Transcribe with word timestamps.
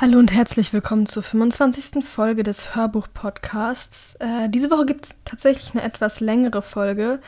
Hallo 0.00 0.20
und 0.20 0.32
herzlich 0.32 0.72
willkommen 0.72 1.06
zur 1.06 1.24
25. 1.24 2.04
Folge 2.04 2.44
des 2.44 2.76
Hörbuch-Podcasts. 2.76 4.14
Äh, 4.20 4.48
diese 4.48 4.70
Woche 4.70 4.86
gibt 4.86 5.06
es 5.06 5.16
tatsächlich 5.24 5.74
eine 5.74 5.82
etwas 5.82 6.20
längere 6.20 6.62
Folge. 6.62 7.18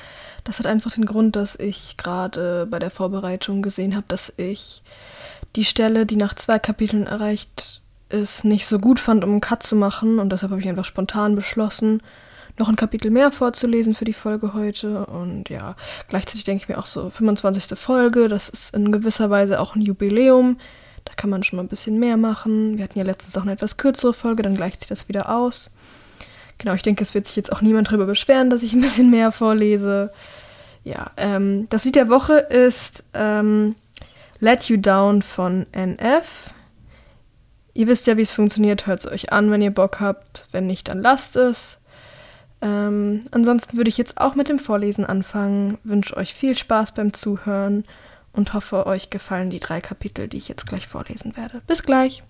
Das 0.45 0.61
hat 0.61 0.69
einfach 0.69 0.93
den 0.93 1.05
Grund, 1.05 1.35
dass 1.35 1.57
ich 1.57 1.97
gerade 1.97 2.69
bei 2.71 2.79
der 2.79 2.91
Vorbereitung 2.91 3.61
gesehen 3.63 3.97
habe, 3.97 4.05
dass 4.07 4.33
ich 4.37 4.85
die 5.57 5.65
Stelle, 5.65 6.07
die 6.07 6.15
nach 6.15 6.35
zwei 6.35 6.61
Kapiteln 6.61 7.09
erreicht 7.09 7.83
ist, 8.09 8.45
nicht 8.45 8.69
so 8.69 8.79
gut 8.79 9.01
fand, 9.01 9.25
um 9.25 9.31
einen 9.31 9.41
Cut 9.41 9.65
zu 9.65 9.75
machen. 9.75 10.21
Und 10.21 10.31
deshalb 10.31 10.53
habe 10.53 10.61
ich 10.61 10.69
einfach 10.69 10.85
spontan 10.85 11.35
beschlossen, 11.35 12.01
noch 12.57 12.69
ein 12.69 12.77
Kapitel 12.77 13.11
mehr 13.11 13.33
vorzulesen 13.33 13.95
für 13.95 14.05
die 14.05 14.13
Folge 14.13 14.55
heute. 14.55 15.07
Und 15.07 15.49
ja, 15.49 15.75
gleichzeitig 16.07 16.45
denke 16.45 16.63
ich 16.63 16.69
mir 16.69 16.79
auch 16.79 16.87
so, 16.87 17.11
25. 17.11 17.77
Folge, 17.77 18.29
das 18.29 18.49
ist 18.49 18.77
in 18.77 18.93
gewisser 18.93 19.29
Weise 19.29 19.59
auch 19.59 19.75
ein 19.75 19.83
Jubiläum. 19.83 20.59
Da 21.05 21.15
kann 21.15 21.31
man 21.31 21.43
schon 21.43 21.57
mal 21.57 21.63
ein 21.63 21.69
bisschen 21.69 21.99
mehr 21.99 22.17
machen. 22.17 22.77
Wir 22.77 22.85
hatten 22.85 22.99
ja 22.99 23.05
letztens 23.05 23.37
auch 23.37 23.43
eine 23.43 23.53
etwas 23.53 23.77
kürzere 23.77 24.13
Folge, 24.13 24.43
dann 24.43 24.57
gleicht 24.57 24.81
sich 24.81 24.89
das 24.89 25.09
wieder 25.09 25.35
aus. 25.35 25.71
Genau, 26.59 26.75
ich 26.75 26.83
denke, 26.83 27.03
es 27.03 27.15
wird 27.15 27.27
sich 27.27 27.37
jetzt 27.37 27.53
auch 27.53 27.63
niemand 27.63 27.89
darüber 27.89 28.07
beschweren, 28.07 28.51
dass 28.51 28.63
ich 28.63 28.75
ein 28.75 28.81
bisschen 28.83 29.11
mehr 29.11 29.33
vorlese. 29.33 30.13
Ja, 30.85 31.11
ähm, 31.17 31.67
das 31.71 31.85
Lied 31.85 31.97
der 31.97 32.09
Woche 32.09 32.35
ist 32.35 33.05
ähm, 33.15 33.75
Let 34.41 34.65
You 34.65 34.77
Down 34.77 35.23
von 35.23 35.67
NF. 35.73 36.53
Ihr 37.73 37.87
wisst 37.87 38.07
ja, 38.07 38.17
wie 38.17 38.23
es 38.23 38.33
funktioniert. 38.33 38.87
Hört 38.87 39.01
es 39.01 39.11
euch 39.11 39.33
an, 39.33 39.51
wenn 39.51 39.63
ihr 39.63 39.71
Bock 39.71 40.01
habt. 40.01 40.47
Wenn 40.53 40.67
nicht, 40.67 40.89
dann 40.89 41.01
lasst 41.01 41.37
es. 41.37 41.79
Ähm, 42.63 43.25
ansonsten 43.31 43.77
würde 43.77 43.89
ich 43.89 43.99
jetzt 43.99 44.19
auch 44.19 44.35
mit 44.35 44.49
dem 44.49 44.59
Vorlesen 44.59 45.07
anfangen. 45.07 45.79
Wünsche 45.85 46.17
euch 46.17 46.35
viel 46.35 46.57
Spaß 46.57 46.93
beim 46.93 47.15
Zuhören 47.15 47.85
und 48.33 48.55
hoffe, 48.55 48.87
euch 48.87 49.11
gefallen 49.11 49.51
die 49.51 49.61
drei 49.61 49.81
Kapitel, 49.81 50.29
die 50.29 50.37
ich 50.37 50.49
jetzt 50.49 50.67
gleich 50.67 50.87
vorlesen 50.87 51.37
werde. 51.37 51.63
Bis 51.67 51.83
gleich. 51.83 52.23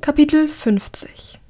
Kapitel 0.00 0.48
50 0.48 1.40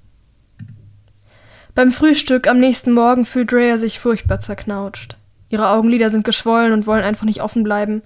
Beim 1.74 1.90
Frühstück 1.90 2.48
am 2.48 2.58
nächsten 2.58 2.92
Morgen 2.92 3.24
fühlt 3.24 3.52
Drea 3.52 3.76
sich 3.76 4.00
furchtbar 4.00 4.40
zerknautscht. 4.40 5.16
Ihre 5.48 5.68
Augenlider 5.68 6.10
sind 6.10 6.24
geschwollen 6.24 6.72
und 6.72 6.86
wollen 6.86 7.04
einfach 7.04 7.24
nicht 7.24 7.42
offen 7.42 7.62
bleiben. 7.62 8.02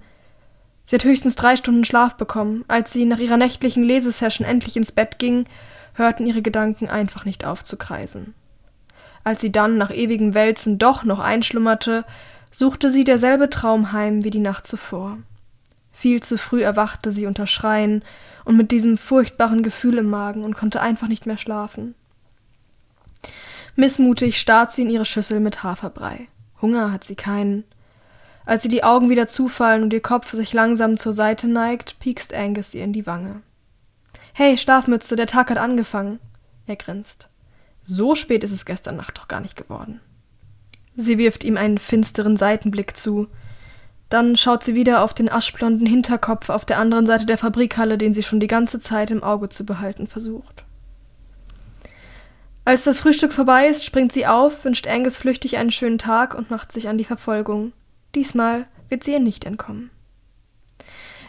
Sie 0.85 0.95
hat 0.95 1.03
höchstens 1.03 1.35
drei 1.35 1.55
Stunden 1.55 1.85
Schlaf 1.85 2.17
bekommen. 2.17 2.65
Als 2.67 2.91
sie 2.91 3.05
nach 3.05 3.19
ihrer 3.19 3.37
nächtlichen 3.37 3.83
Lesesession 3.83 4.45
endlich 4.45 4.75
ins 4.75 4.91
Bett 4.91 5.19
ging, 5.19 5.45
hörten 5.93 6.25
ihre 6.27 6.41
Gedanken 6.41 6.89
einfach 6.89 7.25
nicht 7.25 7.45
auf 7.45 7.63
zu 7.63 7.77
kreisen. 7.77 8.33
Als 9.23 9.41
sie 9.41 9.51
dann 9.51 9.77
nach 9.77 9.91
ewigem 9.91 10.33
Wälzen 10.33 10.79
doch 10.79 11.03
noch 11.03 11.19
einschlummerte, 11.19 12.05
suchte 12.51 12.91
sie 12.91 13.03
derselbe 13.03 13.49
Traum 13.49 13.93
heim 13.93 14.23
wie 14.23 14.29
die 14.29 14.39
Nacht 14.39 14.67
zuvor. 14.67 15.17
Viel 15.91 16.21
zu 16.21 16.37
früh 16.37 16.61
erwachte 16.61 17.11
sie 17.11 17.25
unter 17.25 17.47
Schreien 17.47 18.03
und 18.45 18.57
mit 18.57 18.71
diesem 18.71 18.97
furchtbaren 18.97 19.63
Gefühl 19.63 19.97
im 19.97 20.09
Magen 20.09 20.43
und 20.43 20.55
konnte 20.55 20.81
einfach 20.81 21.07
nicht 21.07 21.25
mehr 21.25 21.37
schlafen. 21.37 21.95
Missmutig 23.75 24.39
starrt 24.39 24.71
sie 24.71 24.81
in 24.81 24.89
ihre 24.89 25.05
Schüssel 25.05 25.39
mit 25.39 25.63
Haferbrei. 25.63 26.27
Hunger 26.61 26.91
hat 26.91 27.03
sie 27.03 27.15
keinen. 27.15 27.63
Als 28.45 28.63
sie 28.63 28.69
die 28.69 28.83
Augen 28.83 29.09
wieder 29.09 29.27
zufallen 29.27 29.83
und 29.83 29.93
ihr 29.93 30.01
Kopf 30.01 30.31
sich 30.31 30.53
langsam 30.53 30.97
zur 30.97 31.13
Seite 31.13 31.47
neigt, 31.47 31.99
piekst 31.99 32.33
Angus 32.33 32.73
ihr 32.73 32.83
in 32.83 32.93
die 32.93 33.05
Wange. 33.05 33.41
Hey, 34.33 34.57
Schlafmütze, 34.57 35.15
der 35.15 35.27
Tag 35.27 35.49
hat 35.49 35.57
angefangen. 35.57 36.19
Er 36.65 36.75
grinst. 36.75 37.29
So 37.83 38.15
spät 38.15 38.43
ist 38.43 38.51
es 38.51 38.65
gestern 38.65 38.95
Nacht 38.95 39.17
doch 39.17 39.27
gar 39.27 39.39
nicht 39.39 39.55
geworden. 39.55 39.99
Sie 40.95 41.17
wirft 41.17 41.43
ihm 41.43 41.57
einen 41.57 41.77
finsteren 41.77 42.37
Seitenblick 42.37 42.97
zu. 42.97 43.27
Dann 44.09 44.35
schaut 44.35 44.63
sie 44.63 44.75
wieder 44.75 45.03
auf 45.03 45.13
den 45.13 45.31
aschblonden 45.31 45.87
Hinterkopf 45.87 46.49
auf 46.49 46.65
der 46.65 46.77
anderen 46.77 47.05
Seite 47.05 47.25
der 47.25 47.37
Fabrikhalle, 47.37 47.97
den 47.97 48.13
sie 48.13 48.23
schon 48.23 48.41
die 48.41 48.47
ganze 48.47 48.79
Zeit 48.79 49.09
im 49.09 49.23
Auge 49.23 49.49
zu 49.49 49.65
behalten 49.65 50.07
versucht. 50.07 50.65
Als 52.65 52.83
das 52.83 52.99
Frühstück 52.99 53.33
vorbei 53.33 53.67
ist, 53.67 53.85
springt 53.85 54.11
sie 54.11 54.27
auf, 54.27 54.65
wünscht 54.65 54.87
Angus 54.87 55.17
flüchtig 55.17 55.57
einen 55.57 55.71
schönen 55.71 55.97
Tag 55.97 56.35
und 56.35 56.51
macht 56.51 56.71
sich 56.71 56.89
an 56.89 56.97
die 56.97 57.05
Verfolgung. 57.05 57.71
Diesmal 58.13 58.67
wird 58.89 59.03
sie 59.03 59.13
ihr 59.13 59.19
nicht 59.19 59.45
entkommen. 59.45 59.89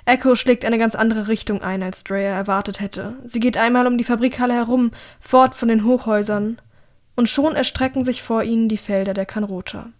Echo 0.04 0.34
schlägt 0.34 0.64
eine 0.64 0.78
ganz 0.78 0.96
andere 0.96 1.28
Richtung 1.28 1.62
ein, 1.62 1.82
als 1.82 2.02
Drea 2.02 2.34
erwartet 2.34 2.80
hätte. 2.80 3.14
Sie 3.24 3.38
geht 3.38 3.56
einmal 3.56 3.86
um 3.86 3.96
die 3.96 4.04
Fabrikhalle 4.04 4.54
herum, 4.54 4.90
fort 5.20 5.54
von 5.54 5.68
den 5.68 5.84
Hochhäusern 5.84 6.60
und 7.16 7.28
schon 7.28 7.54
erstrecken 7.54 8.04
sich 8.04 8.22
vor 8.22 8.42
ihnen 8.42 8.68
die 8.68 8.76
Felder 8.76 9.14
der 9.14 9.26
Kanrota. 9.26 9.90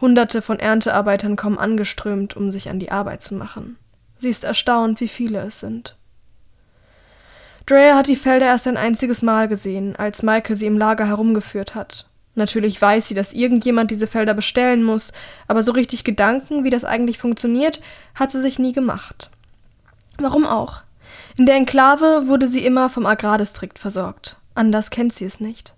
Hunderte 0.00 0.42
von 0.42 0.58
Erntearbeitern 0.58 1.36
kommen 1.36 1.58
angeströmt, 1.58 2.36
um 2.36 2.50
sich 2.50 2.68
an 2.68 2.78
die 2.78 2.90
Arbeit 2.90 3.22
zu 3.22 3.34
machen. 3.34 3.76
Sie 4.16 4.28
ist 4.28 4.44
erstaunt, 4.44 5.00
wie 5.00 5.08
viele 5.08 5.40
es 5.40 5.60
sind. 5.60 5.96
Drea 7.66 7.94
hat 7.94 8.08
die 8.08 8.16
Felder 8.16 8.46
erst 8.46 8.66
ein 8.66 8.76
einziges 8.76 9.22
Mal 9.22 9.46
gesehen, 9.46 9.94
als 9.96 10.22
Michael 10.22 10.56
sie 10.56 10.66
im 10.66 10.78
Lager 10.78 11.06
herumgeführt 11.06 11.74
hat. 11.74 12.06
Natürlich 12.34 12.80
weiß 12.80 13.08
sie, 13.08 13.14
dass 13.14 13.32
irgendjemand 13.32 13.90
diese 13.90 14.06
Felder 14.06 14.34
bestellen 14.34 14.82
muss, 14.82 15.12
aber 15.46 15.62
so 15.62 15.72
richtig 15.72 16.04
Gedanken, 16.04 16.64
wie 16.64 16.70
das 16.70 16.84
eigentlich 16.84 17.18
funktioniert, 17.18 17.80
hat 18.14 18.30
sie 18.32 18.40
sich 18.40 18.58
nie 18.58 18.72
gemacht. 18.72 19.30
Warum 20.18 20.46
auch? 20.46 20.82
In 21.36 21.46
der 21.46 21.56
Enklave 21.56 22.24
wurde 22.26 22.48
sie 22.48 22.64
immer 22.64 22.90
vom 22.90 23.06
Agrardistrikt 23.06 23.78
versorgt. 23.78 24.36
Anders 24.54 24.90
kennt 24.90 25.12
sie 25.12 25.24
es 25.24 25.40
nicht. 25.40 25.74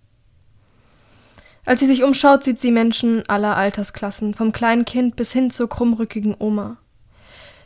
Als 1.65 1.81
sie 1.81 1.87
sich 1.87 2.03
umschaut, 2.03 2.43
sieht 2.43 2.59
sie 2.59 2.73
Menschen 2.73 3.23
aller 3.29 3.57
Altersklassen, 3.57 4.35
vom 4.35 4.53
kleinen 4.53 4.85
Kind 4.85 5.17
bis 5.17 5.33
hin 5.33 5.51
zur 5.51 5.69
krummrückigen 5.69 6.35
Oma. 6.39 6.79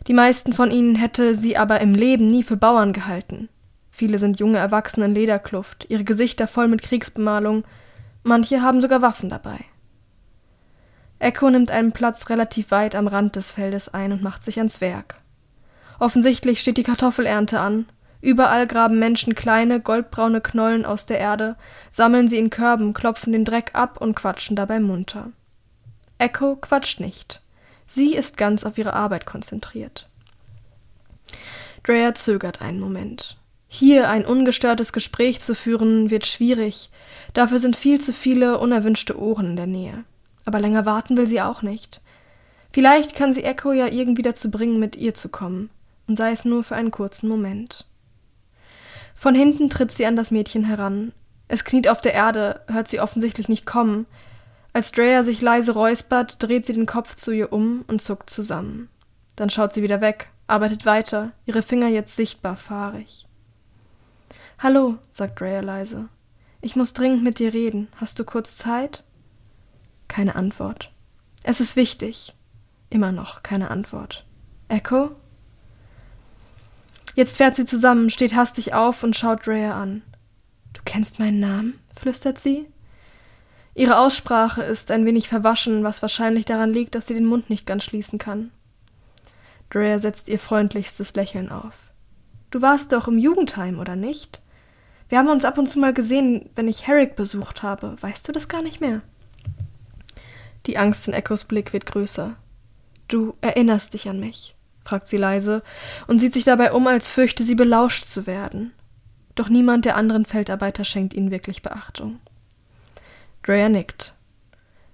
Die 0.06 0.12
meisten 0.12 0.52
von 0.52 0.70
ihnen 0.70 0.94
hätte 0.94 1.34
sie 1.34 1.56
aber 1.56 1.80
im 1.80 1.94
Leben 1.94 2.26
nie 2.26 2.42
für 2.42 2.56
Bauern 2.56 2.92
gehalten. 2.92 3.48
Viele 3.90 4.18
sind 4.18 4.38
junge 4.38 4.58
Erwachsene 4.58 5.06
in 5.06 5.14
Lederkluft, 5.14 5.86
ihre 5.88 6.04
Gesichter 6.04 6.46
voll 6.46 6.68
mit 6.68 6.82
Kriegsbemalung, 6.82 7.64
manche 8.22 8.60
haben 8.60 8.80
sogar 8.80 9.00
Waffen 9.00 9.30
dabei. 9.30 9.58
Echo 11.18 11.48
nimmt 11.48 11.70
einen 11.70 11.92
Platz 11.92 12.28
relativ 12.28 12.70
weit 12.70 12.94
am 12.94 13.06
Rand 13.06 13.36
des 13.36 13.50
Feldes 13.50 13.88
ein 13.88 14.12
und 14.12 14.22
macht 14.22 14.44
sich 14.44 14.58
ans 14.58 14.82
Werk. 14.82 15.16
Offensichtlich 15.98 16.60
steht 16.60 16.76
die 16.76 16.82
Kartoffelernte 16.82 17.58
an, 17.58 17.86
Überall 18.26 18.66
graben 18.66 18.98
Menschen 18.98 19.36
kleine, 19.36 19.78
goldbraune 19.78 20.40
Knollen 20.40 20.84
aus 20.84 21.06
der 21.06 21.20
Erde, 21.20 21.54
sammeln 21.92 22.26
sie 22.26 22.38
in 22.38 22.50
Körben, 22.50 22.92
klopfen 22.92 23.32
den 23.32 23.44
Dreck 23.44 23.70
ab 23.72 24.00
und 24.00 24.16
quatschen 24.16 24.56
dabei 24.56 24.80
munter. 24.80 25.30
Echo 26.18 26.56
quatscht 26.56 26.98
nicht. 26.98 27.40
Sie 27.86 28.16
ist 28.16 28.36
ganz 28.36 28.64
auf 28.64 28.78
ihre 28.78 28.94
Arbeit 28.94 29.26
konzentriert. 29.26 30.08
Drea 31.84 32.14
zögert 32.14 32.60
einen 32.62 32.80
Moment. 32.80 33.36
Hier 33.68 34.10
ein 34.10 34.26
ungestörtes 34.26 34.92
Gespräch 34.92 35.40
zu 35.40 35.54
führen, 35.54 36.10
wird 36.10 36.26
schwierig. 36.26 36.90
Dafür 37.32 37.60
sind 37.60 37.76
viel 37.76 38.00
zu 38.00 38.12
viele 38.12 38.58
unerwünschte 38.58 39.16
Ohren 39.16 39.50
in 39.50 39.56
der 39.56 39.68
Nähe. 39.68 40.02
Aber 40.44 40.58
länger 40.58 40.84
warten 40.84 41.16
will 41.16 41.28
sie 41.28 41.42
auch 41.42 41.62
nicht. 41.62 42.00
Vielleicht 42.72 43.14
kann 43.14 43.32
sie 43.32 43.44
Echo 43.44 43.70
ja 43.70 43.86
irgendwie 43.86 44.22
dazu 44.22 44.50
bringen, 44.50 44.80
mit 44.80 44.96
ihr 44.96 45.14
zu 45.14 45.28
kommen, 45.28 45.70
und 46.08 46.16
sei 46.16 46.32
es 46.32 46.44
nur 46.44 46.64
für 46.64 46.74
einen 46.74 46.90
kurzen 46.90 47.28
Moment. 47.28 47.86
Von 49.16 49.34
hinten 49.34 49.70
tritt 49.70 49.90
sie 49.90 50.04
an 50.04 50.14
das 50.14 50.30
Mädchen 50.30 50.64
heran. 50.64 51.12
Es 51.48 51.64
kniet 51.64 51.88
auf 51.88 52.00
der 52.00 52.12
Erde, 52.12 52.60
hört 52.68 52.86
sie 52.86 53.00
offensichtlich 53.00 53.48
nicht 53.48 53.64
kommen. 53.64 54.06
Als 54.74 54.92
Drea 54.92 55.22
sich 55.22 55.40
leise 55.40 55.72
räuspert, 55.72 56.42
dreht 56.42 56.66
sie 56.66 56.74
den 56.74 56.84
Kopf 56.86 57.14
zu 57.14 57.32
ihr 57.32 57.50
um 57.50 57.82
und 57.88 58.02
zuckt 58.02 58.28
zusammen. 58.28 58.90
Dann 59.34 59.48
schaut 59.48 59.72
sie 59.72 59.82
wieder 59.82 60.02
weg, 60.02 60.28
arbeitet 60.46 60.84
weiter, 60.84 61.32
ihre 61.46 61.62
Finger 61.62 61.88
jetzt 61.88 62.14
sichtbar 62.14 62.56
fahrig. 62.56 63.26
Hallo, 64.58 64.98
sagt 65.10 65.40
Drea 65.40 65.60
leise. 65.60 66.08
Ich 66.60 66.76
muss 66.76 66.92
dringend 66.92 67.22
mit 67.22 67.38
dir 67.38 67.54
reden. 67.54 67.88
Hast 67.96 68.18
du 68.18 68.24
kurz 68.24 68.58
Zeit? 68.58 69.02
Keine 70.08 70.34
Antwort. 70.34 70.90
Es 71.42 71.60
ist 71.60 71.76
wichtig. 71.76 72.34
Immer 72.90 73.12
noch 73.12 73.42
keine 73.42 73.70
Antwort. 73.70 74.26
Echo? 74.68 75.10
Jetzt 77.16 77.38
fährt 77.38 77.56
sie 77.56 77.64
zusammen, 77.64 78.10
steht 78.10 78.34
hastig 78.34 78.74
auf 78.74 79.02
und 79.02 79.16
schaut 79.16 79.46
Drea 79.46 79.80
an. 79.80 80.02
Du 80.74 80.82
kennst 80.84 81.18
meinen 81.18 81.40
Namen? 81.40 81.80
flüstert 81.98 82.38
sie. 82.38 82.66
Ihre 83.74 83.98
Aussprache 83.98 84.62
ist 84.62 84.90
ein 84.90 85.06
wenig 85.06 85.26
verwaschen, 85.26 85.82
was 85.82 86.02
wahrscheinlich 86.02 86.44
daran 86.44 86.74
liegt, 86.74 86.94
dass 86.94 87.06
sie 87.06 87.14
den 87.14 87.24
Mund 87.24 87.48
nicht 87.48 87.66
ganz 87.66 87.84
schließen 87.84 88.18
kann. 88.18 88.50
Drea 89.70 89.98
setzt 89.98 90.28
ihr 90.28 90.38
freundlichstes 90.38 91.14
Lächeln 91.14 91.50
auf. 91.50 91.74
Du 92.50 92.60
warst 92.60 92.92
doch 92.92 93.08
im 93.08 93.16
Jugendheim, 93.16 93.78
oder 93.80 93.96
nicht? 93.96 94.42
Wir 95.08 95.16
haben 95.16 95.30
uns 95.30 95.46
ab 95.46 95.56
und 95.56 95.68
zu 95.68 95.78
mal 95.78 95.94
gesehen, 95.94 96.50
wenn 96.54 96.68
ich 96.68 96.86
Herrick 96.86 97.16
besucht 97.16 97.62
habe. 97.62 97.96
Weißt 98.02 98.28
du 98.28 98.32
das 98.32 98.48
gar 98.48 98.62
nicht 98.62 98.82
mehr? 98.82 99.00
Die 100.66 100.76
Angst 100.76 101.08
in 101.08 101.14
Echos 101.14 101.46
Blick 101.46 101.72
wird 101.72 101.86
größer. 101.86 102.36
Du 103.08 103.36
erinnerst 103.40 103.94
dich 103.94 104.06
an 104.06 104.20
mich 104.20 104.56
fragt 104.86 105.08
sie 105.08 105.16
leise 105.16 105.62
und 106.06 106.18
sieht 106.18 106.32
sich 106.32 106.44
dabei 106.44 106.72
um, 106.72 106.86
als 106.86 107.10
fürchte 107.10 107.44
sie 107.44 107.54
belauscht 107.54 108.06
zu 108.06 108.26
werden. 108.26 108.72
Doch 109.34 109.48
niemand 109.48 109.84
der 109.84 109.96
anderen 109.96 110.24
Feldarbeiter 110.24 110.84
schenkt 110.84 111.12
ihnen 111.12 111.30
wirklich 111.30 111.62
Beachtung. 111.62 112.20
Drea 113.42 113.68
nickt. 113.68 114.14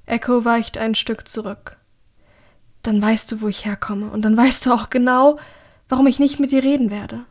Echo 0.06 0.44
weicht 0.44 0.78
ein 0.78 0.94
Stück 0.94 1.28
zurück. 1.28 1.76
Dann 2.82 3.00
weißt 3.00 3.30
du, 3.30 3.40
wo 3.40 3.48
ich 3.48 3.64
herkomme, 3.64 4.10
und 4.10 4.24
dann 4.24 4.36
weißt 4.36 4.66
du 4.66 4.72
auch 4.72 4.90
genau, 4.90 5.38
warum 5.88 6.06
ich 6.06 6.18
nicht 6.18 6.40
mit 6.40 6.50
dir 6.50 6.64
reden 6.64 6.90
werde. 6.90 7.24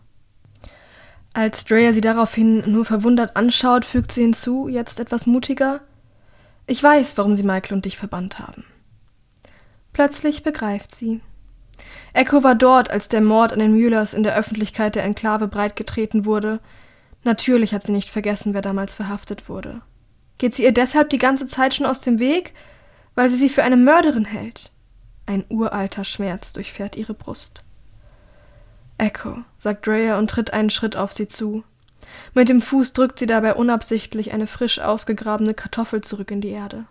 Als 1.34 1.66
Drea 1.66 1.94
sie 1.94 2.02
daraufhin 2.02 2.72
nur 2.72 2.86
verwundert 2.86 3.36
anschaut, 3.36 3.86
fügt 3.86 4.12
sie 4.12 4.22
hinzu, 4.22 4.68
jetzt 4.68 5.00
etwas 5.00 5.26
mutiger. 5.26 5.82
Ich 6.68 6.82
weiß, 6.82 7.18
warum 7.18 7.36
sie 7.36 7.44
Michael 7.44 7.74
und 7.74 7.86
dich 7.86 7.98
verbannt 7.98 8.40
haben. 8.40 8.66
Plötzlich 9.94 10.44
begreift 10.44 10.96
sie. 10.96 11.22
Echo 12.14 12.44
war 12.44 12.56
dort, 12.56 12.90
als 12.90 13.08
der 13.08 13.22
Mord 13.22 13.54
an 13.54 13.60
den 13.60 13.72
Mühlers 13.72 14.14
in 14.14 14.24
der 14.24 14.36
Öffentlichkeit 14.36 14.96
der 14.96 15.04
Enklave 15.04 15.48
breitgetreten 15.48 16.26
wurde. 16.26 16.60
Natürlich 17.24 17.74
hat 17.74 17.84
sie 17.84 17.92
nicht 17.92 18.10
vergessen, 18.10 18.54
wer 18.54 18.62
damals 18.62 18.96
verhaftet 18.96 19.48
wurde. 19.48 19.82
Geht 20.38 20.54
sie 20.54 20.64
ihr 20.64 20.74
deshalb 20.74 21.10
die 21.10 21.20
ganze 21.20 21.46
Zeit 21.46 21.74
schon 21.74 21.86
aus 21.86 22.02
dem 22.02 22.20
Weg? 22.20 22.54
Weil 23.16 23.30
sie 23.30 23.38
sie 23.38 23.50
für 23.50 23.64
eine 23.64 23.78
Mörderin 23.78 24.26
hält? 24.26 24.72
Ein 25.26 25.46
uralter 25.50 26.04
Schmerz 26.04 26.54
durchfährt 26.54 26.96
ihre 26.96 27.14
Brust. 27.14 27.64
Echo, 28.98 29.38
sagt 29.58 29.88
Drea 29.88 30.18
und 30.18 30.30
tritt 30.30 30.54
einen 30.54 30.70
Schritt 30.70 30.96
auf 30.96 31.14
sie 31.14 31.28
zu. 31.28 31.64
Mit 32.34 32.50
dem 32.50 32.62
Fuß 32.62 32.94
drückt 32.94 33.20
sie 33.20 33.26
dabei 33.26 33.54
unabsichtlich 33.54 34.34
eine 34.34 34.48
frisch 34.48 34.80
ausgegrabene 34.80 35.54
Kartoffel 35.54 36.02
zurück 36.02 36.32
in 36.32 36.42
die 36.42 36.50
Erde. 36.50 36.86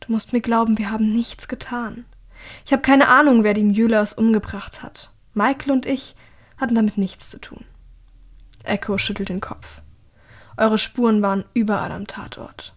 Du 0.00 0.12
musst 0.12 0.32
mir 0.32 0.40
glauben, 0.40 0.78
wir 0.78 0.90
haben 0.90 1.10
nichts 1.10 1.48
getan. 1.48 2.04
Ich 2.64 2.72
habe 2.72 2.82
keine 2.82 3.08
Ahnung, 3.08 3.44
wer 3.44 3.54
die 3.54 3.62
Müllers 3.62 4.12
umgebracht 4.12 4.82
hat. 4.82 5.10
Michael 5.34 5.72
und 5.72 5.86
ich 5.86 6.14
hatten 6.58 6.74
damit 6.74 6.98
nichts 6.98 7.30
zu 7.30 7.40
tun. 7.40 7.64
Echo 8.64 8.98
schüttelt 8.98 9.28
den 9.28 9.40
Kopf. 9.40 9.82
Eure 10.56 10.78
Spuren 10.78 11.22
waren 11.22 11.44
überall 11.54 11.92
am 11.92 12.06
Tatort. 12.06 12.74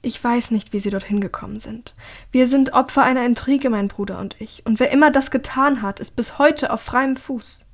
Ich 0.00 0.22
weiß 0.22 0.52
nicht, 0.52 0.72
wie 0.72 0.78
sie 0.78 0.90
dorthin 0.90 1.20
gekommen 1.20 1.58
sind. 1.58 1.94
Wir 2.30 2.46
sind 2.46 2.72
Opfer 2.72 3.02
einer 3.02 3.26
Intrige, 3.26 3.68
mein 3.68 3.88
Bruder 3.88 4.18
und 4.20 4.36
ich, 4.40 4.64
und 4.64 4.80
wer 4.80 4.90
immer 4.90 5.10
das 5.10 5.30
getan 5.30 5.82
hat, 5.82 6.00
ist 6.00 6.14
bis 6.16 6.38
heute 6.38 6.72
auf 6.72 6.80
freiem 6.80 7.16
Fuß. 7.16 7.64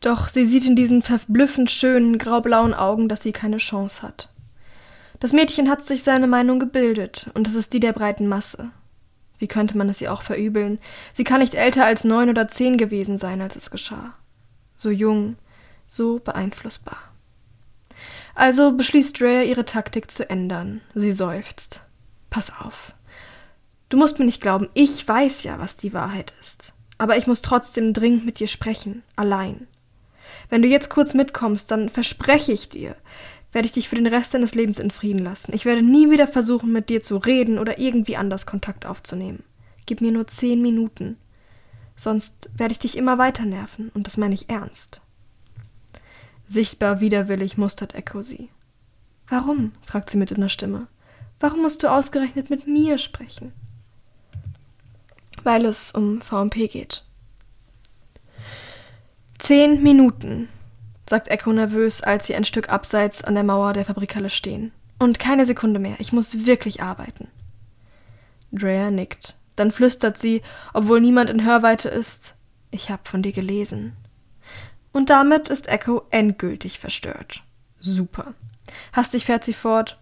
Doch 0.00 0.28
sie 0.28 0.44
sieht 0.44 0.66
in 0.66 0.76
diesen 0.76 1.02
verblüffend 1.02 1.70
schönen, 1.70 2.18
graublauen 2.18 2.74
Augen, 2.74 3.08
dass 3.08 3.22
sie 3.22 3.32
keine 3.32 3.58
Chance 3.58 4.02
hat. 4.02 4.30
Das 5.20 5.32
Mädchen 5.32 5.68
hat 5.68 5.86
sich 5.86 6.02
seine 6.02 6.26
Meinung 6.26 6.58
gebildet, 6.58 7.30
und 7.34 7.46
das 7.46 7.54
ist 7.54 7.72
die 7.72 7.80
der 7.80 7.92
breiten 7.92 8.26
Masse. 8.26 8.70
Wie 9.40 9.48
könnte 9.48 9.76
man 9.76 9.88
es 9.88 10.00
ihr 10.00 10.12
auch 10.12 10.22
verübeln? 10.22 10.78
Sie 11.14 11.24
kann 11.24 11.40
nicht 11.40 11.54
älter 11.54 11.84
als 11.84 12.04
neun 12.04 12.28
oder 12.28 12.46
zehn 12.46 12.76
gewesen 12.76 13.16
sein, 13.16 13.40
als 13.40 13.56
es 13.56 13.70
geschah. 13.70 14.14
So 14.76 14.90
jung, 14.90 15.36
so 15.88 16.20
beeinflussbar. 16.20 16.98
Also 18.34 18.72
beschließt 18.72 19.18
Drea, 19.18 19.42
ihre 19.42 19.64
Taktik 19.64 20.10
zu 20.10 20.28
ändern. 20.28 20.82
Sie 20.94 21.12
seufzt. 21.12 21.82
Pass 22.28 22.52
auf. 22.60 22.94
Du 23.88 23.96
musst 23.96 24.18
mir 24.18 24.26
nicht 24.26 24.42
glauben, 24.42 24.68
ich 24.74 25.06
weiß 25.08 25.42
ja, 25.42 25.58
was 25.58 25.76
die 25.76 25.92
Wahrheit 25.94 26.34
ist. 26.40 26.74
Aber 26.98 27.16
ich 27.16 27.26
muss 27.26 27.42
trotzdem 27.42 27.94
dringend 27.94 28.26
mit 28.26 28.40
dir 28.40 28.46
sprechen, 28.46 29.02
allein. 29.16 29.66
Wenn 30.50 30.60
du 30.60 30.68
jetzt 30.68 30.90
kurz 30.90 31.14
mitkommst, 31.14 31.70
dann 31.70 31.88
verspreche 31.88 32.52
ich 32.52 32.68
dir, 32.68 32.94
werde 33.52 33.66
ich 33.66 33.72
dich 33.72 33.88
für 33.88 33.96
den 33.96 34.06
Rest 34.06 34.34
deines 34.34 34.54
Lebens 34.54 34.78
in 34.78 34.90
Frieden 34.90 35.18
lassen. 35.18 35.52
Ich 35.54 35.64
werde 35.64 35.82
nie 35.82 36.10
wieder 36.10 36.26
versuchen, 36.26 36.72
mit 36.72 36.88
dir 36.88 37.02
zu 37.02 37.16
reden 37.16 37.58
oder 37.58 37.78
irgendwie 37.78 38.16
anders 38.16 38.46
Kontakt 38.46 38.86
aufzunehmen. 38.86 39.42
Gib 39.86 40.00
mir 40.00 40.12
nur 40.12 40.26
zehn 40.26 40.62
Minuten. 40.62 41.16
Sonst 41.96 42.48
werde 42.56 42.72
ich 42.72 42.78
dich 42.78 42.96
immer 42.96 43.18
weiter 43.18 43.44
nerven, 43.44 43.90
und 43.92 44.06
das 44.06 44.16
meine 44.16 44.34
ich 44.34 44.48
ernst. 44.48 45.00
Sichtbar 46.48 47.00
widerwillig 47.00 47.58
mustert 47.58 47.94
Echo 47.94 48.22
sie. 48.22 48.48
Warum? 49.28 49.72
fragt 49.80 50.10
sie 50.10 50.16
mit 50.16 50.30
in 50.30 50.48
Stimme. 50.48 50.86
Warum 51.38 51.62
musst 51.62 51.82
du 51.82 51.88
ausgerechnet 51.88 52.50
mit 52.50 52.66
mir 52.66 52.98
sprechen? 52.98 53.52
Weil 55.42 55.64
es 55.64 55.92
um 55.92 56.20
VMP 56.20 56.70
geht. 56.70 57.04
Zehn 59.38 59.82
Minuten, 59.82 60.48
sagt 61.08 61.28
Echo 61.28 61.52
nervös, 61.52 62.02
als 62.02 62.26
sie 62.26 62.34
ein 62.34 62.44
Stück 62.44 62.68
abseits 62.68 63.24
an 63.24 63.34
der 63.34 63.44
Mauer 63.44 63.72
der 63.72 63.84
Fabrikhalle 63.84 64.30
stehen. 64.30 64.72
Und 64.98 65.18
keine 65.18 65.46
Sekunde 65.46 65.80
mehr. 65.80 65.96
Ich 65.98 66.12
muss 66.12 66.46
wirklich 66.46 66.82
arbeiten. 66.82 67.28
Drea 68.52 68.90
nickt. 68.90 69.34
Dann 69.56 69.70
flüstert 69.70 70.18
sie, 70.18 70.42
obwohl 70.72 71.00
niemand 71.00 71.30
in 71.30 71.44
Hörweite 71.44 71.88
ist. 71.88 72.34
Ich 72.70 72.90
hab 72.90 73.08
von 73.08 73.22
dir 73.22 73.32
gelesen. 73.32 73.96
Und 74.92 75.10
damit 75.10 75.48
ist 75.48 75.68
Echo 75.68 76.02
endgültig 76.10 76.78
verstört. 76.78 77.42
Super. 77.78 78.34
Hastig 78.92 79.24
fährt 79.24 79.44
sie 79.44 79.52
fort. 79.52 79.98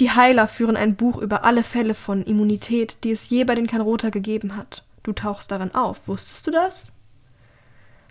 Die 0.00 0.10
Heiler 0.10 0.48
führen 0.48 0.76
ein 0.76 0.96
Buch 0.96 1.18
über 1.18 1.44
alle 1.44 1.62
Fälle 1.62 1.94
von 1.94 2.22
Immunität, 2.22 2.96
die 3.04 3.12
es 3.12 3.28
je 3.28 3.44
bei 3.44 3.54
den 3.54 3.66
Kanrota 3.66 4.10
gegeben 4.10 4.56
hat. 4.56 4.84
Du 5.02 5.12
tauchst 5.12 5.50
darin 5.50 5.74
auf. 5.74 6.08
Wusstest 6.08 6.46
du 6.46 6.50
das? 6.50 6.92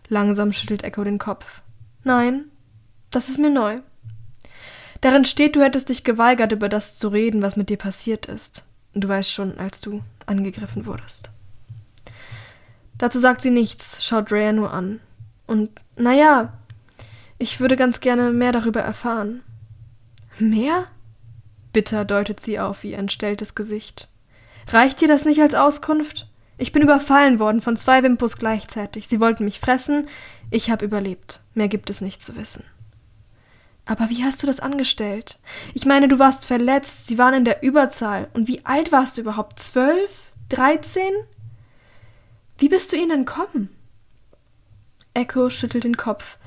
Langsam 0.08 0.54
schüttelt 0.54 0.84
Echo 0.84 1.04
den 1.04 1.18
Kopf. 1.18 1.62
Nein, 2.04 2.46
das 3.12 3.30
ist 3.30 3.38
mir 3.38 3.50
neu. 3.50 3.80
Darin 5.02 5.26
steht, 5.26 5.56
du 5.56 5.62
hättest 5.62 5.90
dich 5.90 6.04
geweigert, 6.04 6.52
über 6.52 6.70
das 6.70 6.98
zu 6.98 7.10
reden, 7.10 7.42
was 7.42 7.56
mit 7.56 7.70
dir 7.70 7.78
passiert 7.78 8.28
ist. 8.28 8.64
Du 8.94 9.08
weißt 9.08 9.32
schon, 9.32 9.58
als 9.58 9.82
du 9.82 10.02
angegriffen 10.26 10.86
wurdest. 10.86 11.32
Dazu 12.98 13.20
sagt 13.20 13.42
sie 13.42 13.50
nichts, 13.50 14.04
schaut 14.06 14.32
Rhea 14.32 14.54
nur 14.54 14.72
an. 14.72 15.00
Und 15.46 15.72
naja, 15.98 16.54
ich 17.38 17.60
würde 17.60 17.76
ganz 17.76 18.00
gerne 18.00 18.32
mehr 18.32 18.52
darüber 18.52 18.82
erfahren. 18.82 19.42
Mehr? 20.40 20.86
Bitter 21.74 22.06
deutet 22.06 22.40
sie 22.40 22.60
auf 22.60 22.84
ihr 22.84 22.98
entstelltes 22.98 23.56
Gesicht. 23.56 24.08
Reicht 24.68 25.02
dir 25.02 25.08
das 25.08 25.26
nicht 25.26 25.42
als 25.42 25.56
Auskunft? 25.56 26.28
Ich 26.58 26.72
bin 26.72 26.84
überfallen 26.84 27.40
worden 27.40 27.62
von 27.62 27.76
zwei 27.78 28.04
Wimpus 28.04 28.38
gleichzeitig. 28.38 29.08
Sie 29.08 29.20
wollten 29.20 29.46
mich 29.46 29.60
fressen, 29.60 30.08
ich 30.52 30.70
habe 30.70 30.86
überlebt. 30.86 31.42
Mehr 31.54 31.68
gibt 31.68 31.90
es 31.90 32.02
nicht 32.02 32.22
zu 32.22 32.36
wissen. 32.36 32.64
Aber 33.86 34.10
wie 34.10 34.24
hast 34.24 34.42
du 34.42 34.48
das 34.48 34.60
angestellt? 34.60 35.40
Ich 35.74 35.86
meine, 35.86 36.08
du 36.08 36.20
warst 36.20 36.46
verletzt, 36.46 37.08
sie 37.08 37.18
waren 37.18 37.34
in 37.34 37.46
der 37.46 37.64
Überzahl. 37.64 38.30
Und 38.34 38.48
wie 38.48 38.66
alt 38.66 38.92
warst 38.92 39.18
du 39.18 39.22
überhaupt? 39.22 39.60
Zwölf? 39.60 40.32
Dreizehn? 40.50 41.12
Wie 42.58 42.70
bist 42.70 42.94
du 42.94 42.98
ihnen 42.98 43.12
entkommen? 43.12 43.70
Echo 45.14 45.50
schüttelt 45.50 45.84
den 45.84 45.98
Kopf. 45.98 46.38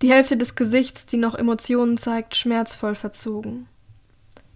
Die 0.00 0.10
Hälfte 0.10 0.36
des 0.36 0.54
Gesichts, 0.54 1.04
die 1.04 1.18
noch 1.18 1.34
Emotionen 1.34 1.96
zeigt, 1.98 2.34
schmerzvoll 2.34 2.94
verzogen. 2.94 3.68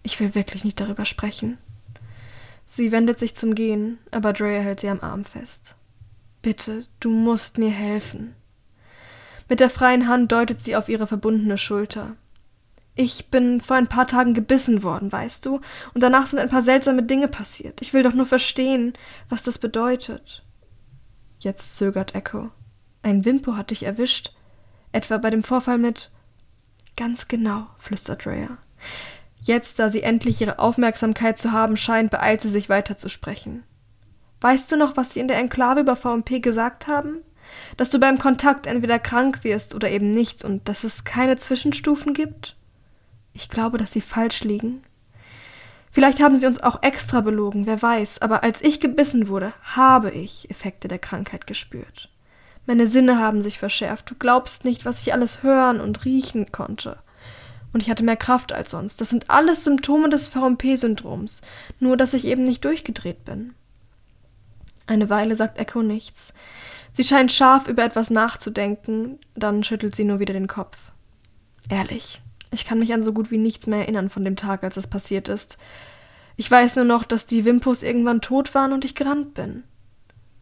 Ich 0.03 0.19
will 0.21 0.35
wirklich 0.35 0.65
nicht 0.65 0.81
darüber 0.81 1.05
sprechen. 1.05 1.59
Sie 2.77 2.91
wendet 2.91 3.21
sich 3.21 3.37
zum 3.37 3.55
Gehen, 3.55 4.01
aber 4.11 4.33
Drea 4.33 4.61
hält 4.61 4.81
sie 4.81 4.89
am 4.89 4.99
Arm 4.99 5.25
fest. 5.25 5.77
Bitte, 6.43 6.83
du 6.99 7.09
musst 7.09 7.57
mir 7.57 7.71
helfen. 7.71 8.35
Mit 9.49 9.61
der 9.61 9.71
freien 9.71 10.09
Hand 10.09 10.33
deutet 10.33 10.59
sie 10.59 10.75
auf 10.75 10.89
ihre 10.89 11.07
verbundene 11.07 11.57
Schulter. 11.57 12.17
Ich 12.97 13.27
bin 13.27 13.61
vor 13.61 13.77
ein 13.77 13.87
paar 13.87 14.09
Tagen 14.09 14.35
gebissen 14.35 14.83
worden, 14.83 15.13
weißt 15.13 15.47
du, 15.47 15.61
und 15.95 16.01
danach 16.01 16.27
sind 16.27 16.41
ein 16.41 16.51
paar 16.51 16.63
seltsame 16.63 17.05
Dinge 17.05 17.29
passiert. 17.29 17.81
Ich 17.81 17.93
will 17.93 18.03
doch 18.03 18.13
nur 18.13 18.27
verstehen, 18.27 18.95
was 19.29 19.45
das 19.45 19.59
bedeutet. 19.59 20.43
Jetzt 21.39 21.77
zögert 21.77 22.17
Echo. 22.17 22.51
Ein 23.03 23.25
Wimpo 23.25 23.55
hat 23.55 23.71
dich 23.71 23.85
erwischt. 23.85 24.33
Etwa 24.91 25.19
bei 25.19 25.31
dem 25.31 25.45
Vorfall 25.45 25.79
mit. 25.79 26.11
Ganz 26.97 27.29
genau, 27.29 27.69
flüstert 27.79 28.27
Rhea. 28.27 28.59
Jetzt, 29.45 29.79
da 29.79 29.91
sie 29.91 30.03
endlich 30.03 30.41
ihre 30.41 30.59
Aufmerksamkeit 30.59 31.39
zu 31.39 31.53
haben 31.53 31.77
scheint, 31.77 32.11
beeilt 32.11 32.41
sie 32.41 32.49
sich 32.49 32.71
weiterzusprechen. 32.71 33.63
Weißt 34.41 34.73
du 34.73 34.77
noch, 34.79 34.97
was 34.97 35.13
sie 35.13 35.21
in 35.21 35.29
der 35.29 35.37
Enklave 35.37 35.81
über 35.81 35.97
VMP 35.97 36.43
gesagt 36.43 36.87
haben? 36.87 37.19
Dass 37.77 37.91
du 37.91 38.01
beim 38.01 38.19
Kontakt 38.19 38.67
entweder 38.67 38.99
krank 38.99 39.45
wirst 39.45 39.75
oder 39.75 39.91
eben 39.91 40.11
nicht 40.11 40.45
und 40.45 40.67
dass 40.67 40.83
es 40.83 41.05
keine 41.05 41.37
Zwischenstufen 41.37 42.15
gibt? 42.15 42.57
Ich 43.35 43.51
glaube, 43.51 43.77
dass 43.77 43.93
sie 43.93 44.01
falsch 44.01 44.45
liegen. 44.45 44.83
Vielleicht 45.91 46.23
haben 46.23 46.37
sie 46.37 46.47
uns 46.47 46.63
auch 46.63 46.83
extra 46.83 47.21
belogen, 47.21 47.67
wer 47.67 47.83
weiß, 47.83 48.23
aber 48.23 48.45
als 48.45 48.63
ich 48.63 48.81
gebissen 48.81 49.29
wurde, 49.29 49.53
habe 49.63 50.11
ich 50.11 50.51
Effekte 50.51 50.89
der 50.89 50.99
Krankheit 50.99 51.47
gespürt. 51.47 52.09
Meine 52.65 52.87
Sinne 52.87 53.19
haben 53.19 53.43
sich 53.43 53.59
verschärft. 53.59 54.11
Du 54.11 54.15
glaubst 54.15 54.65
nicht, 54.65 54.87
was 54.87 55.03
ich 55.03 55.13
alles 55.13 55.43
hören 55.43 55.83
und 55.83 56.07
riechen 56.07 56.51
konnte 56.51 56.97
und 57.75 57.83
ich 57.83 57.91
hatte 57.91 58.05
mehr 58.05 58.17
Kraft 58.17 58.53
als 58.53 58.71
sonst. 58.71 59.01
Das 59.01 59.11
sind 59.11 59.29
alles 59.29 59.65
Symptome 59.65 60.09
des 60.09 60.29
VMP-Syndroms, 60.29 61.43
nur 61.81 61.97
dass 61.97 62.15
ich 62.15 62.25
eben 62.25 62.45
nicht 62.45 62.65
durchgedreht 62.65 63.25
bin. 63.25 63.53
Eine 64.87 65.11
Weile 65.11 65.35
sagt 65.35 65.59
Echo 65.59 65.83
nichts. 65.83 66.33
Sie 66.93 67.03
scheint 67.03 67.33
scharf 67.33 67.67
über 67.67 67.85
etwas 67.85 68.11
nachzudenken, 68.11 69.19
dann 69.35 69.65
schüttelt 69.65 69.97
sie 69.97 70.05
nur 70.05 70.21
wieder 70.21 70.33
den 70.33 70.47
Kopf. 70.47 70.93
Ehrlich, 71.69 72.23
ich 72.53 72.65
kann 72.65 72.79
mich 72.79 72.95
an 72.95 73.03
so 73.03 73.13
gut 73.13 73.33
wie 73.33 73.39
nichts 73.39 73.67
mehr 73.67 73.81
erinnern 73.81 74.09
von 74.09 74.25
dem 74.25 74.37
Tag, 74.37 74.63
als 74.63 74.77
es 74.77 74.87
passiert 74.87 75.29
ist. 75.29 75.59
Ich 76.37 76.49
weiß 76.49 76.77
nur 76.77 76.85
noch, 76.85 77.03
dass 77.03 77.27
die 77.27 77.45
Wimpus 77.45 77.83
irgendwann 77.83 78.21
tot 78.21 78.55
waren 78.55 78.73
und 78.73 78.85
ich 78.85 78.95
gerannt 78.95 79.35
bin. 79.35 79.65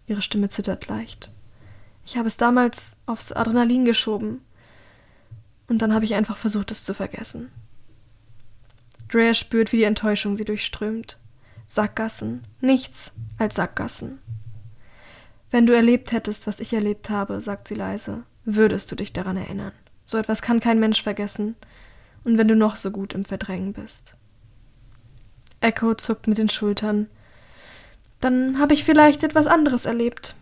Ihre 0.06 0.20
Stimme 0.20 0.50
zittert 0.50 0.88
leicht. 0.88 1.30
Ich 2.04 2.18
habe 2.18 2.26
es 2.26 2.36
damals 2.36 2.98
aufs 3.06 3.32
Adrenalin 3.32 3.86
geschoben. 3.86 4.42
Und 5.72 5.80
dann 5.80 5.94
habe 5.94 6.04
ich 6.04 6.14
einfach 6.14 6.36
versucht, 6.36 6.70
es 6.70 6.84
zu 6.84 6.92
vergessen. 6.92 7.50
Drea 9.08 9.32
spürt, 9.32 9.72
wie 9.72 9.78
die 9.78 9.84
Enttäuschung 9.84 10.36
sie 10.36 10.44
durchströmt. 10.44 11.16
Sackgassen, 11.66 12.42
nichts 12.60 13.12
als 13.38 13.54
Sackgassen. 13.54 14.18
Wenn 15.50 15.64
du 15.64 15.74
erlebt 15.74 16.12
hättest, 16.12 16.46
was 16.46 16.60
ich 16.60 16.74
erlebt 16.74 17.08
habe, 17.08 17.40
sagt 17.40 17.68
sie 17.68 17.74
leise, 17.74 18.24
würdest 18.44 18.92
du 18.92 18.96
dich 18.96 19.14
daran 19.14 19.38
erinnern. 19.38 19.72
So 20.04 20.18
etwas 20.18 20.42
kann 20.42 20.60
kein 20.60 20.78
Mensch 20.78 21.02
vergessen. 21.02 21.56
Und 22.22 22.36
wenn 22.36 22.48
du 22.48 22.54
noch 22.54 22.76
so 22.76 22.90
gut 22.90 23.14
im 23.14 23.24
Verdrängen 23.24 23.72
bist. 23.72 24.14
Echo 25.60 25.94
zuckt 25.94 26.28
mit 26.28 26.36
den 26.36 26.50
Schultern. 26.50 27.06
Dann 28.20 28.60
habe 28.60 28.74
ich 28.74 28.84
vielleicht 28.84 29.22
etwas 29.22 29.46
anderes 29.46 29.86
erlebt. 29.86 30.36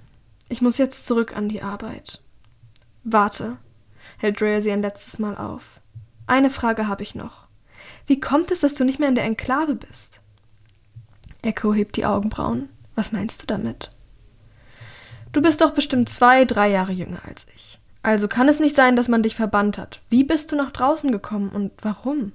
Ich 0.48 0.60
muss 0.60 0.76
jetzt 0.76 1.06
zurück 1.06 1.36
an 1.36 1.48
die 1.48 1.62
Arbeit. 1.62 2.20
Warte, 3.04 3.58
hält 4.20 4.40
Drea 4.40 4.60
sie 4.60 4.70
ein 4.70 4.82
letztes 4.82 5.18
Mal 5.18 5.36
auf. 5.36 5.80
Eine 6.26 6.50
Frage 6.50 6.86
habe 6.86 7.02
ich 7.02 7.14
noch. 7.14 7.48
Wie 8.06 8.20
kommt 8.20 8.50
es, 8.50 8.60
dass 8.60 8.74
du 8.74 8.84
nicht 8.84 8.98
mehr 8.98 9.08
in 9.08 9.14
der 9.14 9.24
Enklave 9.24 9.74
bist? 9.74 10.20
Echo 11.42 11.72
hebt 11.72 11.96
die 11.96 12.04
Augenbrauen. 12.04 12.68
Was 12.94 13.12
meinst 13.12 13.42
du 13.42 13.46
damit? 13.46 13.90
Du 15.32 15.40
bist 15.40 15.60
doch 15.60 15.72
bestimmt 15.72 16.08
zwei, 16.08 16.44
drei 16.44 16.70
Jahre 16.70 16.92
jünger 16.92 17.20
als 17.26 17.46
ich. 17.54 17.78
Also 18.02 18.28
kann 18.28 18.48
es 18.48 18.60
nicht 18.60 18.76
sein, 18.76 18.96
dass 18.96 19.08
man 19.08 19.22
dich 19.22 19.34
verbannt 19.34 19.78
hat. 19.78 20.00
Wie 20.08 20.24
bist 20.24 20.52
du 20.52 20.56
nach 20.56 20.70
draußen 20.70 21.12
gekommen 21.12 21.48
und 21.50 21.72
warum? 21.82 22.32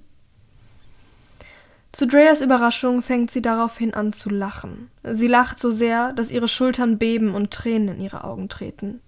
Zu 1.92 2.08
Dreas 2.08 2.42
Überraschung 2.42 3.01
fängt 3.01 3.32
sie 3.32 3.42
daraufhin 3.42 3.94
an 3.94 4.12
zu 4.12 4.30
lachen. 4.30 4.89
Sie 5.04 5.27
lacht 5.27 5.60
so 5.60 5.72
sehr, 5.72 6.13
dass 6.13 6.32
ihre 6.32 6.48
Schultern 6.48 6.98
beben 6.98 7.34
und 7.34 7.51
Tränen 7.51 7.96
in 7.96 8.01
ihre 8.01 8.24
Augen 8.24 8.50
treten. 8.50 9.01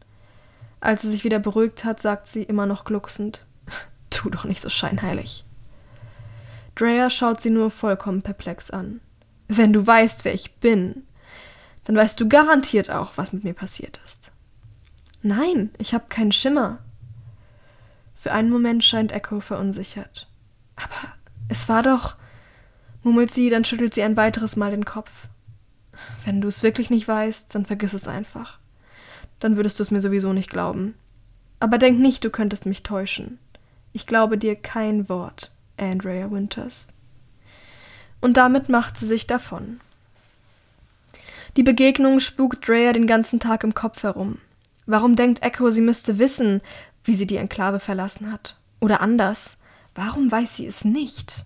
Als 0.79 1.01
sie 1.01 1.09
sich 1.09 1.23
wieder 1.23 1.39
beruhigt 1.39 1.83
hat, 1.83 2.01
sagt 2.01 2.27
sie 2.27 2.43
immer 2.43 2.65
noch 2.65 2.85
glucksend: 2.85 3.45
Tu 4.09 4.29
doch 4.29 4.45
nicht 4.45 4.61
so 4.61 4.69
scheinheilig. 4.69 5.43
Drea 6.75 7.09
schaut 7.09 7.41
sie 7.41 7.49
nur 7.49 7.71
vollkommen 7.71 8.21
perplex 8.21 8.69
an. 8.69 9.01
Wenn 9.47 9.73
du 9.73 9.85
weißt, 9.85 10.25
wer 10.25 10.33
ich 10.33 10.55
bin, 10.55 11.03
dann 11.85 11.95
weißt 11.95 12.19
du 12.19 12.27
garantiert 12.27 12.91
auch, 12.91 13.13
was 13.15 13.33
mit 13.33 13.43
mir 13.43 13.53
passiert 13.53 13.99
ist. 14.03 14.31
Nein, 15.21 15.71
ich 15.77 15.93
habe 15.93 16.05
keinen 16.09 16.31
Schimmer. 16.31 16.79
Für 18.15 18.31
einen 18.31 18.49
Moment 18.49 18.83
scheint 18.83 19.11
Echo 19.11 19.39
verunsichert. 19.39 20.27
Aber 20.75 21.13
es 21.49 21.67
war 21.69 21.81
doch, 21.81 22.15
murmelt 23.03 23.31
sie, 23.31 23.49
dann 23.49 23.63
schüttelt 23.63 23.93
sie 23.93 24.03
ein 24.03 24.17
weiteres 24.17 24.55
Mal 24.55 24.71
den 24.71 24.85
Kopf. 24.85 25.29
Wenn 26.25 26.41
du 26.41 26.47
es 26.47 26.61
wirklich 26.61 26.89
nicht 26.89 27.07
weißt, 27.07 27.55
dann 27.55 27.65
vergiss 27.65 27.93
es 27.93 28.07
einfach. 28.07 28.59
Dann 29.39 29.55
würdest 29.55 29.79
du 29.79 29.83
es 29.83 29.91
mir 29.91 30.01
sowieso 30.01 30.33
nicht 30.33 30.49
glauben. 30.49 30.95
Aber 31.59 31.77
denk 31.77 31.99
nicht, 31.99 32.23
du 32.23 32.29
könntest 32.29 32.65
mich 32.65 32.83
täuschen. 32.83 33.39
Ich 33.93 34.05
glaube 34.05 34.37
dir 34.37 34.55
kein 34.55 35.09
Wort, 35.09 35.51
Andrea 35.77 36.29
Winters. 36.31 36.87
Und 38.21 38.37
damit 38.37 38.69
macht 38.69 38.97
sie 38.97 39.05
sich 39.05 39.27
davon. 39.27 39.79
Die 41.55 41.63
Begegnung 41.63 42.19
spukt 42.19 42.67
Drea 42.67 42.93
den 42.93 43.07
ganzen 43.07 43.39
Tag 43.39 43.63
im 43.63 43.73
Kopf 43.73 44.03
herum. 44.03 44.37
Warum 44.85 45.15
denkt 45.15 45.41
Echo, 45.41 45.71
sie 45.71 45.81
müsste 45.81 46.19
wissen, 46.19 46.61
wie 47.03 47.15
sie 47.15 47.25
die 47.25 47.37
Enklave 47.37 47.79
verlassen 47.79 48.31
hat? 48.31 48.55
Oder 48.79 49.01
anders, 49.01 49.57
warum 49.95 50.31
weiß 50.31 50.57
sie 50.57 50.67
es 50.67 50.85
nicht? 50.85 51.45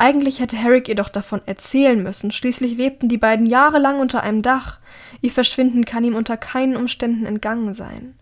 Eigentlich 0.00 0.38
hätte 0.38 0.56
Herrick 0.56 0.88
ihr 0.88 0.94
doch 0.94 1.08
davon 1.08 1.42
erzählen 1.46 2.00
müssen, 2.00 2.30
schließlich 2.30 2.78
lebten 2.78 3.08
die 3.08 3.18
beiden 3.18 3.46
jahrelang 3.46 3.98
unter 3.98 4.22
einem 4.22 4.42
Dach, 4.42 4.78
ihr 5.22 5.32
Verschwinden 5.32 5.84
kann 5.84 6.04
ihm 6.04 6.14
unter 6.14 6.36
keinen 6.36 6.76
Umständen 6.76 7.26
entgangen 7.26 7.74
sein. 7.74 8.14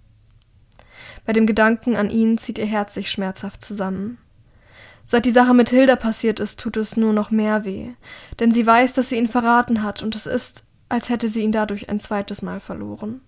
Bei 1.26 1.34
dem 1.34 1.46
Gedanken 1.46 1.94
an 1.94 2.08
ihn 2.08 2.38
zieht 2.38 2.56
ihr 2.56 2.64
Herz 2.64 2.94
sich 2.94 3.10
schmerzhaft 3.10 3.60
zusammen. 3.60 4.16
Seit 5.04 5.26
die 5.26 5.30
Sache 5.30 5.52
mit 5.52 5.68
Hilda 5.68 5.96
passiert 5.96 6.40
ist, 6.40 6.58
tut 6.58 6.78
es 6.78 6.96
nur 6.96 7.12
noch 7.12 7.30
mehr 7.30 7.66
weh, 7.66 7.90
denn 8.40 8.52
sie 8.52 8.66
weiß, 8.66 8.94
dass 8.94 9.10
sie 9.10 9.16
ihn 9.18 9.28
verraten 9.28 9.82
hat, 9.82 10.02
und 10.02 10.14
es 10.14 10.24
ist, 10.24 10.64
als 10.88 11.10
hätte 11.10 11.28
sie 11.28 11.42
ihn 11.42 11.52
dadurch 11.52 11.90
ein 11.90 12.00
zweites 12.00 12.40
Mal 12.40 12.58
verloren. 12.58 13.20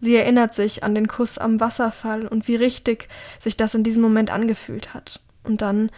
Sie 0.00 0.16
erinnert 0.16 0.54
sich 0.54 0.82
an 0.82 0.94
den 0.94 1.08
Kuss 1.08 1.36
am 1.36 1.60
Wasserfall 1.60 2.26
und 2.26 2.48
wie 2.48 2.56
richtig 2.56 3.08
sich 3.38 3.58
das 3.58 3.74
in 3.74 3.82
diesem 3.82 4.02
Moment 4.02 4.30
angefühlt 4.30 4.94
hat. 4.94 5.20
Und 5.44 5.60
dann 5.60 5.90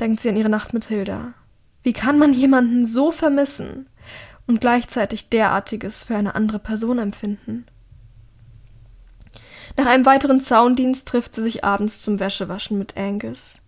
denkt 0.00 0.20
sie 0.20 0.28
an 0.28 0.36
ihre 0.36 0.48
Nacht 0.48 0.74
mit 0.74 0.86
Hilda. 0.86 1.34
Wie 1.82 1.92
kann 1.92 2.18
man 2.18 2.32
jemanden 2.32 2.84
so 2.84 3.12
vermissen 3.12 3.88
und 4.46 4.60
gleichzeitig 4.60 5.28
derartiges 5.28 6.04
für 6.04 6.16
eine 6.16 6.34
andere 6.34 6.58
Person 6.58 6.98
empfinden? 6.98 7.66
Nach 9.76 9.86
einem 9.86 10.06
weiteren 10.06 10.40
Zaundienst 10.40 11.06
trifft 11.06 11.34
sie 11.34 11.42
sich 11.42 11.64
abends 11.64 12.02
zum 12.02 12.18
Wäschewaschen 12.18 12.78
mit 12.78 12.96
Angus. 12.96 13.60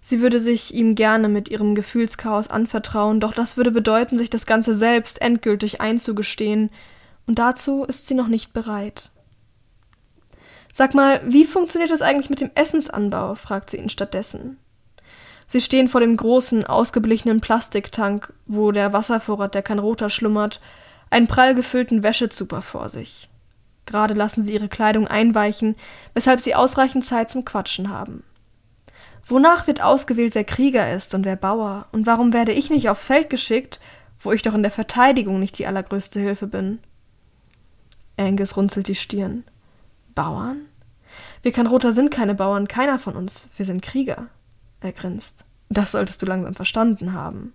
Sie 0.00 0.20
würde 0.20 0.40
sich 0.40 0.74
ihm 0.74 0.94
gerne 0.94 1.28
mit 1.28 1.48
ihrem 1.48 1.74
Gefühlschaos 1.74 2.48
anvertrauen, 2.48 3.20
doch 3.20 3.32
das 3.32 3.56
würde 3.56 3.70
bedeuten, 3.70 4.18
sich 4.18 4.30
das 4.30 4.46
Ganze 4.46 4.74
selbst 4.74 5.22
endgültig 5.22 5.80
einzugestehen, 5.80 6.70
und 7.26 7.38
dazu 7.38 7.84
ist 7.84 8.08
sie 8.08 8.14
noch 8.14 8.26
nicht 8.26 8.52
bereit. 8.52 9.10
Sag 10.72 10.94
mal, 10.94 11.20
wie 11.24 11.44
funktioniert 11.44 11.90
das 11.90 12.02
eigentlich 12.02 12.30
mit 12.30 12.40
dem 12.40 12.50
Essensanbau? 12.54 13.34
fragt 13.34 13.70
sie 13.70 13.76
ihn 13.76 13.90
stattdessen. 13.90 14.58
Sie 15.52 15.60
stehen 15.60 15.86
vor 15.86 16.00
dem 16.00 16.16
großen, 16.16 16.64
ausgeblichenen 16.64 17.42
Plastiktank, 17.42 18.32
wo 18.46 18.72
der 18.72 18.94
Wasservorrat 18.94 19.54
der 19.54 19.60
Kanrota 19.60 20.08
schlummert, 20.08 20.62
einen 21.10 21.28
prall 21.28 21.54
gefüllten 21.54 22.02
Wäschezuber 22.02 22.62
vor 22.62 22.88
sich. 22.88 23.28
Gerade 23.84 24.14
lassen 24.14 24.46
sie 24.46 24.54
ihre 24.54 24.70
Kleidung 24.70 25.06
einweichen, 25.06 25.76
weshalb 26.14 26.40
sie 26.40 26.54
ausreichend 26.54 27.04
Zeit 27.04 27.28
zum 27.28 27.44
Quatschen 27.44 27.90
haben. 27.90 28.24
Wonach 29.26 29.66
wird 29.66 29.82
ausgewählt, 29.82 30.34
wer 30.34 30.44
Krieger 30.44 30.90
ist 30.90 31.14
und 31.14 31.26
wer 31.26 31.36
Bauer? 31.36 31.84
Und 31.92 32.06
warum 32.06 32.32
werde 32.32 32.52
ich 32.52 32.70
nicht 32.70 32.88
aufs 32.88 33.04
Feld 33.04 33.28
geschickt, 33.28 33.78
wo 34.22 34.32
ich 34.32 34.40
doch 34.40 34.54
in 34.54 34.62
der 34.62 34.72
Verteidigung 34.72 35.38
nicht 35.38 35.58
die 35.58 35.66
allergrößte 35.66 36.18
Hilfe 36.18 36.46
bin? 36.46 36.78
Angus 38.16 38.56
runzelt 38.56 38.88
die 38.88 38.94
Stirn. 38.94 39.44
Bauern? 40.14 40.62
Wir 41.42 41.52
Kanroter 41.52 41.92
sind 41.92 42.10
keine 42.10 42.34
Bauern, 42.34 42.68
keiner 42.68 42.98
von 42.98 43.16
uns. 43.16 43.50
Wir 43.54 43.66
sind 43.66 43.82
Krieger. 43.82 44.28
Er 44.82 44.92
grinst. 44.92 45.44
Das 45.68 45.92
solltest 45.92 46.20
du 46.20 46.26
langsam 46.26 46.54
verstanden 46.54 47.12
haben. 47.12 47.54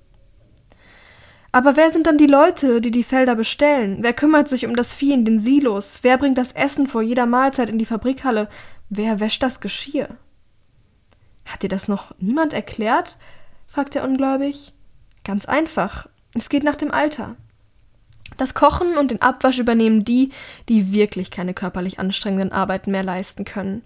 Aber 1.51 1.75
wer 1.75 1.91
sind 1.91 2.07
dann 2.07 2.17
die 2.17 2.27
Leute, 2.27 2.81
die 2.81 2.91
die 2.91 3.03
Felder 3.03 3.35
bestellen? 3.35 3.97
Wer 4.01 4.13
kümmert 4.13 4.47
sich 4.47 4.65
um 4.65 4.75
das 4.75 4.93
Vieh 4.93 5.13
in 5.13 5.25
den 5.25 5.39
Silos? 5.39 5.99
Wer 6.03 6.17
bringt 6.17 6.37
das 6.37 6.51
Essen 6.51 6.87
vor 6.87 7.01
jeder 7.01 7.25
Mahlzeit 7.25 7.69
in 7.69 7.79
die 7.79 7.85
Fabrikhalle? 7.85 8.47
Wer 8.89 9.19
wäscht 9.19 9.43
das 9.43 9.59
Geschirr? 9.59 10.09
Hat 11.45 11.63
dir 11.63 11.69
das 11.69 11.87
noch 11.87 12.13
niemand 12.19 12.53
erklärt? 12.53 13.17
fragt 13.65 13.95
er 13.95 14.03
ungläubig. 14.03 14.73
Ganz 15.23 15.45
einfach. 15.45 16.07
Es 16.35 16.49
geht 16.49 16.63
nach 16.63 16.75
dem 16.75 16.91
Alter. 16.91 17.35
Das 18.37 18.53
Kochen 18.53 18.97
und 18.97 19.11
den 19.11 19.21
Abwasch 19.21 19.59
übernehmen 19.59 20.05
die, 20.05 20.31
die 20.69 20.91
wirklich 20.91 21.31
keine 21.31 21.53
körperlich 21.53 21.99
anstrengenden 21.99 22.51
Arbeiten 22.51 22.91
mehr 22.91 23.03
leisten 23.03 23.45
können. 23.45 23.83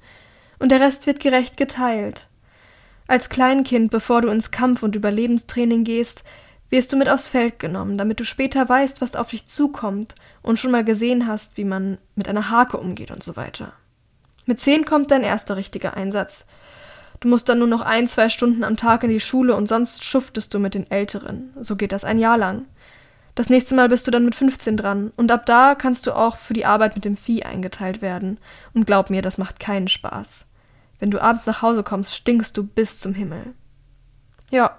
Und 0.60 0.72
der 0.72 0.82
Rest 0.82 1.08
wird 1.08 1.20
gerecht 1.20 1.58
geteilt. 1.58 2.28
Als 3.12 3.28
Kleinkind, 3.28 3.92
bevor 3.92 4.22
du 4.22 4.30
ins 4.30 4.52
Kampf- 4.52 4.84
und 4.84 4.96
Überlebenstraining 4.96 5.84
gehst, 5.84 6.24
wirst 6.70 6.94
du 6.94 6.96
mit 6.96 7.10
aufs 7.10 7.28
Feld 7.28 7.60
genommen, 7.60 7.98
damit 7.98 8.22
du 8.22 8.24
später 8.24 8.70
weißt, 8.70 9.02
was 9.02 9.18
auf 9.18 9.32
dich 9.32 9.46
zukommt 9.48 10.16
und 10.42 10.58
schon 10.58 10.72
mal 10.72 10.86
gesehen 10.86 11.28
hast, 11.28 11.58
wie 11.58 11.66
man 11.66 11.98
mit 12.16 12.30
einer 12.30 12.50
Hake 12.50 12.78
umgeht 12.78 13.12
und 13.12 13.22
so 13.22 13.36
weiter. 13.36 13.74
Mit 14.46 14.62
zehn 14.62 14.86
kommt 14.86 15.12
dein 15.12 15.24
erster 15.24 15.58
richtiger 15.58 15.98
Einsatz. 15.98 16.46
Du 17.20 17.28
musst 17.28 17.50
dann 17.50 17.60
nur 17.60 17.68
noch 17.68 17.82
ein, 17.82 18.08
zwei 18.08 18.30
Stunden 18.30 18.64
am 18.64 18.78
Tag 18.78 19.04
in 19.04 19.10
die 19.10 19.20
Schule 19.20 19.58
und 19.58 19.68
sonst 19.68 20.06
schuftest 20.06 20.54
du 20.54 20.60
mit 20.60 20.74
den 20.74 20.90
Älteren. 20.90 21.52
So 21.60 21.76
geht 21.76 21.92
das 21.92 22.06
ein 22.06 22.18
Jahr 22.18 22.38
lang. 22.38 22.66
Das 23.36 23.50
nächste 23.50 23.76
Mal 23.76 23.90
bist 23.90 24.08
du 24.08 24.12
dann 24.12 24.24
mit 24.24 24.36
15 24.36 24.78
dran 24.78 25.12
und 25.18 25.34
ab 25.34 25.46
da 25.46 25.76
kannst 25.76 26.08
du 26.08 26.16
auch 26.16 26.38
für 26.38 26.54
die 26.54 26.66
Arbeit 26.66 26.96
mit 26.96 27.04
dem 27.04 27.18
Vieh 27.18 27.44
eingeteilt 27.44 28.02
werden. 28.02 28.38
Und 28.74 28.88
glaub 28.88 29.10
mir, 29.10 29.22
das 29.22 29.38
macht 29.38 29.60
keinen 29.60 29.90
Spaß. 29.90 30.46
Wenn 31.02 31.10
du 31.12 31.20
abends 31.20 31.48
nach 31.48 31.64
Hause 31.64 31.82
kommst, 31.82 32.16
stinkst 32.16 32.56
du 32.56 32.64
bis 32.64 33.00
zum 33.00 33.16
Himmel. 33.16 33.56
Ja, 34.52 34.78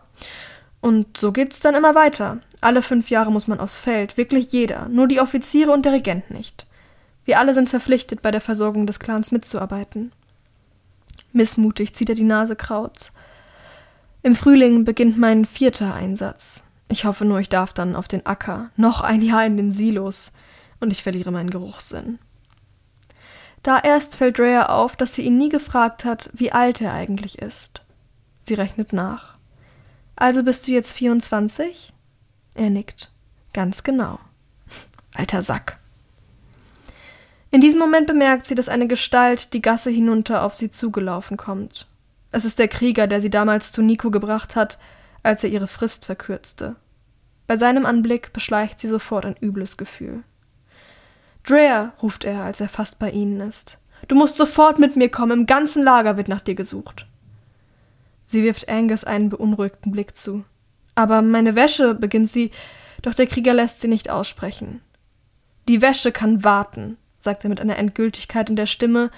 und 0.81 1.19
so 1.19 1.33
geht's 1.33 1.59
dann 1.59 1.75
immer 1.75 1.97
weiter. 1.97 2.39
Alle 2.61 2.83
fünf 2.83 3.11
Jahre 3.11 3.33
muss 3.33 3.49
man 3.49 3.59
aufs 3.59 3.81
Feld, 3.81 4.17
wirklich 4.17 4.53
jeder, 4.53 4.89
nur 4.89 5.09
die 5.09 5.21
Offiziere 5.21 5.73
und 5.73 5.85
der 5.85 5.93
Regent 5.93 6.31
nicht. 6.31 6.67
Wir 7.25 7.41
alle 7.41 7.55
sind 7.55 7.69
verpflichtet, 7.69 8.23
bei 8.23 8.31
der 8.31 8.41
Versorgung 8.41 8.87
des 8.87 9.01
Clans 9.01 9.33
mitzuarbeiten. 9.33 10.13
Missmutig 11.33 11.93
zieht 11.93 12.09
er 12.09 12.15
die 12.15 12.23
Nase 12.23 12.55
krauz. 12.55 13.13
Im 14.23 14.37
Frühling 14.37 14.85
beginnt 14.85 15.19
mein 15.19 15.45
vierter 15.45 15.93
Einsatz. 15.93 16.63
Ich 16.87 17.05
hoffe 17.05 17.25
nur, 17.25 17.41
ich 17.41 17.49
darf 17.49 17.73
dann 17.73 17.97
auf 17.97 18.07
den 18.07 18.27
Acker, 18.27 18.71
noch 18.77 19.01
ein 19.01 19.23
Jahr 19.23 19.45
in 19.45 19.57
den 19.57 19.73
Silos, 19.73 20.31
und 20.79 20.93
ich 20.93 21.03
verliere 21.03 21.33
meinen 21.33 21.51
Geruchssinn. 21.51 22.21
Da 23.63 23.79
erst 23.79 24.17
fällt 24.17 24.41
Rhea 24.41 24.67
auf, 24.67 24.97
dass 24.97 25.15
sie 25.15 25.23
ihn 25.23 25.39
nie 25.39 25.49
gefragt 25.49 26.05
hat, 26.05 26.31
wie 26.33 26.53
alt 26.53 26.81
er 26.81 26.93
eigentlich 26.93 27.39
ist. 27.39 27.83
Sie 28.43 28.55
rechnet 28.55 28.93
nach. 28.93 29.37
Also 30.17 30.43
bist 30.43 30.67
du 30.67 30.73
jetzt 30.73 30.93
24? 30.95 31.93
Er 32.55 32.71
nickt. 32.71 33.11
Ganz 33.53 33.83
genau. 33.83 34.19
Alter 35.15 35.43
Sack. 35.43 35.79
In 37.51 37.61
diesem 37.61 37.81
Moment 37.81 38.07
bemerkt 38.07 38.47
sie, 38.47 38.55
dass 38.55 38.69
eine 38.69 38.87
Gestalt 38.87 39.53
die 39.53 39.63
Gasse 39.63 39.91
hinunter 39.91 40.43
auf 40.43 40.55
sie 40.55 40.71
zugelaufen 40.71 41.37
kommt. 41.37 41.87
Es 42.31 42.47
ist 42.47 42.59
der 42.59 42.69
Krieger, 42.69 43.07
der 43.07 43.21
sie 43.21 43.31
damals 43.31 43.73
zu 43.73 43.83
Nico 43.83 44.11
gebracht 44.11 44.57
hat, 44.57 44.79
als 45.23 45.45
er 45.45 45.51
ihre 45.51 45.67
Frist 45.67 46.07
verkürzte. 46.07 46.77
Bei 47.47 47.57
seinem 47.57 47.85
Anblick 47.85 48.33
beschleicht 48.33 48.81
sie 48.81 48.89
sofort 48.89 49.27
ein 49.27 49.37
übles 49.41 49.77
Gefühl. 49.77 50.25
Drea, 51.45 51.93
ruft 52.03 52.25
er, 52.25 52.43
als 52.43 52.61
er 52.61 52.69
fast 52.69 52.99
bei 52.99 53.11
ihnen 53.11 53.41
ist. 53.41 53.79
Du 54.09 54.15
musst 54.15 54.37
sofort 54.37 54.79
mit 54.79 54.97
mir 54.97 55.09
kommen. 55.09 55.41
Im 55.41 55.47
ganzen 55.47 55.83
Lager 55.83 56.17
wird 56.17 56.29
nach 56.29 56.41
dir 56.41 56.55
gesucht. 56.55 57.07
Sie 58.25 58.43
wirft 58.43 58.69
Angus 58.69 59.05
einen 59.05 59.29
beunruhigten 59.29 59.93
Blick 59.93 60.17
zu. 60.17 60.45
Aber 60.95 61.23
meine 61.23 61.57
Wäsche, 61.57 61.95
beginnt 61.95 62.29
sie, 62.29 62.51
doch 63.03 63.15
der 63.15 63.27
Krieger 63.27 63.55
lässt 63.55 63.81
sie 63.81 63.89
nicht 63.89 64.11
aussprechen. 64.11 64.81
Die 65.69 65.83
Wäsche 65.83 66.13
kann 66.13 66.45
warten, 66.45 66.97
sagt 67.19 67.45
er 67.45 67.51
mit 67.51 67.61
einer 67.61 67.77
Endgültigkeit 67.77 68.51
in 68.51 68.57
der 68.57 68.67
Stimme, 68.67 69.11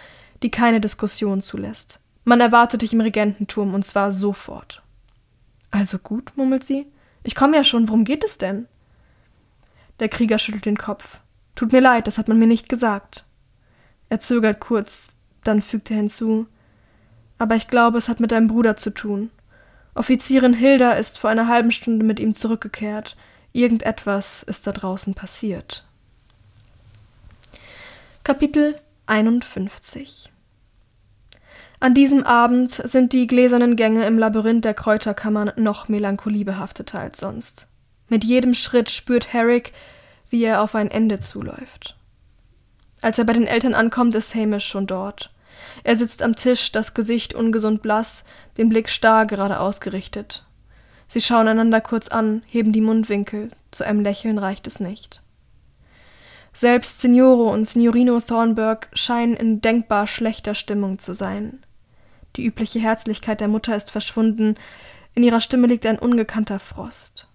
die 0.43 0.51
keine 0.51 0.81
Diskussion 0.81 1.43
zulässt. 1.43 2.01
Man 2.25 2.41
erwartet 2.41 2.83
dich 2.83 2.93
im 2.93 3.01
Regententurm 3.01 3.75
und 3.75 3.85
zwar 3.85 4.13
sofort. 4.13 4.83
Also 5.71 5.99
gut, 5.99 6.33
murmelt 6.37 6.65
sie. 6.65 6.87
Ich 7.23 7.35
komme 7.35 7.57
ja 7.57 7.65
schon, 7.65 7.89
worum 7.89 8.05
geht 8.05 8.25
es 8.25 8.39
denn? 8.39 8.67
Der 10.01 10.09
Krieger 10.09 10.39
schüttelt 10.39 10.67
den 10.67 10.77
Kopf. 10.77 11.21
Tut 11.55 11.73
mir 11.73 11.81
leid, 11.81 12.07
das 12.07 12.19
hat 12.19 12.29
man 12.29 12.39
mir 12.39 12.47
nicht 12.47 12.69
gesagt. 12.69 13.25
Er 14.09 14.21
zögert 14.21 14.61
kurz, 14.61 15.09
dann 15.45 15.63
fügt 15.63 15.91
er 15.91 15.97
hinzu. 15.97 16.47
Aber 17.39 17.57
ich 17.57 17.69
glaube, 17.69 17.99
es 17.99 18.09
hat 18.09 18.21
mit 18.21 18.33
deinem 18.33 18.49
Bruder 18.49 18.77
zu 18.77 18.91
tun. 18.91 19.31
Offizierin 19.95 20.55
Hilda 20.55 20.93
ist 20.93 21.19
vor 21.19 21.31
einer 21.31 21.49
halben 21.49 21.71
Stunde 21.71 22.05
mit 22.05 22.19
ihm 22.19 22.35
zurückgekehrt. 22.35 23.17
Irgendetwas 23.53 24.43
ist 24.43 24.67
da 24.67 24.73
draußen 24.73 25.15
passiert. 25.15 25.85
Kapitel 28.25 28.81
51 29.07 30.33
An 31.79 31.95
diesem 31.95 32.25
Abend 32.25 32.73
sind 32.73 33.13
die 33.13 33.27
gläsernen 33.27 33.77
Gänge 33.77 34.07
im 34.07 34.19
Labyrinth 34.19 34.65
der 34.65 34.75
Kräuterkammern 34.75 35.53
noch 35.57 35.89
melancholiebehaftete 35.89 36.99
als 36.99 37.21
sonst. 37.21 37.69
Mit 38.09 38.25
jedem 38.25 38.55
Schritt 38.55 38.91
spürt 38.91 39.33
Herrick, 39.33 39.73
wie 40.35 40.43
er 40.43 40.63
auf 40.63 40.75
ein 40.75 40.91
Ende 40.91 41.21
zuläuft. 41.21 41.97
Als 43.03 43.21
er 43.21 43.25
bei 43.25 43.35
den 43.35 43.47
Eltern 43.47 43.73
ankommt, 43.73 44.17
ist 44.17 44.35
Hamish 44.35 44.67
schon 44.67 44.89
dort. 44.89 45.31
Er 45.85 45.95
sitzt 45.95 46.25
am 46.25 46.35
Tisch, 46.35 46.73
das 46.73 46.93
Gesicht 46.93 47.35
ungesund 47.35 47.83
blass, 47.83 48.25
den 48.59 48.69
Blick 48.69 48.89
starr 48.89 49.27
gerade 49.27 49.61
ausgerichtet. 49.61 50.45
Sie 51.07 51.21
schauen 51.21 51.47
einander 51.47 51.81
kurz 51.81 52.09
an, 52.09 52.43
heben 52.49 52.73
die 52.73 52.81
Mundwinkel, 52.81 53.51
zu 53.71 53.85
einem 53.87 54.01
Lächeln 54.01 54.39
reicht 54.39 54.67
es 54.67 54.81
nicht. 54.81 55.23
Selbst 56.53 57.01
Signore 57.01 57.45
und 57.45 57.65
Signorino 57.65 58.19
Thornburg 58.19 58.89
scheinen 58.93 59.37
in 59.37 59.61
denkbar 59.61 60.09
schlechter 60.09 60.57
Stimmung 60.57 60.99
zu 60.99 61.13
sein. 61.13 61.65
Die 62.35 62.45
übliche 62.45 62.81
Herzlichkeit 62.81 63.41
der 63.41 63.47
Mutter 63.47 63.77
ist 63.77 63.93
verschwunden, 63.93 64.57
in 65.15 65.23
ihrer 65.23 65.41
Stimme 65.41 65.69
liegt 65.69 65.87
ein 65.87 66.01
ungekannter 66.01 66.59
Frost. 66.59 67.29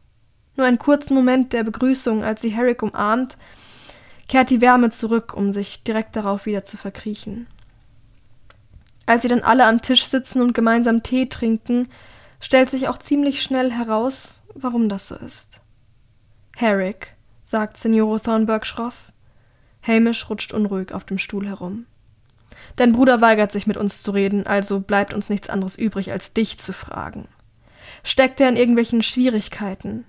Nur 0.59 0.67
einen 0.67 0.77
kurzen 0.77 1.13
Moment 1.13 1.53
der 1.53 1.63
Begrüßung, 1.63 2.21
als 2.21 2.41
sie 2.41 2.49
Herrick 2.49 2.83
umarmt, 2.83 3.37
kehrt 4.27 4.49
die 4.49 4.59
Wärme 4.59 4.89
zurück, 4.89 5.33
um 5.33 5.53
sich 5.53 5.83
direkt 5.83 6.17
darauf 6.17 6.45
wieder 6.45 6.65
zu 6.65 6.75
verkriechen. 6.75 7.47
Als 9.05 9.21
sie 9.21 9.29
dann 9.29 9.41
alle 9.41 9.65
am 9.65 9.81
Tisch 9.81 10.03
sitzen 10.03 10.41
und 10.41 10.51
gemeinsam 10.51 11.01
Tee 11.01 11.27
trinken, 11.27 11.87
stellt 12.41 12.69
sich 12.69 12.89
auch 12.89 12.97
ziemlich 12.97 13.41
schnell 13.41 13.71
heraus, 13.71 14.41
warum 14.53 14.89
das 14.89 15.07
so 15.07 15.15
ist. 15.15 15.61
Herrick, 16.57 17.15
sagt 17.41 17.77
Signore 17.77 18.19
Thornburg 18.19 18.65
schroff. 18.65 19.13
Hamish 19.81 20.29
rutscht 20.29 20.51
unruhig 20.51 20.93
auf 20.93 21.05
dem 21.05 21.19
Stuhl 21.19 21.47
herum. 21.47 21.85
Dein 22.75 22.91
Bruder 22.91 23.21
weigert 23.21 23.53
sich 23.53 23.65
mit 23.65 23.77
uns 23.77 24.03
zu 24.03 24.11
reden, 24.11 24.45
also 24.45 24.81
bleibt 24.81 25.13
uns 25.13 25.29
nichts 25.29 25.47
anderes 25.47 25.77
übrig, 25.77 26.11
als 26.11 26.33
dich 26.33 26.59
zu 26.59 26.73
fragen. 26.73 27.29
Steckt 28.03 28.41
er 28.41 28.49
in 28.49 28.57
irgendwelchen 28.57 29.01
Schwierigkeiten? 29.01 30.03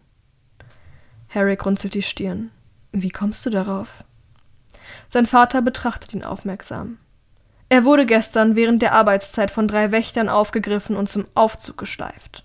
Herrick 1.32 1.64
runzelt 1.64 1.94
die 1.94 2.02
Stirn. 2.02 2.50
Wie 2.90 3.10
kommst 3.10 3.46
du 3.46 3.50
darauf? 3.50 4.04
Sein 5.08 5.26
Vater 5.26 5.62
betrachtet 5.62 6.12
ihn 6.12 6.24
aufmerksam. 6.24 6.98
Er 7.68 7.84
wurde 7.84 8.04
gestern 8.04 8.56
während 8.56 8.82
der 8.82 8.94
Arbeitszeit 8.94 9.52
von 9.52 9.68
drei 9.68 9.92
Wächtern 9.92 10.28
aufgegriffen 10.28 10.96
und 10.96 11.08
zum 11.08 11.26
Aufzug 11.34 11.78
geschleift. 11.78 12.44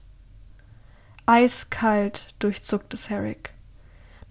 Eiskalt 1.26 2.36
durchzuckt 2.38 2.93
es 2.93 3.10
Herrick. 3.10 3.56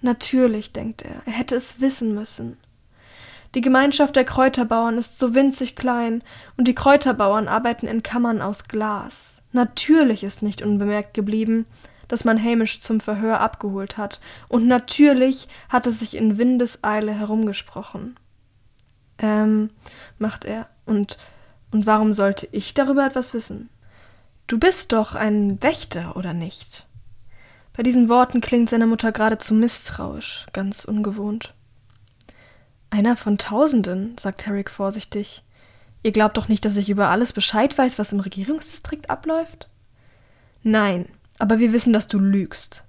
Natürlich, 0.03 0.73
denkt 0.73 1.03
er, 1.03 1.23
er 1.27 1.33
hätte 1.33 1.57
es 1.57 1.81
wissen 1.81 2.15
müssen. 2.15 2.57
Die 3.57 3.61
Gemeinschaft 3.61 4.15
der 4.15 4.25
Kräuterbauern 4.25 4.99
ist 4.99 5.19
so 5.19 5.35
winzig 5.35 5.75
klein, 5.75 6.23
und 6.57 6.69
die 6.69 6.77
Kräuterbauern 6.77 7.49
arbeiten 7.49 7.89
in 7.89 8.05
Kammern 8.05 8.41
aus 8.41 8.69
Glas. 8.69 9.43
Natürlich 9.51 10.23
ist 10.23 10.43
nicht 10.43 10.63
unbemerkt 10.63 11.13
geblieben, 11.13 11.67
dass 12.09 12.25
man 12.25 12.43
Hamish 12.43 12.81
zum 12.81 13.01
Verhör 13.01 13.41
abgeholt 13.41 13.97
hat, 13.97 14.21
und 14.49 14.67
natürlich 14.67 15.49
hat 15.69 15.87
es 15.87 16.01
sich 16.01 16.17
in 16.17 16.39
Windeseile 16.39 17.13
herumgesprochen. 17.13 18.17
Ähm, 19.19 19.71
macht 20.19 20.45
er. 20.45 20.69
Und, 20.87 21.19
und 21.71 21.87
warum 21.87 22.13
sollte 22.13 22.49
ich 22.53 22.75
darüber 22.75 23.07
etwas 23.07 23.35
wissen? 23.35 23.69
Du 24.47 24.59
bist 24.59 24.93
doch 24.93 25.15
ein 25.15 25.63
Wächter, 25.63 26.17
oder 26.17 26.35
nicht? 26.35 26.87
Bei 27.73 27.83
diesen 27.83 28.09
Worten 28.09 28.41
klingt 28.41 28.71
seine 28.71 28.87
Mutter 28.87 29.11
geradezu 29.11 29.55
misstrauisch, 29.55 30.47
ganz 30.53 30.85
ungewohnt. 30.85 31.55
Einer 32.91 33.17
von 33.17 33.39
Tausenden, 33.39 34.17
sagt 34.19 34.47
Herrick 34.47 34.71
vorsichtig. 34.71 35.43
Ihr 36.05 36.13
glaubt 36.13 36.37
doch 36.37 36.49
nicht, 36.49 36.65
dass 36.65 36.77
ich 36.77 36.91
über 36.91 37.09
alles 37.09 37.33
Bescheid 37.33 37.77
weiß, 37.77 37.99
was 37.99 38.13
im 38.13 38.21
Regierungsdistrikt 38.21 39.11
abläuft? 39.11 39.69
Nein, 40.63 41.09
aber 41.39 41.59
wir 41.59 41.73
wissen, 41.73 41.93
dass 41.93 42.09
du 42.09 42.19
lügst. 42.19 42.85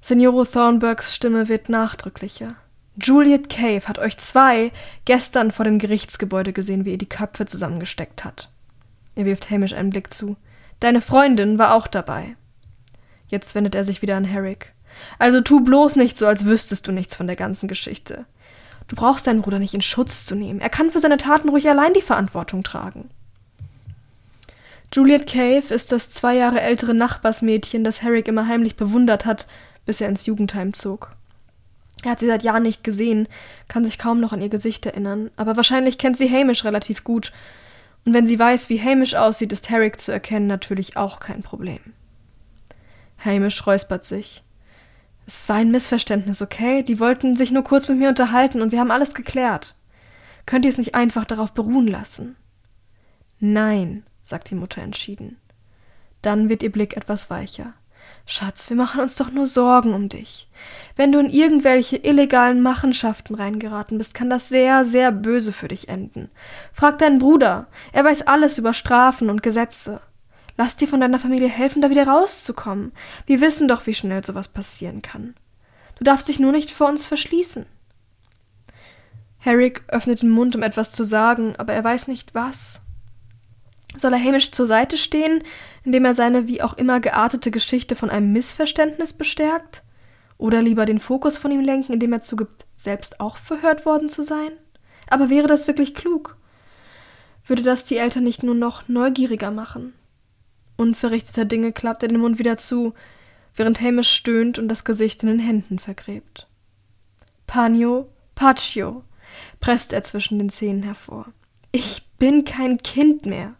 Signoro 0.00 0.44
Thornburgs 0.44 1.14
Stimme 1.14 1.48
wird 1.48 1.68
nachdrücklicher. 1.68 2.54
Juliet 3.00 3.48
Cave 3.48 3.86
hat 3.86 3.98
euch 3.98 4.18
zwei 4.18 4.72
gestern 5.04 5.50
vor 5.52 5.64
dem 5.64 5.78
Gerichtsgebäude 5.78 6.52
gesehen, 6.52 6.84
wie 6.84 6.92
ihr 6.92 6.98
die 6.98 7.08
Köpfe 7.08 7.46
zusammengesteckt 7.46 8.24
hat. 8.24 8.48
Er 9.14 9.24
wirft 9.24 9.50
Hamish 9.50 9.72
einen 9.72 9.90
Blick 9.90 10.12
zu. 10.12 10.36
Deine 10.80 11.00
Freundin 11.00 11.58
war 11.58 11.74
auch 11.74 11.86
dabei. 11.86 12.36
Jetzt 13.28 13.54
wendet 13.54 13.74
er 13.74 13.84
sich 13.84 14.02
wieder 14.02 14.16
an 14.16 14.24
Herrick. 14.24 14.72
Also 15.18 15.40
tu 15.40 15.60
bloß 15.60 15.96
nicht 15.96 16.18
so, 16.18 16.26
als 16.26 16.44
wüsstest 16.44 16.86
du 16.86 16.92
nichts 16.92 17.14
von 17.14 17.26
der 17.26 17.36
ganzen 17.36 17.68
Geschichte. 17.68 18.24
Du 18.88 18.96
brauchst 18.96 19.26
deinen 19.26 19.42
Bruder 19.42 19.58
nicht 19.58 19.74
in 19.74 19.82
Schutz 19.82 20.24
zu 20.24 20.34
nehmen. 20.34 20.60
Er 20.60 20.70
kann 20.70 20.90
für 20.90 21.00
seine 21.00 21.18
Taten 21.18 21.50
ruhig 21.50 21.68
allein 21.68 21.92
die 21.92 22.02
Verantwortung 22.02 22.62
tragen. 22.62 23.10
Juliet 24.92 25.26
Cave 25.26 25.74
ist 25.74 25.92
das 25.92 26.08
zwei 26.08 26.36
Jahre 26.36 26.60
ältere 26.60 26.94
Nachbarsmädchen, 26.94 27.84
das 27.84 28.02
Herrick 28.02 28.26
immer 28.26 28.46
heimlich 28.46 28.76
bewundert 28.76 29.26
hat, 29.26 29.46
bis 29.84 30.00
er 30.00 30.08
ins 30.08 30.26
Jugendheim 30.26 30.72
zog. 30.72 31.10
Er 32.04 32.12
hat 32.12 32.20
sie 32.20 32.26
seit 32.26 32.42
Jahren 32.42 32.62
nicht 32.62 32.84
gesehen, 32.84 33.28
kann 33.68 33.84
sich 33.84 33.98
kaum 33.98 34.20
noch 34.20 34.32
an 34.32 34.40
ihr 34.40 34.48
Gesicht 34.48 34.86
erinnern, 34.86 35.30
aber 35.36 35.56
wahrscheinlich 35.56 35.98
kennt 35.98 36.16
sie 36.16 36.30
Hamish 36.30 36.64
relativ 36.64 37.04
gut. 37.04 37.32
Und 38.04 38.14
wenn 38.14 38.26
sie 38.26 38.38
weiß, 38.38 38.70
wie 38.70 38.80
Hamish 38.80 39.14
aussieht, 39.14 39.52
ist 39.52 39.68
Herrick 39.68 40.00
zu 40.00 40.12
erkennen 40.12 40.46
natürlich 40.46 40.96
auch 40.96 41.20
kein 41.20 41.42
Problem. 41.42 41.80
Hamish 43.22 43.66
räuspert 43.66 44.04
sich. 44.04 44.42
Es 45.26 45.48
war 45.48 45.56
ein 45.56 45.70
Missverständnis, 45.70 46.40
okay? 46.40 46.82
Die 46.82 47.00
wollten 47.00 47.36
sich 47.36 47.50
nur 47.50 47.64
kurz 47.64 47.88
mit 47.88 47.98
mir 47.98 48.08
unterhalten 48.08 48.62
und 48.62 48.72
wir 48.72 48.80
haben 48.80 48.90
alles 48.90 49.12
geklärt. 49.12 49.74
Könnt 50.46 50.64
ihr 50.64 50.70
es 50.70 50.78
nicht 50.78 50.94
einfach 50.94 51.26
darauf 51.26 51.52
beruhen 51.52 51.88
lassen? 51.88 52.36
Nein, 53.40 54.04
sagt 54.28 54.50
die 54.50 54.54
Mutter 54.54 54.82
entschieden. 54.82 55.36
Dann 56.22 56.48
wird 56.48 56.62
ihr 56.62 56.72
Blick 56.72 56.96
etwas 56.96 57.30
weicher. 57.30 57.74
Schatz, 58.26 58.68
wir 58.68 58.76
machen 58.76 59.00
uns 59.00 59.16
doch 59.16 59.30
nur 59.30 59.46
Sorgen 59.46 59.94
um 59.94 60.08
dich. 60.08 60.48
Wenn 60.96 61.12
du 61.12 61.18
in 61.18 61.30
irgendwelche 61.30 61.96
illegalen 61.96 62.60
Machenschaften 62.60 63.34
reingeraten 63.34 63.96
bist, 63.96 64.14
kann 64.14 64.28
das 64.28 64.48
sehr, 64.48 64.84
sehr 64.84 65.12
böse 65.12 65.52
für 65.52 65.68
dich 65.68 65.88
enden. 65.88 66.30
Frag 66.72 66.98
deinen 66.98 67.18
Bruder. 67.18 67.68
Er 67.92 68.04
weiß 68.04 68.26
alles 68.26 68.58
über 68.58 68.74
Strafen 68.74 69.30
und 69.30 69.42
Gesetze. 69.42 70.00
Lass 70.58 70.76
dir 70.76 70.88
von 70.88 71.00
deiner 71.00 71.18
Familie 71.18 71.48
helfen, 71.48 71.80
da 71.80 71.88
wieder 71.88 72.06
rauszukommen. 72.06 72.92
Wir 73.26 73.40
wissen 73.40 73.68
doch, 73.68 73.86
wie 73.86 73.94
schnell 73.94 74.24
sowas 74.24 74.48
passieren 74.48 75.02
kann. 75.02 75.34
Du 75.98 76.04
darfst 76.04 76.28
dich 76.28 76.38
nur 76.38 76.52
nicht 76.52 76.70
vor 76.70 76.88
uns 76.88 77.06
verschließen. 77.06 77.64
Herrick 79.38 79.84
öffnet 79.88 80.20
den 80.20 80.30
Mund, 80.30 80.56
um 80.56 80.62
etwas 80.62 80.92
zu 80.92 81.04
sagen, 81.04 81.54
aber 81.56 81.72
er 81.72 81.84
weiß 81.84 82.08
nicht 82.08 82.34
was. 82.34 82.80
Soll 83.98 84.12
er 84.12 84.22
Hamish 84.22 84.52
zur 84.52 84.66
Seite 84.66 84.96
stehen, 84.96 85.42
indem 85.84 86.04
er 86.04 86.14
seine 86.14 86.48
wie 86.48 86.62
auch 86.62 86.74
immer 86.74 87.00
geartete 87.00 87.50
Geschichte 87.50 87.96
von 87.96 88.10
einem 88.10 88.32
Missverständnis 88.32 89.12
bestärkt? 89.12 89.82
Oder 90.38 90.62
lieber 90.62 90.86
den 90.86 91.00
Fokus 91.00 91.36
von 91.36 91.50
ihm 91.50 91.60
lenken, 91.60 91.92
indem 91.92 92.12
er 92.12 92.20
zugibt, 92.20 92.64
selbst 92.76 93.20
auch 93.20 93.36
verhört 93.36 93.84
worden 93.84 94.08
zu 94.08 94.22
sein? 94.22 94.52
Aber 95.08 95.30
wäre 95.30 95.48
das 95.48 95.66
wirklich 95.66 95.94
klug? 95.94 96.36
Würde 97.44 97.62
das 97.62 97.84
die 97.84 97.96
Eltern 97.96 98.24
nicht 98.24 98.42
nur 98.42 98.54
noch 98.54 98.88
neugieriger 98.88 99.50
machen? 99.50 99.94
Unverrichteter 100.76 101.44
Dinge 101.44 101.72
klappt 101.72 102.04
er 102.04 102.08
den 102.08 102.20
Mund 102.20 102.38
wieder 102.38 102.56
zu, 102.56 102.94
während 103.56 103.80
Hamish 103.80 104.10
stöhnt 104.10 104.58
und 104.58 104.68
das 104.68 104.84
Gesicht 104.84 105.22
in 105.22 105.28
den 105.28 105.40
Händen 105.40 105.80
vergräbt. 105.80 106.46
Pagno, 107.48 108.08
Paccio, 108.36 109.02
presst 109.58 109.92
er 109.92 110.04
zwischen 110.04 110.38
den 110.38 110.50
Zähnen 110.50 110.84
hervor. 110.84 111.26
Ich 111.72 112.06
bin 112.18 112.44
kein 112.44 112.78
Kind 112.78 113.26
mehr. 113.26 113.54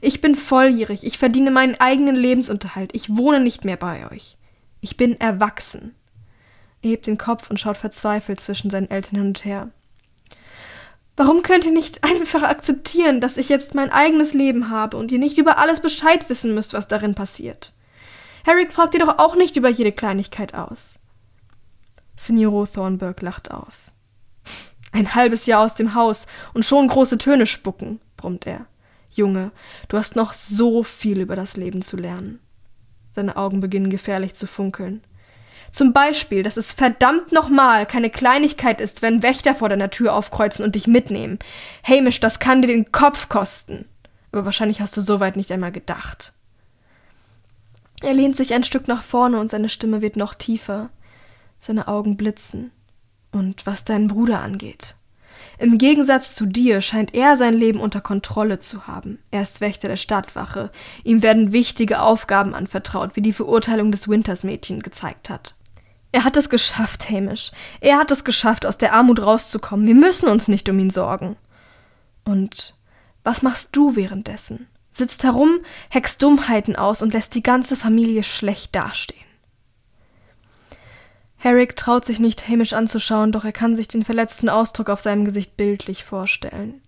Ich 0.00 0.20
bin 0.20 0.34
volljährig, 0.34 1.04
ich 1.04 1.18
verdiene 1.18 1.50
meinen 1.50 1.74
eigenen 1.80 2.16
Lebensunterhalt, 2.16 2.94
ich 2.94 3.16
wohne 3.16 3.40
nicht 3.40 3.64
mehr 3.64 3.76
bei 3.76 4.10
euch. 4.10 4.36
Ich 4.80 4.96
bin 4.96 5.20
erwachsen. 5.20 5.94
Er 6.82 6.90
hebt 6.90 7.06
den 7.06 7.18
Kopf 7.18 7.50
und 7.50 7.58
schaut 7.58 7.76
verzweifelt 7.76 8.40
zwischen 8.40 8.70
seinen 8.70 8.90
Eltern 8.90 9.16
hin 9.16 9.26
und 9.26 9.44
her. 9.44 9.70
Warum 11.16 11.42
könnt 11.42 11.64
ihr 11.64 11.72
nicht 11.72 12.04
einfach 12.04 12.44
akzeptieren, 12.44 13.20
dass 13.20 13.36
ich 13.36 13.48
jetzt 13.48 13.74
mein 13.74 13.90
eigenes 13.90 14.34
Leben 14.34 14.70
habe 14.70 14.96
und 14.96 15.10
ihr 15.10 15.18
nicht 15.18 15.36
über 15.38 15.58
alles 15.58 15.80
Bescheid 15.80 16.28
wissen 16.28 16.54
müsst, 16.54 16.74
was 16.74 16.86
darin 16.86 17.16
passiert? 17.16 17.72
Harry 18.46 18.68
fragt 18.70 18.94
ihr 18.94 19.00
doch 19.00 19.18
auch 19.18 19.34
nicht 19.34 19.56
über 19.56 19.68
jede 19.68 19.90
Kleinigkeit 19.90 20.54
aus. 20.54 21.00
Signoro 22.16 22.66
Thornburg 22.66 23.20
lacht 23.20 23.50
auf. 23.50 23.74
Ein 24.92 25.14
halbes 25.14 25.46
Jahr 25.46 25.64
aus 25.64 25.74
dem 25.74 25.94
Haus 25.94 26.26
und 26.54 26.64
schon 26.64 26.88
große 26.88 27.18
Töne 27.18 27.46
spucken, 27.46 28.00
brummt 28.16 28.46
er. 28.46 28.66
Junge, 29.18 29.50
du 29.88 29.98
hast 29.98 30.16
noch 30.16 30.32
so 30.32 30.82
viel 30.82 31.20
über 31.20 31.36
das 31.36 31.56
Leben 31.56 31.82
zu 31.82 31.96
lernen. 31.96 32.40
Seine 33.10 33.36
Augen 33.36 33.60
beginnen 33.60 33.90
gefährlich 33.90 34.34
zu 34.34 34.46
funkeln. 34.46 35.02
Zum 35.72 35.92
Beispiel, 35.92 36.42
dass 36.42 36.56
es 36.56 36.72
verdammt 36.72 37.32
nochmal 37.32 37.84
keine 37.84 38.10
Kleinigkeit 38.10 38.80
ist, 38.80 39.02
wenn 39.02 39.22
Wächter 39.22 39.54
vor 39.54 39.68
deiner 39.68 39.90
Tür 39.90 40.14
aufkreuzen 40.14 40.64
und 40.64 40.74
dich 40.74 40.86
mitnehmen. 40.86 41.38
Hamish, 41.86 42.20
das 42.20 42.38
kann 42.38 42.62
dir 42.62 42.68
den 42.68 42.90
Kopf 42.90 43.28
kosten. 43.28 43.84
Aber 44.32 44.44
wahrscheinlich 44.44 44.80
hast 44.80 44.96
du 44.96 45.02
soweit 45.02 45.36
nicht 45.36 45.52
einmal 45.52 45.72
gedacht. 45.72 46.32
Er 48.00 48.14
lehnt 48.14 48.36
sich 48.36 48.54
ein 48.54 48.64
Stück 48.64 48.88
nach 48.88 49.02
vorne 49.02 49.40
und 49.40 49.50
seine 49.50 49.68
Stimme 49.68 50.00
wird 50.00 50.16
noch 50.16 50.34
tiefer. 50.34 50.90
Seine 51.58 51.88
Augen 51.88 52.16
blitzen. 52.16 52.70
Und 53.32 53.66
was 53.66 53.84
deinen 53.84 54.06
Bruder 54.06 54.40
angeht. 54.40 54.94
Im 55.58 55.76
Gegensatz 55.76 56.36
zu 56.36 56.46
dir 56.46 56.80
scheint 56.80 57.14
er 57.14 57.36
sein 57.36 57.54
Leben 57.54 57.80
unter 57.80 58.00
Kontrolle 58.00 58.60
zu 58.60 58.86
haben. 58.86 59.18
Er 59.32 59.42
ist 59.42 59.60
Wächter 59.60 59.88
der 59.88 59.96
Stadtwache. 59.96 60.70
Ihm 61.02 61.22
werden 61.22 61.52
wichtige 61.52 62.00
Aufgaben 62.00 62.54
anvertraut, 62.54 63.16
wie 63.16 63.22
die 63.22 63.32
Verurteilung 63.32 63.90
des 63.90 64.06
Winters-Mädchen 64.08 64.80
gezeigt 64.82 65.28
hat. 65.28 65.54
Er 66.12 66.24
hat 66.24 66.36
es 66.36 66.48
geschafft, 66.48 67.10
Hamish. 67.10 67.50
Er 67.80 67.98
hat 67.98 68.10
es 68.12 68.24
geschafft, 68.24 68.66
aus 68.66 68.78
der 68.78 68.92
Armut 68.92 69.20
rauszukommen. 69.20 69.86
Wir 69.86 69.96
müssen 69.96 70.28
uns 70.28 70.46
nicht 70.46 70.68
um 70.68 70.78
ihn 70.78 70.90
sorgen. 70.90 71.36
Und 72.24 72.74
was 73.24 73.42
machst 73.42 73.70
du 73.72 73.96
währenddessen? 73.96 74.68
Sitzt 74.90 75.24
herum, 75.24 75.60
hext 75.90 76.22
Dummheiten 76.22 76.76
aus 76.76 77.02
und 77.02 77.12
lässt 77.12 77.34
die 77.34 77.42
ganze 77.42 77.76
Familie 77.76 78.22
schlecht 78.22 78.74
dastehen. 78.74 79.27
Herrick 81.40 81.76
traut 81.76 82.04
sich 82.04 82.18
nicht, 82.18 82.48
Hamish 82.48 82.72
anzuschauen, 82.72 83.30
doch 83.30 83.44
er 83.44 83.52
kann 83.52 83.76
sich 83.76 83.86
den 83.86 84.04
verletzten 84.04 84.48
Ausdruck 84.48 84.90
auf 84.90 85.00
seinem 85.00 85.24
Gesicht 85.24 85.56
bildlich 85.56 86.02
vorstellen. 86.02 86.82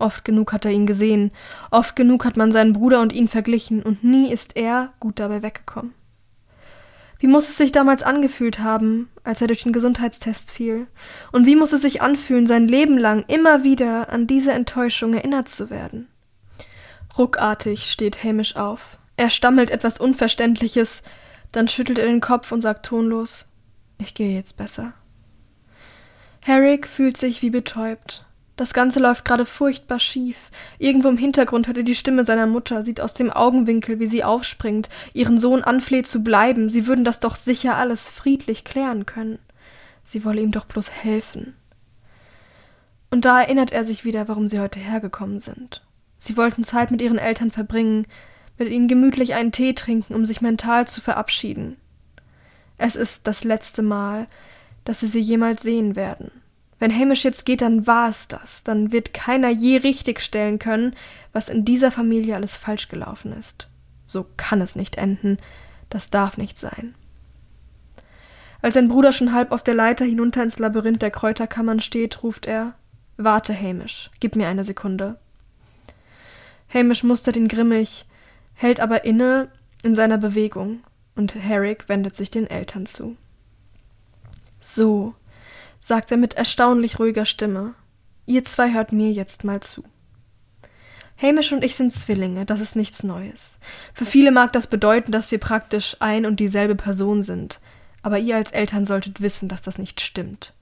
Oft 0.00 0.24
genug 0.24 0.52
hat 0.52 0.64
er 0.64 0.72
ihn 0.72 0.86
gesehen, 0.86 1.30
oft 1.70 1.94
genug 1.94 2.24
hat 2.24 2.36
man 2.36 2.50
seinen 2.50 2.72
Bruder 2.72 3.00
und 3.00 3.12
ihn 3.12 3.28
verglichen, 3.28 3.80
und 3.80 4.02
nie 4.02 4.32
ist 4.32 4.56
er 4.56 4.92
gut 4.98 5.20
dabei 5.20 5.44
weggekommen. 5.44 5.94
Wie 7.20 7.28
muss 7.28 7.48
es 7.48 7.56
sich 7.56 7.70
damals 7.70 8.02
angefühlt 8.02 8.58
haben, 8.58 9.08
als 9.22 9.40
er 9.40 9.46
durch 9.46 9.62
den 9.62 9.72
Gesundheitstest 9.72 10.50
fiel? 10.50 10.88
Und 11.30 11.46
wie 11.46 11.54
muss 11.54 11.72
es 11.72 11.82
sich 11.82 12.02
anfühlen, 12.02 12.48
sein 12.48 12.66
Leben 12.66 12.98
lang 12.98 13.24
immer 13.28 13.62
wieder 13.62 14.08
an 14.08 14.26
diese 14.26 14.50
Enttäuschung 14.50 15.14
erinnert 15.14 15.48
zu 15.48 15.70
werden? 15.70 16.08
Ruckartig 17.16 17.88
steht 17.88 18.24
Hamish 18.24 18.56
auf. 18.56 18.98
Er 19.16 19.30
stammelt 19.30 19.70
etwas 19.70 20.00
Unverständliches, 20.00 21.04
dann 21.52 21.68
schüttelt 21.68 22.00
er 22.00 22.06
den 22.06 22.20
Kopf 22.20 22.50
und 22.50 22.60
sagt 22.60 22.86
tonlos 22.86 23.46
ich 24.02 24.14
gehe 24.14 24.34
jetzt 24.34 24.56
besser. 24.56 24.92
Herrick 26.42 26.86
fühlt 26.86 27.16
sich 27.16 27.40
wie 27.42 27.50
betäubt. 27.50 28.24
Das 28.56 28.74
Ganze 28.74 29.00
läuft 29.00 29.24
gerade 29.24 29.44
furchtbar 29.44 29.98
schief. 29.98 30.50
Irgendwo 30.78 31.08
im 31.08 31.16
Hintergrund 31.16 31.66
hört 31.66 31.78
er 31.78 31.82
die 31.82 31.94
Stimme 31.94 32.24
seiner 32.24 32.46
Mutter, 32.46 32.82
sieht 32.82 33.00
aus 33.00 33.14
dem 33.14 33.30
Augenwinkel, 33.30 33.98
wie 33.98 34.06
sie 34.06 34.24
aufspringt, 34.24 34.88
ihren 35.14 35.38
Sohn 35.38 35.64
anfleht 35.64 36.06
zu 36.06 36.22
bleiben. 36.22 36.68
Sie 36.68 36.86
würden 36.86 37.04
das 37.04 37.20
doch 37.20 37.34
sicher 37.34 37.76
alles 37.76 38.10
friedlich 38.10 38.64
klären 38.64 39.06
können. 39.06 39.38
Sie 40.02 40.24
wolle 40.24 40.42
ihm 40.42 40.52
doch 40.52 40.66
bloß 40.66 40.90
helfen. 40.90 41.54
Und 43.10 43.24
da 43.24 43.40
erinnert 43.40 43.72
er 43.72 43.84
sich 43.84 44.04
wieder, 44.04 44.28
warum 44.28 44.48
sie 44.48 44.60
heute 44.60 44.80
hergekommen 44.80 45.40
sind. 45.40 45.82
Sie 46.18 46.36
wollten 46.36 46.64
Zeit 46.64 46.90
mit 46.90 47.02
ihren 47.02 47.18
Eltern 47.18 47.50
verbringen, 47.50 48.06
mit 48.58 48.68
ihnen 48.68 48.88
gemütlich 48.88 49.34
einen 49.34 49.52
Tee 49.52 49.72
trinken, 49.74 50.14
um 50.14 50.24
sich 50.24 50.40
mental 50.40 50.86
zu 50.86 51.00
verabschieden. 51.00 51.76
Es 52.84 52.96
ist 52.96 53.28
das 53.28 53.44
letzte 53.44 53.80
Mal, 53.80 54.26
dass 54.84 54.98
sie 54.98 55.06
sie 55.06 55.20
jemals 55.20 55.62
sehen 55.62 55.94
werden. 55.94 56.32
Wenn 56.80 56.92
Hamish 56.92 57.22
jetzt 57.22 57.46
geht, 57.46 57.62
dann 57.62 57.86
war 57.86 58.08
es 58.08 58.26
das. 58.26 58.64
Dann 58.64 58.90
wird 58.90 59.14
keiner 59.14 59.50
je 59.50 59.76
richtigstellen 59.76 60.58
können, 60.58 60.96
was 61.32 61.48
in 61.48 61.64
dieser 61.64 61.92
Familie 61.92 62.34
alles 62.34 62.56
falsch 62.56 62.88
gelaufen 62.88 63.34
ist. 63.38 63.68
So 64.04 64.26
kann 64.36 64.60
es 64.60 64.74
nicht 64.74 64.96
enden. 64.96 65.38
Das 65.90 66.10
darf 66.10 66.36
nicht 66.36 66.58
sein. 66.58 66.96
Als 68.62 68.74
sein 68.74 68.88
Bruder 68.88 69.12
schon 69.12 69.32
halb 69.32 69.52
auf 69.52 69.62
der 69.62 69.74
Leiter 69.74 70.04
hinunter 70.04 70.42
ins 70.42 70.58
Labyrinth 70.58 71.02
der 71.02 71.12
Kräuterkammern 71.12 71.78
steht, 71.78 72.24
ruft 72.24 72.46
er 72.46 72.74
Warte, 73.16 73.54
Hamish, 73.56 74.10
gib 74.18 74.34
mir 74.34 74.48
eine 74.48 74.64
Sekunde. 74.64 75.20
Hamish 76.68 77.04
mustert 77.04 77.36
ihn 77.36 77.46
grimmig, 77.46 78.06
hält 78.54 78.80
aber 78.80 79.04
inne 79.04 79.52
in 79.84 79.94
seiner 79.94 80.18
Bewegung 80.18 80.80
und 81.14 81.34
Herrick 81.34 81.88
wendet 81.88 82.16
sich 82.16 82.30
den 82.30 82.48
Eltern 82.48 82.86
zu. 82.86 83.16
So, 84.60 85.14
sagt 85.80 86.10
er 86.10 86.16
mit 86.16 86.34
erstaunlich 86.34 86.98
ruhiger 86.98 87.24
Stimme, 87.24 87.74
ihr 88.26 88.44
zwei 88.44 88.72
hört 88.72 88.92
mir 88.92 89.10
jetzt 89.10 89.44
mal 89.44 89.60
zu. 89.60 89.82
Hamish 91.20 91.52
und 91.52 91.62
ich 91.62 91.76
sind 91.76 91.92
Zwillinge, 91.92 92.46
das 92.46 92.60
ist 92.60 92.74
nichts 92.74 93.02
Neues. 93.02 93.58
Für 93.94 94.04
viele 94.04 94.32
mag 94.32 94.52
das 94.52 94.66
bedeuten, 94.66 95.12
dass 95.12 95.30
wir 95.30 95.38
praktisch 95.38 95.96
ein 96.00 96.26
und 96.26 96.40
dieselbe 96.40 96.74
Person 96.74 97.22
sind, 97.22 97.60
aber 98.02 98.18
ihr 98.18 98.36
als 98.36 98.50
Eltern 98.50 98.84
solltet 98.84 99.20
wissen, 99.20 99.48
dass 99.48 99.62
das 99.62 99.78
nicht 99.78 100.00
stimmt. 100.00 100.52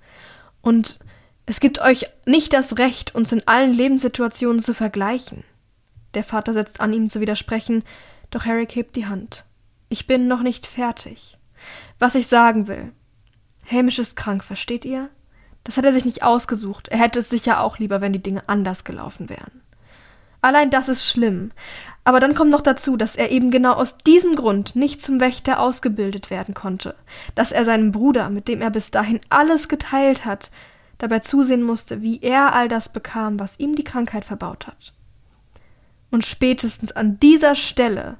Und 0.60 0.98
es 1.46 1.60
gibt 1.60 1.80
euch 1.80 2.06
nicht 2.26 2.52
das 2.52 2.78
Recht, 2.78 3.14
uns 3.14 3.32
in 3.32 3.46
allen 3.46 3.72
Lebenssituationen 3.72 4.60
zu 4.60 4.74
vergleichen. 4.74 5.44
Der 6.14 6.24
Vater 6.24 6.52
setzt 6.52 6.80
an, 6.80 6.92
ihm 6.92 7.08
zu 7.08 7.20
widersprechen, 7.20 7.82
doch 8.30 8.44
Harry 8.44 8.66
hebt 8.66 8.96
die 8.96 9.06
Hand. 9.06 9.44
Ich 9.92 10.06
bin 10.06 10.28
noch 10.28 10.42
nicht 10.42 10.68
fertig. 10.68 11.36
Was 11.98 12.14
ich 12.14 12.28
sagen 12.28 12.68
will. 12.68 12.92
Hamish 13.68 13.98
ist 13.98 14.14
krank, 14.14 14.44
versteht 14.44 14.84
ihr? 14.84 15.10
Das 15.64 15.76
hat 15.76 15.84
er 15.84 15.92
sich 15.92 16.04
nicht 16.04 16.22
ausgesucht. 16.22 16.88
Er 16.88 16.98
hätte 16.98 17.18
es 17.18 17.28
sicher 17.28 17.60
auch 17.60 17.78
lieber, 17.78 18.00
wenn 18.00 18.12
die 18.12 18.22
Dinge 18.22 18.48
anders 18.48 18.84
gelaufen 18.84 19.28
wären. 19.28 19.62
Allein 20.42 20.70
das 20.70 20.88
ist 20.88 21.06
schlimm. 21.06 21.50
Aber 22.04 22.20
dann 22.20 22.36
kommt 22.36 22.52
noch 22.52 22.60
dazu, 22.60 22.96
dass 22.96 23.16
er 23.16 23.32
eben 23.32 23.50
genau 23.50 23.72
aus 23.72 23.98
diesem 23.98 24.36
Grund 24.36 24.76
nicht 24.76 25.02
zum 25.02 25.18
Wächter 25.18 25.58
ausgebildet 25.58 26.30
werden 26.30 26.54
konnte. 26.54 26.94
Dass 27.34 27.50
er 27.50 27.64
seinem 27.64 27.90
Bruder, 27.90 28.30
mit 28.30 28.46
dem 28.46 28.62
er 28.62 28.70
bis 28.70 28.92
dahin 28.92 29.20
alles 29.28 29.68
geteilt 29.68 30.24
hat, 30.24 30.52
dabei 30.98 31.18
zusehen 31.18 31.64
musste, 31.64 32.00
wie 32.00 32.20
er 32.22 32.54
all 32.54 32.68
das 32.68 32.90
bekam, 32.90 33.40
was 33.40 33.58
ihm 33.58 33.74
die 33.74 33.84
Krankheit 33.84 34.24
verbaut 34.24 34.68
hat. 34.68 34.92
Und 36.12 36.24
spätestens 36.24 36.92
an 36.92 37.18
dieser 37.18 37.56
Stelle 37.56 38.18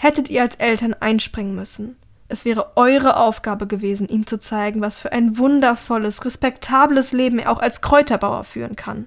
hättet 0.00 0.30
ihr 0.30 0.40
als 0.40 0.54
Eltern 0.54 0.94
einspringen 0.94 1.54
müssen. 1.54 1.94
Es 2.26 2.46
wäre 2.46 2.74
eure 2.76 3.18
Aufgabe 3.18 3.66
gewesen, 3.66 4.08
ihm 4.08 4.26
zu 4.26 4.38
zeigen, 4.38 4.80
was 4.80 4.98
für 4.98 5.12
ein 5.12 5.36
wundervolles, 5.36 6.24
respektables 6.24 7.12
Leben 7.12 7.38
er 7.38 7.52
auch 7.52 7.58
als 7.58 7.82
Kräuterbauer 7.82 8.44
führen 8.44 8.76
kann. 8.76 9.06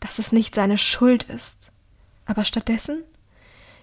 Dass 0.00 0.18
es 0.18 0.32
nicht 0.32 0.54
seine 0.54 0.78
Schuld 0.78 1.24
ist. 1.24 1.72
Aber 2.24 2.44
stattdessen? 2.44 3.02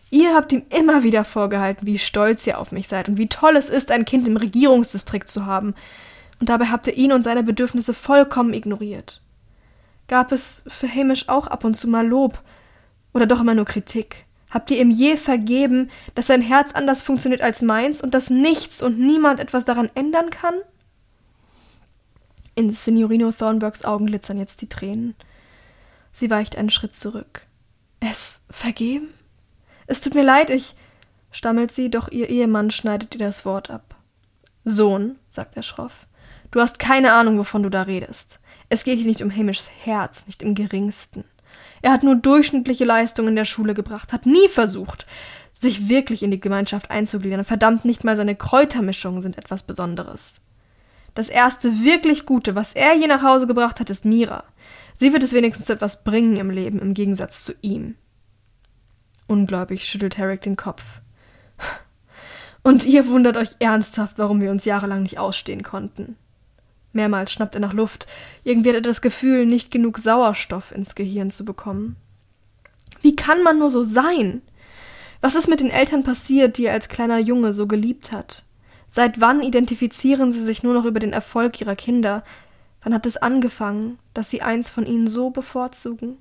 Ihr 0.10 0.34
habt 0.34 0.52
ihm 0.52 0.64
immer 0.70 1.04
wieder 1.04 1.26
vorgehalten, 1.26 1.86
wie 1.86 2.00
stolz 2.00 2.48
ihr 2.48 2.58
auf 2.58 2.72
mich 2.72 2.88
seid 2.88 3.08
und 3.08 3.20
wie 3.20 3.28
toll 3.28 3.56
es 3.56 3.70
ist, 3.70 3.92
ein 3.92 4.06
Kind 4.06 4.28
im 4.28 4.38
Regierungsdistrikt 4.38 5.30
zu 5.30 5.46
haben. 5.46 5.76
Und 6.40 6.50
dabei 6.50 6.66
habt 6.68 6.88
ihr 6.88 6.96
ihn 6.96 7.12
und 7.12 7.22
seine 7.22 7.44
Bedürfnisse 7.44 7.94
vollkommen 7.94 8.56
ignoriert. 8.56 9.22
Gab 10.08 10.32
es 10.32 10.64
für 10.68 10.92
Hamish 10.92 11.30
auch 11.30 11.46
ab 11.46 11.64
und 11.66 11.76
zu 11.76 11.88
mal 11.88 12.08
Lob 12.08 12.42
oder 13.14 13.28
doch 13.28 13.42
immer 13.42 13.54
nur 13.54 13.66
Kritik? 13.66 14.25
Habt 14.56 14.72
ihr 14.72 14.80
ihm 14.80 14.90
je 14.90 15.18
vergeben, 15.18 15.92
dass 16.14 16.28
sein 16.28 16.42
Herz 16.42 16.72
anders 16.72 17.02
funktioniert 17.02 17.42
als 17.42 17.62
meins 17.62 18.02
und 18.02 18.14
dass 18.14 18.30
nichts 18.30 18.82
und 18.82 18.98
niemand 18.98 19.42
etwas 19.42 19.66
daran 19.66 19.90
ändern 19.96 20.30
kann? 20.30 20.56
In 22.56 22.72
Signorino 22.72 23.34
Thornburgs 23.34 23.84
Augen 23.84 24.06
glitzern 24.06 24.38
jetzt 24.38 24.62
die 24.62 24.70
Tränen. 24.70 25.14
Sie 26.14 26.30
weicht 26.30 26.58
einen 26.58 26.70
Schritt 26.70 26.96
zurück. 26.96 27.46
Es 28.00 28.40
vergeben? 28.50 29.10
Es 29.88 30.00
tut 30.00 30.16
mir 30.16 30.24
leid, 30.24 30.50
ich, 30.50 30.74
stammelt 31.32 31.74
sie, 31.74 31.90
doch 31.90 32.10
ihr 32.10 32.30
Ehemann 32.30 32.72
schneidet 32.72 33.14
ihr 33.14 33.20
das 33.20 33.44
Wort 33.44 33.70
ab. 33.70 33.98
Sohn, 34.64 35.18
sagt 35.28 35.58
er 35.58 35.64
schroff, 35.64 36.08
du 36.52 36.62
hast 36.62 36.80
keine 36.80 37.12
Ahnung, 37.12 37.38
wovon 37.38 37.62
du 37.62 37.70
da 37.70 37.82
redest. 37.82 38.40
Es 38.70 38.86
geht 38.86 39.00
hier 39.00 39.08
nicht 39.08 39.22
um 39.22 39.36
Hamishs 39.36 39.70
Herz, 39.84 40.26
nicht 40.28 40.42
im 40.44 40.56
geringsten. 40.56 41.26
Er 41.86 41.92
hat 41.92 42.02
nur 42.02 42.16
durchschnittliche 42.16 42.84
Leistungen 42.84 43.28
in 43.28 43.36
der 43.36 43.46
Schule 43.46 43.76
gebracht, 43.76 44.12
hat 44.12 44.26
nie 44.26 44.50
versucht, 44.50 45.06
sich 45.54 45.88
wirklich 45.88 46.24
in 46.24 46.32
die 46.32 46.40
Gemeinschaft 46.40 46.90
einzugliedern. 46.90 47.44
Verdammt, 47.44 47.86
nicht 47.86 48.04
mal 48.04 48.16
seine 48.18 48.36
Kräutermischungen 48.36 49.22
sind 49.22 49.38
etwas 49.38 49.62
Besonderes. 49.62 50.42
Das 51.14 51.30
erste 51.30 51.84
wirklich 51.84 52.26
Gute, 52.26 52.56
was 52.56 52.74
er 52.74 52.96
je 52.96 53.06
nach 53.06 53.22
Hause 53.22 53.46
gebracht 53.46 53.80
hat, 53.80 53.92
ist 53.92 54.04
Mira. 54.04 54.46
Sie 54.96 55.14
wird 55.14 55.22
es 55.22 55.34
wenigstens 55.34 55.68
zu 55.68 55.74
etwas 55.74 56.04
bringen 56.04 56.38
im 56.38 56.50
Leben, 56.50 56.80
im 56.80 56.96
Gegensatz 56.96 57.44
zu 57.44 57.54
ihm. 57.62 57.94
Ungläubig 59.28 59.88
schüttelt 59.88 60.18
Herrick 60.18 60.42
den 60.42 60.56
Kopf. 60.56 61.02
Und 62.64 62.88
ihr 62.88 63.06
wundert 63.06 63.38
euch 63.38 63.58
ernsthaft, 63.60 64.18
warum 64.18 64.42
wir 64.42 64.50
uns 64.50 64.66
jahrelang 64.66 65.04
nicht 65.04 65.20
ausstehen 65.20 65.62
konnten. 65.62 66.18
Mehrmals 66.96 67.32
schnappt 67.32 67.56
er 67.56 67.62
nach 67.62 67.74
Luft. 67.74 68.08
Irgendwie 68.44 68.70
hat 68.70 68.76
er 68.76 68.82
das 68.82 69.02
Gefühl, 69.02 69.46
nicht 69.46 69.72
genug 69.72 70.00
Sauerstoff 70.00 70.72
ins 70.72 70.96
Gehirn 70.96 71.30
zu 71.30 71.46
bekommen. 71.46 71.96
Wie 73.02 73.16
kann 73.16 73.44
man 73.44 73.60
nur 73.60 73.70
so 73.70 73.84
sein? 73.84 74.42
Was 75.22 75.36
ist 75.36 75.48
mit 75.48 75.60
den 75.60 75.70
Eltern 75.70 76.04
passiert, 76.04 76.58
die 76.58 76.66
er 76.66 76.74
als 76.74 76.90
kleiner 76.90 77.20
Junge 77.20 77.54
so 77.54 77.68
geliebt 77.68 78.12
hat? 78.12 78.44
Seit 78.90 79.20
wann 79.20 79.42
identifizieren 79.42 80.32
sie 80.32 80.44
sich 80.44 80.64
nur 80.64 80.74
noch 80.74 80.86
über 80.86 81.00
den 81.00 81.14
Erfolg 81.14 81.60
ihrer 81.62 81.76
Kinder? 81.76 82.24
Wann 82.84 82.94
hat 82.94 83.06
es 83.06 83.18
angefangen, 83.18 84.00
dass 84.14 84.30
sie 84.30 84.42
eins 84.42 84.72
von 84.72 84.86
ihnen 84.86 85.08
so 85.08 85.32
bevorzugen? 85.32 86.18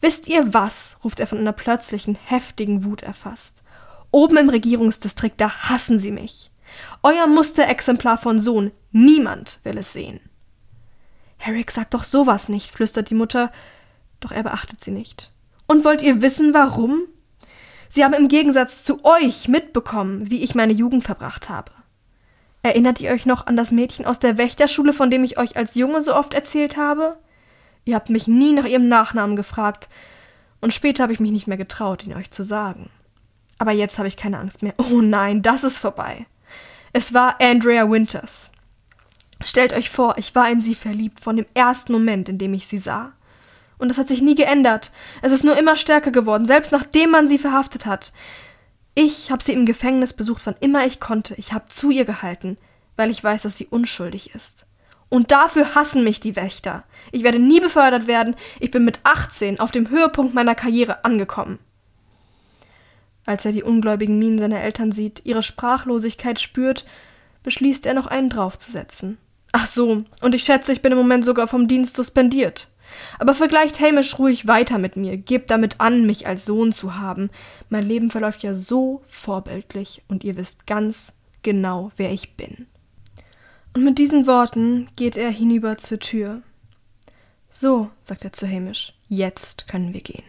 Wisst 0.00 0.28
ihr 0.28 0.52
was? 0.52 0.98
ruft 1.02 1.18
er 1.18 1.26
von 1.26 1.38
einer 1.38 1.52
plötzlichen, 1.52 2.14
heftigen 2.14 2.84
Wut 2.84 3.02
erfasst. 3.02 3.62
Oben 4.10 4.36
im 4.36 4.48
Regierungsdistrikt, 4.48 5.40
da 5.40 5.50
hassen 5.50 5.98
sie 5.98 6.12
mich. 6.12 6.50
Euer 7.02 7.26
Musterexemplar 7.26 8.18
von 8.18 8.38
Sohn, 8.38 8.70
niemand 8.94 9.60
will 9.64 9.78
es 9.78 9.92
sehen. 9.92 10.20
Herrick 11.36 11.70
sagt 11.70 11.94
doch 11.94 12.04
sowas 12.04 12.48
nicht, 12.48 12.70
flüstert 12.70 13.10
die 13.10 13.14
Mutter, 13.14 13.52
doch 14.20 14.32
er 14.32 14.42
beachtet 14.42 14.80
sie 14.80 14.92
nicht. 14.92 15.30
Und 15.66 15.84
wollt 15.84 16.02
ihr 16.02 16.22
wissen, 16.22 16.54
warum? 16.54 17.02
Sie 17.88 18.04
haben 18.04 18.14
im 18.14 18.28
Gegensatz 18.28 18.84
zu 18.84 19.04
euch 19.04 19.48
mitbekommen, 19.48 20.30
wie 20.30 20.42
ich 20.42 20.54
meine 20.54 20.72
Jugend 20.72 21.04
verbracht 21.04 21.48
habe. 21.48 21.70
Erinnert 22.62 23.00
ihr 23.00 23.10
euch 23.10 23.26
noch 23.26 23.46
an 23.46 23.56
das 23.56 23.72
Mädchen 23.72 24.06
aus 24.06 24.18
der 24.18 24.38
Wächterschule, 24.38 24.92
von 24.92 25.10
dem 25.10 25.22
ich 25.22 25.38
euch 25.38 25.56
als 25.56 25.74
Junge 25.74 26.00
so 26.00 26.14
oft 26.14 26.32
erzählt 26.32 26.76
habe? 26.76 27.18
Ihr 27.84 27.94
habt 27.94 28.08
mich 28.08 28.26
nie 28.26 28.52
nach 28.52 28.64
ihrem 28.64 28.88
Nachnamen 28.88 29.36
gefragt, 29.36 29.88
und 30.62 30.72
später 30.72 31.02
habe 31.02 31.12
ich 31.12 31.20
mich 31.20 31.30
nicht 31.30 31.46
mehr 31.46 31.58
getraut, 31.58 32.06
ihn 32.06 32.14
euch 32.14 32.30
zu 32.30 32.42
sagen. 32.42 32.88
Aber 33.58 33.72
jetzt 33.72 33.98
habe 33.98 34.08
ich 34.08 34.16
keine 34.16 34.38
Angst 34.38 34.62
mehr. 34.62 34.72
Oh 34.78 35.02
nein, 35.02 35.42
das 35.42 35.62
ist 35.62 35.78
vorbei. 35.78 36.24
Es 36.94 37.12
war 37.12 37.38
Andrea 37.38 37.90
Winters. 37.90 38.50
Stellt 39.44 39.74
euch 39.74 39.90
vor, 39.90 40.16
ich 40.16 40.34
war 40.34 40.50
in 40.50 40.60
sie 40.60 40.74
verliebt 40.74 41.20
von 41.20 41.36
dem 41.36 41.46
ersten 41.52 41.92
Moment, 41.92 42.30
in 42.30 42.38
dem 42.38 42.54
ich 42.54 42.66
sie 42.66 42.78
sah. 42.78 43.12
Und 43.76 43.88
das 43.88 43.98
hat 43.98 44.08
sich 44.08 44.22
nie 44.22 44.34
geändert. 44.34 44.90
Es 45.20 45.32
ist 45.32 45.44
nur 45.44 45.56
immer 45.58 45.76
stärker 45.76 46.10
geworden, 46.10 46.46
selbst 46.46 46.72
nachdem 46.72 47.10
man 47.10 47.26
sie 47.26 47.38
verhaftet 47.38 47.84
hat. 47.84 48.12
Ich 48.94 49.30
habe 49.30 49.42
sie 49.42 49.52
im 49.52 49.66
Gefängnis 49.66 50.14
besucht, 50.14 50.46
wann 50.46 50.56
immer 50.60 50.86
ich 50.86 50.98
konnte. 50.98 51.34
Ich 51.34 51.52
habe 51.52 51.68
zu 51.68 51.90
ihr 51.90 52.06
gehalten, 52.06 52.56
weil 52.96 53.10
ich 53.10 53.22
weiß, 53.22 53.42
dass 53.42 53.58
sie 53.58 53.66
unschuldig 53.66 54.34
ist. 54.34 54.66
Und 55.10 55.30
dafür 55.30 55.74
hassen 55.74 56.04
mich 56.04 56.20
die 56.20 56.36
Wächter. 56.36 56.84
Ich 57.12 57.22
werde 57.22 57.38
nie 57.38 57.60
befördert 57.60 58.06
werden. 58.06 58.36
Ich 58.60 58.70
bin 58.70 58.84
mit 58.84 59.00
18 59.02 59.60
auf 59.60 59.70
dem 59.70 59.90
Höhepunkt 59.90 60.32
meiner 60.32 60.54
Karriere 60.54 61.04
angekommen. 61.04 61.58
Als 63.26 63.44
er 63.44 63.52
die 63.52 63.62
ungläubigen 63.62 64.18
Mienen 64.18 64.38
seiner 64.38 64.62
Eltern 64.62 64.90
sieht, 64.90 65.20
ihre 65.24 65.42
Sprachlosigkeit 65.42 66.40
spürt, 66.40 66.86
beschließt 67.42 67.84
er 67.84 67.94
noch 67.94 68.06
einen 68.06 68.30
draufzusetzen. 68.30 69.18
Ach 69.56 69.68
so, 69.68 69.98
und 70.20 70.34
ich 70.34 70.42
schätze, 70.42 70.72
ich 70.72 70.82
bin 70.82 70.90
im 70.90 70.98
Moment 70.98 71.24
sogar 71.24 71.46
vom 71.46 71.68
Dienst 71.68 71.94
suspendiert. 71.94 72.66
Aber 73.20 73.34
vergleicht 73.34 73.78
Hamish 73.78 74.18
ruhig 74.18 74.48
weiter 74.48 74.78
mit 74.78 74.96
mir, 74.96 75.16
gebt 75.16 75.48
damit 75.48 75.80
an, 75.80 76.06
mich 76.06 76.26
als 76.26 76.44
Sohn 76.44 76.72
zu 76.72 76.96
haben. 76.96 77.30
Mein 77.68 77.84
Leben 77.84 78.10
verläuft 78.10 78.42
ja 78.42 78.56
so 78.56 79.02
vorbildlich 79.06 80.02
und 80.08 80.24
ihr 80.24 80.34
wisst 80.34 80.66
ganz 80.66 81.16
genau, 81.42 81.92
wer 81.96 82.10
ich 82.10 82.34
bin. 82.34 82.66
Und 83.74 83.84
mit 83.84 83.98
diesen 83.98 84.26
Worten 84.26 84.88
geht 84.96 85.16
er 85.16 85.30
hinüber 85.30 85.78
zur 85.78 86.00
Tür. 86.00 86.42
So, 87.48 87.90
sagt 88.02 88.24
er 88.24 88.32
zu 88.32 88.48
Hamish, 88.48 88.92
jetzt 89.08 89.68
können 89.68 89.94
wir 89.94 90.00
gehen. 90.00 90.24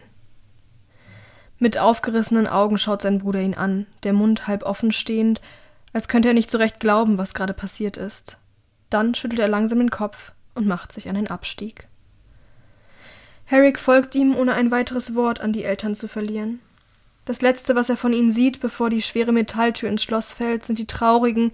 Mit 1.58 1.80
aufgerissenen 1.80 2.46
Augen 2.46 2.78
schaut 2.78 3.02
sein 3.02 3.18
Bruder 3.18 3.42
ihn 3.42 3.56
an, 3.56 3.88
der 4.04 4.14
Mund 4.14 4.46
halb 4.46 4.62
offen 4.62 4.92
stehend, 4.92 5.42
als 5.94 6.08
könnte 6.08 6.28
er 6.28 6.36
nicht 6.36 6.52
so 6.52 6.60
recht 6.60 6.80
glauben, 6.80 7.18
was 7.18 7.34
gerade 7.34 7.56
passiert 7.56 7.98
ist. 7.98 8.38
Dann 8.96 9.14
schüttelt 9.14 9.42
er 9.42 9.50
langsam 9.50 9.80
den 9.80 9.90
Kopf 9.90 10.32
und 10.54 10.68
macht 10.68 10.94
sich 10.94 11.10
an 11.10 11.16
den 11.16 11.28
Abstieg. 11.28 11.90
Herrick 13.44 13.78
folgt 13.78 14.16
ihm, 14.16 14.34
ohne 14.34 14.54
ein 14.54 14.72
weiteres 14.72 15.16
Wort 15.16 15.42
an 15.42 15.52
die 15.52 15.66
Eltern 15.66 15.96
zu 15.96 16.08
verlieren. 16.08 16.62
Das 17.26 17.42
Letzte, 17.42 17.76
was 17.76 17.90
er 17.90 17.98
von 17.98 18.14
ihnen 18.14 18.32
sieht, 18.32 18.62
bevor 18.62 18.90
die 18.90 19.02
schwere 19.02 19.34
Metalltür 19.34 19.90
ins 19.90 20.02
Schloss 20.02 20.32
fällt, 20.32 20.64
sind 20.64 20.80
die 20.80 20.88
traurigen, 20.88 21.52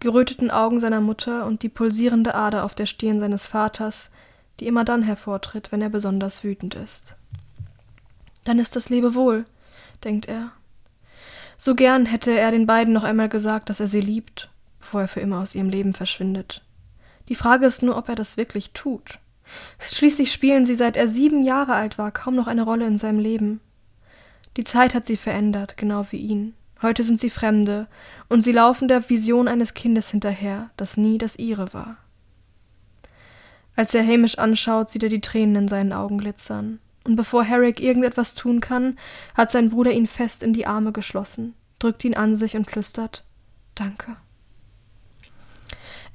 geröteten 0.00 0.50
Augen 0.50 0.80
seiner 0.80 1.00
Mutter 1.00 1.46
und 1.46 1.62
die 1.62 1.70
pulsierende 1.70 2.34
Ader 2.34 2.62
auf 2.62 2.74
der 2.74 2.84
Stirn 2.84 3.20
seines 3.20 3.46
Vaters, 3.46 4.10
die 4.60 4.66
immer 4.66 4.84
dann 4.84 5.02
hervortritt, 5.02 5.72
wenn 5.72 5.80
er 5.80 5.88
besonders 5.88 6.44
wütend 6.44 6.74
ist. 6.74 7.16
Dann 8.44 8.58
ist 8.58 8.76
das 8.76 8.90
Lebewohl, 8.90 9.46
denkt 10.04 10.28
er. 10.28 10.52
So 11.56 11.74
gern 11.74 12.04
hätte 12.04 12.32
er 12.32 12.50
den 12.50 12.66
beiden 12.66 12.92
noch 12.92 13.04
einmal 13.04 13.30
gesagt, 13.30 13.70
dass 13.70 13.80
er 13.80 13.86
sie 13.86 14.02
liebt, 14.02 14.50
bevor 14.78 15.00
er 15.00 15.08
für 15.08 15.20
immer 15.20 15.40
aus 15.40 15.54
ihrem 15.54 15.70
Leben 15.70 15.94
verschwindet. 15.94 16.60
Die 17.32 17.36
Frage 17.36 17.64
ist 17.64 17.82
nur, 17.82 17.96
ob 17.96 18.10
er 18.10 18.14
das 18.14 18.36
wirklich 18.36 18.72
tut. 18.72 19.18
Schließlich 19.80 20.30
spielen 20.30 20.66
sie, 20.66 20.74
seit 20.74 20.98
er 20.98 21.08
sieben 21.08 21.42
Jahre 21.42 21.72
alt 21.72 21.96
war, 21.96 22.10
kaum 22.10 22.34
noch 22.34 22.46
eine 22.46 22.62
Rolle 22.62 22.86
in 22.86 22.98
seinem 22.98 23.18
Leben. 23.18 23.62
Die 24.58 24.64
Zeit 24.64 24.94
hat 24.94 25.06
sie 25.06 25.16
verändert, 25.16 25.78
genau 25.78 26.04
wie 26.10 26.18
ihn. 26.18 26.52
Heute 26.82 27.02
sind 27.02 27.18
sie 27.18 27.30
Fremde, 27.30 27.86
und 28.28 28.42
sie 28.42 28.52
laufen 28.52 28.86
der 28.86 29.08
Vision 29.08 29.48
eines 29.48 29.72
Kindes 29.72 30.10
hinterher, 30.10 30.68
das 30.76 30.98
nie 30.98 31.16
das 31.16 31.36
ihre 31.36 31.72
war. 31.72 31.96
Als 33.76 33.94
er 33.94 34.06
Hamish 34.06 34.36
anschaut, 34.36 34.90
sieht 34.90 35.02
er 35.02 35.08
die 35.08 35.22
Tränen 35.22 35.56
in 35.56 35.68
seinen 35.68 35.94
Augen 35.94 36.18
glitzern. 36.18 36.80
Und 37.06 37.16
bevor 37.16 37.44
Herrick 37.44 37.80
irgendetwas 37.80 38.34
tun 38.34 38.60
kann, 38.60 38.98
hat 39.34 39.50
sein 39.50 39.70
Bruder 39.70 39.92
ihn 39.92 40.06
fest 40.06 40.42
in 40.42 40.52
die 40.52 40.66
Arme 40.66 40.92
geschlossen, 40.92 41.54
drückt 41.78 42.04
ihn 42.04 42.14
an 42.14 42.36
sich 42.36 42.56
und 42.56 42.70
flüstert 42.70 43.24
Danke. 43.74 44.18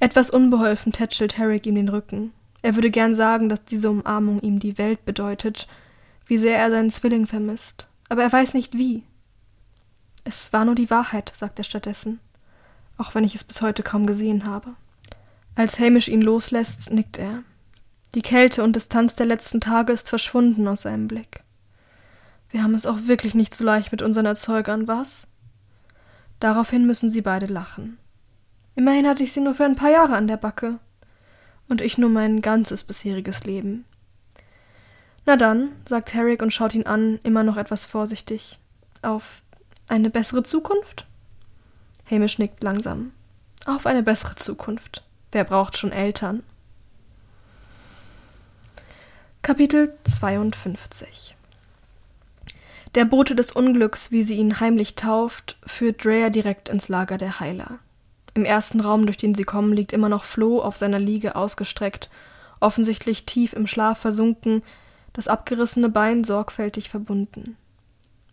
Etwas 0.00 0.30
unbeholfen 0.30 0.92
tätschelt 0.92 1.38
Herrick 1.38 1.66
ihm 1.66 1.74
den 1.74 1.88
Rücken. 1.88 2.32
Er 2.62 2.74
würde 2.74 2.90
gern 2.90 3.14
sagen, 3.14 3.48
dass 3.48 3.64
diese 3.64 3.90
Umarmung 3.90 4.40
ihm 4.40 4.58
die 4.58 4.78
Welt 4.78 5.04
bedeutet, 5.04 5.66
wie 6.26 6.38
sehr 6.38 6.58
er 6.58 6.70
seinen 6.70 6.90
Zwilling 6.90 7.26
vermisst, 7.26 7.88
aber 8.08 8.22
er 8.22 8.32
weiß 8.32 8.54
nicht 8.54 8.76
wie. 8.76 9.04
Es 10.24 10.52
war 10.52 10.64
nur 10.64 10.74
die 10.74 10.90
Wahrheit, 10.90 11.32
sagt 11.34 11.58
er 11.58 11.64
stattdessen, 11.64 12.20
auch 12.96 13.14
wenn 13.14 13.24
ich 13.24 13.34
es 13.34 13.44
bis 13.44 13.62
heute 13.62 13.82
kaum 13.82 14.06
gesehen 14.06 14.44
habe. 14.46 14.74
Als 15.54 15.78
Hamish 15.78 16.08
ihn 16.08 16.22
loslässt, 16.22 16.92
nickt 16.92 17.16
er. 17.16 17.42
Die 18.14 18.22
Kälte 18.22 18.62
und 18.62 18.76
Distanz 18.76 19.14
der 19.14 19.26
letzten 19.26 19.60
Tage 19.60 19.92
ist 19.92 20.08
verschwunden 20.08 20.68
aus 20.68 20.82
seinem 20.82 21.08
Blick. 21.08 21.42
Wir 22.50 22.62
haben 22.62 22.74
es 22.74 22.86
auch 22.86 23.06
wirklich 23.06 23.34
nicht 23.34 23.54
so 23.54 23.64
leicht 23.64 23.92
mit 23.92 24.02
unseren 24.02 24.26
Erzeugern, 24.26 24.88
was? 24.88 25.26
Daraufhin 26.40 26.86
müssen 26.86 27.10
sie 27.10 27.22
beide 27.22 27.46
lachen. 27.46 27.98
Immerhin 28.78 29.08
hatte 29.08 29.24
ich 29.24 29.32
sie 29.32 29.40
nur 29.40 29.56
für 29.56 29.64
ein 29.64 29.74
paar 29.74 29.90
Jahre 29.90 30.14
an 30.14 30.28
der 30.28 30.36
Backe. 30.36 30.78
Und 31.68 31.80
ich 31.80 31.98
nur 31.98 32.10
mein 32.10 32.40
ganzes 32.40 32.84
bisheriges 32.84 33.42
Leben. 33.42 33.84
Na 35.26 35.36
dann, 35.36 35.72
sagt 35.84 36.14
Herrick 36.14 36.40
und 36.42 36.52
schaut 36.52 36.76
ihn 36.76 36.86
an, 36.86 37.18
immer 37.24 37.42
noch 37.42 37.56
etwas 37.56 37.86
vorsichtig. 37.86 38.60
Auf 39.02 39.42
eine 39.88 40.10
bessere 40.10 40.44
Zukunft? 40.44 41.06
Hamish 42.08 42.38
nickt 42.38 42.62
langsam. 42.62 43.10
Auf 43.66 43.84
eine 43.84 44.04
bessere 44.04 44.36
Zukunft. 44.36 45.02
Wer 45.32 45.42
braucht 45.42 45.76
schon 45.76 45.90
Eltern? 45.90 46.44
Kapitel 49.42 49.92
52 50.04 51.34
Der 52.94 53.06
Bote 53.06 53.34
des 53.34 53.50
Unglücks, 53.50 54.12
wie 54.12 54.22
sie 54.22 54.36
ihn 54.36 54.60
heimlich 54.60 54.94
tauft, 54.94 55.58
führt 55.66 56.04
Drea 56.04 56.30
direkt 56.30 56.68
ins 56.68 56.88
Lager 56.88 57.18
der 57.18 57.40
Heiler. 57.40 57.80
Im 58.38 58.44
ersten 58.44 58.78
Raum, 58.78 59.04
durch 59.04 59.16
den 59.16 59.34
sie 59.34 59.42
kommen, 59.42 59.72
liegt 59.72 59.92
immer 59.92 60.08
noch 60.08 60.22
Flo 60.22 60.60
auf 60.62 60.76
seiner 60.76 61.00
Liege 61.00 61.34
ausgestreckt, 61.34 62.08
offensichtlich 62.60 63.26
tief 63.26 63.52
im 63.52 63.66
Schlaf 63.66 63.98
versunken, 63.98 64.62
das 65.12 65.26
abgerissene 65.26 65.88
Bein 65.88 66.22
sorgfältig 66.22 66.88
verbunden. 66.88 67.56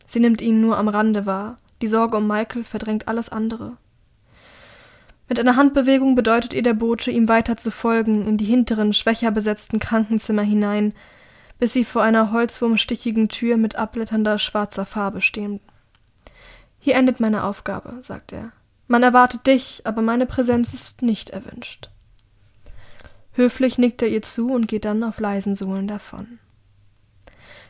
Sie 0.06 0.20
nimmt 0.20 0.44
ihn 0.44 0.62
nur 0.62 0.78
am 0.78 0.90
Rande 0.90 1.26
wahr. 1.26 1.58
Die 1.82 1.88
Sorge 1.88 2.18
um 2.18 2.28
Michael 2.28 2.64
verdrängt 2.64 3.08
alles 3.08 3.30
andere. 3.30 3.78
Mit 5.28 5.40
einer 5.40 5.56
Handbewegung 5.56 6.14
bedeutet 6.14 6.54
ihr 6.54 6.62
der 6.62 6.76
Bote, 6.76 7.10
ihm 7.10 7.28
weiter 7.28 7.58
zu 7.58 7.72
folgen, 7.72 8.28
in 8.28 8.38
die 8.38 8.46
hinteren, 8.46 8.94
schwächer 8.94 9.32
besetzten 9.32 9.80
Krankenzimmer 9.80 10.44
hinein, 10.44 10.94
bis 11.58 11.74
sie 11.74 11.84
vor 11.84 12.04
einer 12.04 12.32
holzwurmstichigen 12.32 13.28
Tür 13.28 13.58
mit 13.58 13.76
abblätternder 13.76 14.38
schwarzer 14.38 14.86
Farbe 14.86 15.22
stehen. 15.22 15.62
Hier 16.78 16.94
endet 16.94 17.20
meine 17.20 17.44
Aufgabe, 17.44 17.98
sagt 18.02 18.34
er. 18.34 18.52
Man 18.88 19.04
erwartet 19.04 19.48
dich, 19.48 19.82
aber 19.86 20.02
meine 20.02 20.26
Präsenz 20.26 20.74
ist 20.74 21.02
nicht 21.02 21.32
erwünscht. 21.32 21.90
Höflich 23.34 23.78
nickt 23.78 24.02
er 24.02 24.08
ihr 24.08 24.22
zu 24.22 24.52
und 24.52 24.68
geht 24.68 24.86
dann 24.86 25.04
auf 25.04 25.20
leisen 25.20 25.56
Sohlen 25.56 25.88
davon. 25.88 26.40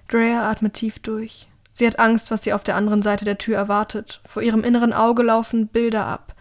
Drea 0.08 0.49
atmet 0.49 0.75
tief 0.75 0.99
durch. 0.99 1.49
Sie 1.71 1.88
hat 1.88 1.99
Angst, 1.99 2.32
was 2.32 2.43
sie 2.43 2.54
auf 2.54 2.63
der 2.63 2.75
anderen 2.75 3.01
Seite 3.01 3.25
der 3.25 3.38
Tür 3.38 3.58
erwartet. 3.58 4.21
Vor 4.25 4.41
ihrem 4.41 4.63
inneren 4.63 4.93
Auge 4.93 5.23
laufen 5.23 5.67
Bilder 5.67 6.06
ab. 6.06 6.36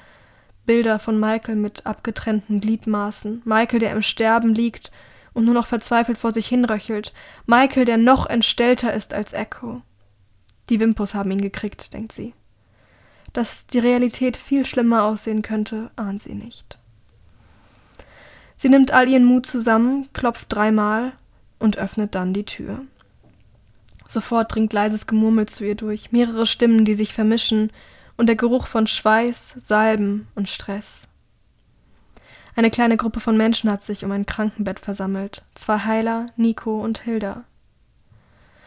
Bilder 0.66 0.98
von 0.98 1.18
Michael 1.18 1.56
mit 1.56 1.86
abgetrennten 1.86 2.60
Gliedmaßen. 2.60 3.42
Michael, 3.44 3.80
der 3.80 3.92
im 3.92 4.02
Sterben 4.02 4.54
liegt 4.54 4.90
und 5.32 5.44
nur 5.44 5.54
noch 5.54 5.66
verzweifelt 5.66 6.18
vor 6.18 6.32
sich 6.32 6.46
hinröchelt. 6.46 7.12
Michael, 7.46 7.84
der 7.84 7.96
noch 7.96 8.26
entstellter 8.26 8.92
ist 8.92 9.12
als 9.12 9.32
Echo. 9.32 9.82
Die 10.68 10.80
Wimpus 10.80 11.14
haben 11.14 11.30
ihn 11.30 11.42
gekriegt, 11.42 11.92
denkt 11.92 12.12
sie. 12.12 12.34
Dass 13.34 13.66
die 13.66 13.80
Realität 13.80 14.38
viel 14.38 14.64
schlimmer 14.64 15.02
aussehen 15.02 15.42
könnte, 15.42 15.90
ahnt 15.96 16.22
sie 16.22 16.34
nicht. 16.34 16.78
Sie 18.56 18.68
nimmt 18.70 18.92
all 18.92 19.08
ihren 19.08 19.24
Mut 19.24 19.44
zusammen, 19.44 20.08
klopft 20.14 20.46
dreimal 20.48 21.12
und 21.58 21.76
öffnet 21.76 22.14
dann 22.14 22.32
die 22.32 22.44
Tür. 22.44 22.80
Sofort 24.06 24.54
dringt 24.54 24.72
leises 24.72 25.06
Gemurmel 25.06 25.46
zu 25.46 25.64
ihr 25.64 25.74
durch, 25.74 26.12
mehrere 26.12 26.46
Stimmen, 26.46 26.84
die 26.84 26.94
sich 26.94 27.12
vermischen, 27.12 27.70
und 28.16 28.28
der 28.28 28.36
Geruch 28.36 28.68
von 28.68 28.86
Schweiß, 28.86 29.56
Salben 29.58 30.28
und 30.36 30.48
Stress. 30.48 31.08
Eine 32.54 32.70
kleine 32.70 32.96
Gruppe 32.96 33.18
von 33.18 33.36
Menschen 33.36 33.68
hat 33.68 33.82
sich 33.82 34.04
um 34.04 34.12
ein 34.12 34.26
Krankenbett 34.26 34.78
versammelt. 34.78 35.42
Zwei 35.54 35.80
Heiler, 35.80 36.26
Nico 36.36 36.80
und 36.80 37.00
Hilda. 37.00 37.42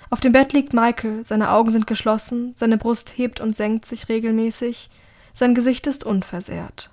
Auf 0.09 0.21
dem 0.21 0.31
Bett 0.31 0.53
liegt 0.53 0.73
Michael, 0.73 1.25
seine 1.25 1.51
Augen 1.51 1.71
sind 1.71 1.85
geschlossen, 1.85 2.53
seine 2.55 2.77
Brust 2.77 3.17
hebt 3.17 3.39
und 3.39 3.55
senkt 3.55 3.85
sich 3.85 4.07
regelmäßig, 4.07 4.89
sein 5.33 5.53
Gesicht 5.53 5.85
ist 5.87 6.05
unversehrt. 6.05 6.91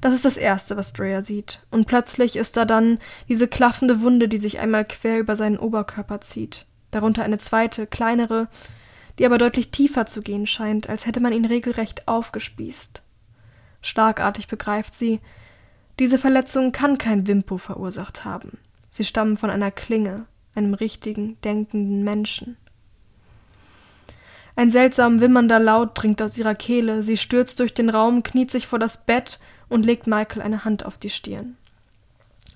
Das 0.00 0.12
ist 0.12 0.24
das 0.24 0.36
Erste, 0.36 0.76
was 0.76 0.92
Drea 0.92 1.22
sieht, 1.22 1.60
und 1.70 1.86
plötzlich 1.86 2.36
ist 2.36 2.56
da 2.56 2.64
dann 2.64 2.98
diese 3.28 3.48
klaffende 3.48 4.02
Wunde, 4.02 4.28
die 4.28 4.38
sich 4.38 4.60
einmal 4.60 4.84
quer 4.84 5.18
über 5.18 5.36
seinen 5.36 5.58
Oberkörper 5.58 6.20
zieht, 6.20 6.66
darunter 6.90 7.22
eine 7.22 7.38
zweite, 7.38 7.86
kleinere, 7.86 8.48
die 9.18 9.24
aber 9.24 9.38
deutlich 9.38 9.70
tiefer 9.70 10.04
zu 10.06 10.20
gehen 10.20 10.46
scheint, 10.46 10.88
als 10.88 11.06
hätte 11.06 11.20
man 11.20 11.32
ihn 11.32 11.44
regelrecht 11.44 12.08
aufgespießt. 12.08 13.02
Schlagartig 13.80 14.48
begreift 14.48 14.94
sie, 14.94 15.20
diese 16.00 16.18
Verletzung 16.18 16.72
kann 16.72 16.98
kein 16.98 17.26
Wimpo 17.26 17.56
verursacht 17.56 18.24
haben. 18.24 18.58
Sie 18.90 19.04
stammen 19.04 19.36
von 19.36 19.50
einer 19.50 19.70
Klinge, 19.70 20.26
einem 20.54 20.74
richtigen, 20.74 21.40
denkenden 21.42 22.04
Menschen. 22.04 22.56
Ein 24.56 24.70
seltsam 24.70 25.20
wimmernder 25.20 25.58
Laut 25.58 25.90
dringt 25.94 26.22
aus 26.22 26.38
ihrer 26.38 26.54
Kehle, 26.54 27.02
sie 27.02 27.16
stürzt 27.16 27.58
durch 27.58 27.74
den 27.74 27.90
Raum, 27.90 28.22
kniet 28.22 28.50
sich 28.50 28.66
vor 28.66 28.78
das 28.78 29.04
Bett 29.04 29.40
und 29.68 29.84
legt 29.84 30.06
Michael 30.06 30.42
eine 30.42 30.64
Hand 30.64 30.86
auf 30.86 30.96
die 30.96 31.10
Stirn. 31.10 31.56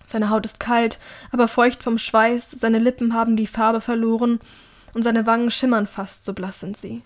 Seine 0.06 0.30
Haut 0.30 0.46
ist 0.46 0.60
kalt, 0.60 0.98
aber 1.32 1.48
feucht 1.48 1.82
vom 1.82 1.98
Schweiß, 1.98 2.52
seine 2.52 2.78
Lippen 2.78 3.14
haben 3.14 3.36
die 3.36 3.46
Farbe 3.46 3.80
verloren 3.80 4.40
und 4.94 5.02
seine 5.02 5.26
Wangen 5.26 5.50
schimmern 5.50 5.86
fast, 5.86 6.24
so 6.24 6.32
blass 6.32 6.60
sind 6.60 6.76
sie. 6.76 7.02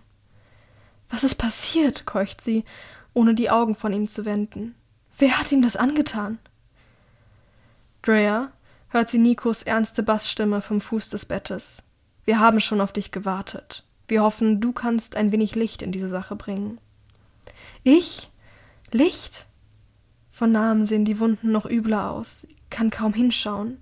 Was 1.09 1.25
ist 1.25 1.35
passiert? 1.35 2.07
keucht 2.07 2.41
sie, 2.41 2.65
ohne 3.15 3.35
die 3.35 3.51
Augen 3.51 3.75
von 3.75 3.93
ihm 3.93 4.07
zu 4.07 4.25
wenden. 4.25 4.75
Wer 5.19 5.39
hat 5.39 5.51
ihm 5.53 5.63
das 5.63 5.77
angetan? 5.77 6.39
Drea 8.03 8.53
hört 8.93 9.09
sie 9.09 9.19
Nikos 9.19 9.63
ernste 9.63 10.03
Bassstimme 10.03 10.61
vom 10.61 10.81
Fuß 10.81 11.09
des 11.11 11.25
Bettes. 11.25 11.83
Wir 12.25 12.39
haben 12.39 12.61
schon 12.61 12.81
auf 12.81 12.93
dich 12.93 13.11
gewartet. 13.11 13.85
Wir 14.07 14.23
hoffen, 14.23 14.61
du 14.61 14.73
kannst 14.73 15.17
ein 15.17 15.33
wenig 15.33 15.55
Licht 15.55 15.83
in 15.83 15.93
diese 15.93 16.09
Sache 16.09 16.37
bringen. 16.37 16.79
Ich? 17.83 18.31
Licht? 18.93 19.47
Von 20.31 20.53
nahem 20.53 20.85
sehen 20.85 21.05
die 21.05 21.19
Wunden 21.19 21.51
noch 21.53 21.67
übler 21.67 22.11
aus, 22.11 22.43
sie 22.43 22.57
kann 22.71 22.91
kaum 22.91 23.15
hinschauen. 23.15 23.79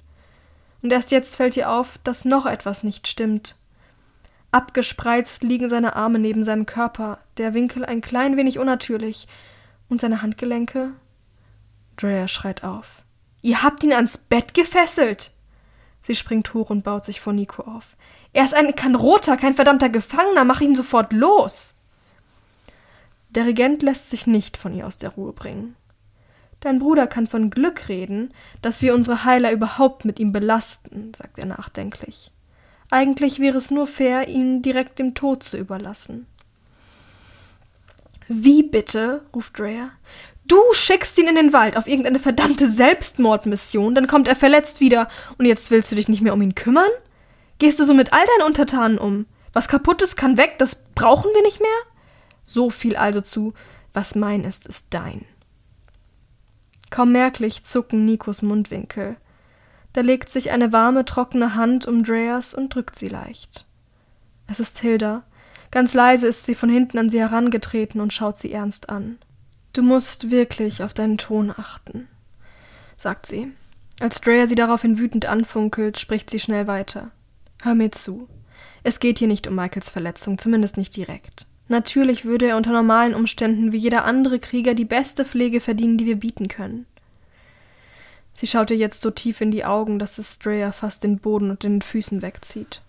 Und 0.83 0.93
erst 0.93 1.11
jetzt 1.11 1.37
fällt 1.37 1.57
ihr 1.57 1.71
auf, 1.71 1.99
dass 2.05 2.25
noch 2.25 2.47
etwas 2.47 2.83
nicht 2.83 3.09
stimmt. 3.09 3.57
Abgespreizt 4.53 5.43
liegen 5.43 5.69
seine 5.69 5.97
Arme 5.97 6.19
neben 6.19 6.43
seinem 6.43 6.67
Körper, 6.67 7.19
der 7.37 7.55
Winkel 7.55 7.85
ein 7.85 8.01
klein 8.01 8.37
wenig 8.37 8.59
unnatürlich, 8.59 9.29
und 9.89 10.01
seine 10.01 10.23
Handgelenke 10.23 10.93
Drea 11.97 12.29
schreit 12.29 12.63
auf. 12.63 13.05
Ihr 13.43 13.63
habt 13.63 13.83
ihn 13.83 13.93
ans 13.93 14.19
Bett 14.19 14.55
gefesselt! 14.55 15.31
Sie 16.03 16.15
springt 16.15 16.55
hoch 16.55 16.71
und 16.71 16.85
baut 16.85 17.05
sich 17.05 17.21
vor 17.21 17.33
Nico 17.33 17.63
auf. 17.63 17.97
Er 18.33 18.45
ist 18.45 18.55
ein 18.55 18.75
Kanroter, 18.75 19.37
kein 19.37 19.55
verdammter 19.55 19.89
Gefangener, 19.89 20.45
mach 20.45 20.61
ihn 20.61 20.75
sofort 20.75 21.13
los! 21.13 21.75
Der 23.31 23.47
Regent 23.47 23.83
lässt 23.83 24.11
sich 24.11 24.27
nicht 24.27 24.57
von 24.57 24.75
ihr 24.75 24.87
aus 24.87 24.99
der 24.99 25.11
Ruhe 25.11 25.33
bringen. 25.33 25.77
Dein 26.61 26.79
Bruder 26.79 27.07
kann 27.07 27.27
von 27.27 27.51
Glück 27.51 27.89
reden, 27.89 28.35
dass 28.61 28.83
wir 28.83 28.95
unsere 28.95 29.25
Heiler 29.25 29.51
überhaupt 29.51 30.05
mit 30.05 30.19
ihm 30.19 30.33
belasten, 30.33 31.15
sagt 31.15 31.39
er 31.39 31.47
nachdenklich. 31.47 32.33
Eigentlich 32.91 33.39
wäre 33.39 33.57
es 33.57 33.71
nur 33.71 33.87
fair, 33.87 34.29
ihn 34.29 34.63
direkt 34.63 34.99
dem 34.99 35.15
Tod 35.15 35.43
zu 35.43 35.57
überlassen. 35.57 36.27
Wie 38.29 38.63
bitte? 38.63 39.23
ruft 39.35 39.59
Drea. 39.59 39.91
Du 40.51 40.59
schickst 40.73 41.17
ihn 41.17 41.29
in 41.29 41.37
den 41.37 41.53
Wald 41.53 41.77
auf 41.77 41.87
irgendeine 41.87 42.19
verdammte 42.19 42.67
Selbstmordmission, 42.67 43.95
dann 43.95 44.09
kommt 44.09 44.27
er 44.27 44.35
verletzt 44.35 44.81
wieder 44.81 45.07
und 45.39 45.47
jetzt 45.47 45.71
willst 45.71 45.93
du 45.93 45.95
dich 45.95 46.09
nicht 46.09 46.23
mehr 46.23 46.35
um 46.35 46.43
ihn 46.43 46.57
kümmern? 46.57 46.91
Gehst 47.61 47.79
du 47.79 47.85
so 47.85 47.95
mit 47.95 48.13
all 48.13 48.27
deinen 48.27 48.49
Untertanen 48.49 48.99
um? 48.99 49.27
Was 49.53 49.69
kaputt 49.69 50.03
ist, 50.03 50.17
kann 50.17 50.37
weg, 50.37 50.57
das 50.59 50.75
brauchen 50.97 51.31
wir 51.35 51.43
nicht 51.43 51.61
mehr? 51.61 51.69
So 52.43 52.71
viel 52.71 52.97
also 52.97 53.21
zu, 53.21 53.55
was 53.93 54.17
mein 54.17 54.43
ist, 54.43 54.67
ist 54.67 54.87
dein. 54.91 55.25
Kaum 56.91 57.13
merklich 57.13 57.63
zucken 57.63 58.05
Nikos 58.05 58.43
Mundwinkel. 58.43 59.19
Da 59.93 60.01
legt 60.01 60.31
sich 60.31 60.51
eine 60.51 60.73
warme, 60.73 61.05
trockene 61.05 61.55
Hand 61.55 61.87
um 61.87 62.03
Dreas 62.03 62.55
und 62.55 62.75
drückt 62.75 62.99
sie 62.99 63.09
leicht. 63.09 63.67
Es 64.49 64.59
ist 64.59 64.81
Hilda. 64.81 65.23
Ganz 65.71 65.95
leise 65.95 66.27
ist 66.27 66.45
sie 66.45 66.57
von 66.57 66.71
hinten 66.71 66.99
an 66.99 67.09
sie 67.09 67.21
herangetreten 67.21 68.01
und 68.01 68.13
schaut 68.13 68.37
sie 68.37 68.51
ernst 68.51 68.91
an. 68.91 69.19
Du 69.73 69.83
musst 69.83 70.31
wirklich 70.31 70.83
auf 70.83 70.95
deinen 70.95 71.17
Ton 71.17 71.53
achten, 71.57 72.09
sagt 72.97 73.27
sie. 73.27 73.53
Als 74.01 74.21
Drea 74.21 74.47
sie 74.47 74.55
daraufhin 74.55 74.99
wütend 74.99 75.27
anfunkelt, 75.27 75.99
spricht 75.99 76.31
sie 76.31 76.41
schnell 76.41 76.67
weiter. 76.67 77.11
Hör 77.63 77.75
mir 77.75 77.93
zu. 77.93 78.29
Es 78.83 78.99
geht 78.99 79.19
hier 79.19 79.29
nicht 79.29 79.47
um 79.47 79.55
Michaels 79.55 79.91
Verletzung, 79.91 80.39
zumindest 80.39 80.77
nicht 80.77 80.97
direkt. 80.97 81.47
Natürlich 81.69 82.25
würde 82.25 82.49
er 82.49 82.57
unter 82.57 82.73
normalen 82.73 83.15
Umständen 83.15 83.71
wie 83.71 83.77
jeder 83.77 84.05
andere 84.05 84.41
Krieger 84.41 84.75
die 84.75 84.85
beste 84.85 85.25
Pflege 85.25 85.61
verdienen, 85.61 85.99
die 85.99 86.07
wir 86.07 86.17
bieten 86.17 86.49
können. 86.49 86.87
Sie 88.33 88.49
schaut 88.49 88.71
ihr 88.71 88.77
jetzt 88.77 89.03
so 89.03 89.11
tief 89.11 89.41
in 89.41 89.51
die 89.51 89.65
Augen, 89.65 89.99
dass 89.99 90.19
es 90.19 90.39
Drea 90.39 90.73
fast 90.73 91.05
den 91.05 91.19
Boden 91.19 91.51
und 91.51 91.63
den 91.63 91.83
Füßen 91.83 92.23
wegzieht. 92.23 92.83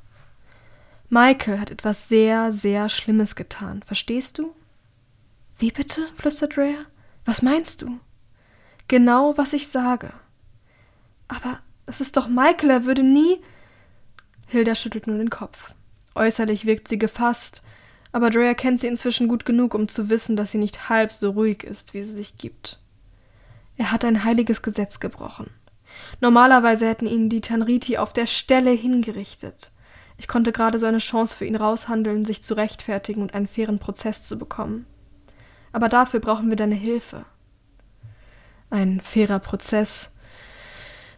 Michael 1.09 1.59
hat 1.59 1.69
etwas 1.69 2.07
sehr, 2.07 2.51
sehr 2.51 2.89
Schlimmes 2.89 3.35
getan, 3.35 3.83
verstehst 3.85 4.39
du? 4.39 4.55
Wie 5.61 5.71
bitte? 5.71 6.07
flüstert 6.15 6.57
Rhea. 6.57 6.85
Was 7.23 7.43
meinst 7.43 7.83
du? 7.83 7.99
Genau, 8.87 9.37
was 9.37 9.53
ich 9.53 9.67
sage. 9.67 10.11
Aber 11.27 11.59
es 11.85 12.01
ist 12.01 12.17
doch 12.17 12.27
Michael, 12.27 12.71
er 12.71 12.85
würde 12.85 13.03
nie. 13.03 13.39
Hilda 14.47 14.73
schüttelt 14.73 15.05
nur 15.05 15.19
den 15.19 15.29
Kopf. 15.29 15.75
Äußerlich 16.15 16.65
wirkt 16.65 16.87
sie 16.87 16.97
gefasst, 16.97 17.61
aber 18.11 18.31
Drea 18.31 18.55
kennt 18.55 18.79
sie 18.79 18.87
inzwischen 18.87 19.27
gut 19.27 19.45
genug, 19.45 19.75
um 19.75 19.87
zu 19.87 20.09
wissen, 20.09 20.35
dass 20.35 20.49
sie 20.49 20.57
nicht 20.57 20.89
halb 20.89 21.11
so 21.11 21.29
ruhig 21.29 21.63
ist, 21.63 21.93
wie 21.93 22.01
sie 22.01 22.13
sich 22.13 22.37
gibt. 22.37 22.79
Er 23.77 23.91
hat 23.91 24.03
ein 24.03 24.23
heiliges 24.23 24.63
Gesetz 24.63 24.99
gebrochen. 24.99 25.51
Normalerweise 26.21 26.87
hätten 26.87 27.05
ihn 27.05 27.29
die 27.29 27.41
Tanriti 27.41 27.99
auf 27.99 28.13
der 28.13 28.25
Stelle 28.25 28.71
hingerichtet. 28.71 29.71
Ich 30.17 30.27
konnte 30.27 30.51
gerade 30.51 30.79
so 30.79 30.87
eine 30.87 30.97
Chance 30.97 31.37
für 31.37 31.45
ihn 31.45 31.55
raushandeln, 31.55 32.25
sich 32.25 32.41
zu 32.41 32.55
rechtfertigen 32.55 33.21
und 33.21 33.35
einen 33.35 33.47
fairen 33.47 33.77
Prozess 33.77 34.23
zu 34.23 34.39
bekommen 34.39 34.87
aber 35.71 35.89
dafür 35.89 36.19
brauchen 36.19 36.49
wir 36.49 36.55
deine 36.57 36.75
Hilfe. 36.75 37.25
Ein 38.69 39.01
fairer 39.01 39.39
Prozess. 39.39 40.09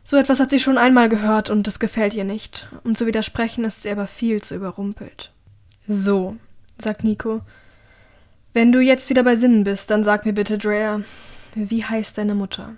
So 0.04 0.18
etwas 0.18 0.40
hat 0.40 0.50
sie 0.50 0.60
schon 0.60 0.78
einmal 0.78 1.08
gehört 1.08 1.50
und 1.50 1.68
es 1.68 1.80
gefällt 1.80 2.14
ihr 2.14 2.24
nicht. 2.24 2.70
Um 2.84 2.96
zu 2.96 3.06
widersprechen 3.06 3.64
ist 3.64 3.84
sie 3.84 3.92
aber 3.92 4.08
viel 4.08 4.42
zu 4.42 4.56
überrumpelt. 4.56 5.32
So, 5.88 6.38
sagt 6.78 7.04
Nico. 7.04 7.42
Wenn 8.54 8.72
du 8.72 8.80
jetzt 8.80 9.10
wieder 9.10 9.24
bei 9.24 9.36
Sinnen 9.36 9.64
bist, 9.64 9.90
dann 9.90 10.04
sag 10.04 10.26
mir 10.26 10.34
bitte, 10.34 10.58
Drea, 10.58 11.02
wie 11.56 11.84
heißt 11.84 12.18
deine 12.18 12.36
Mutter? 12.36 12.76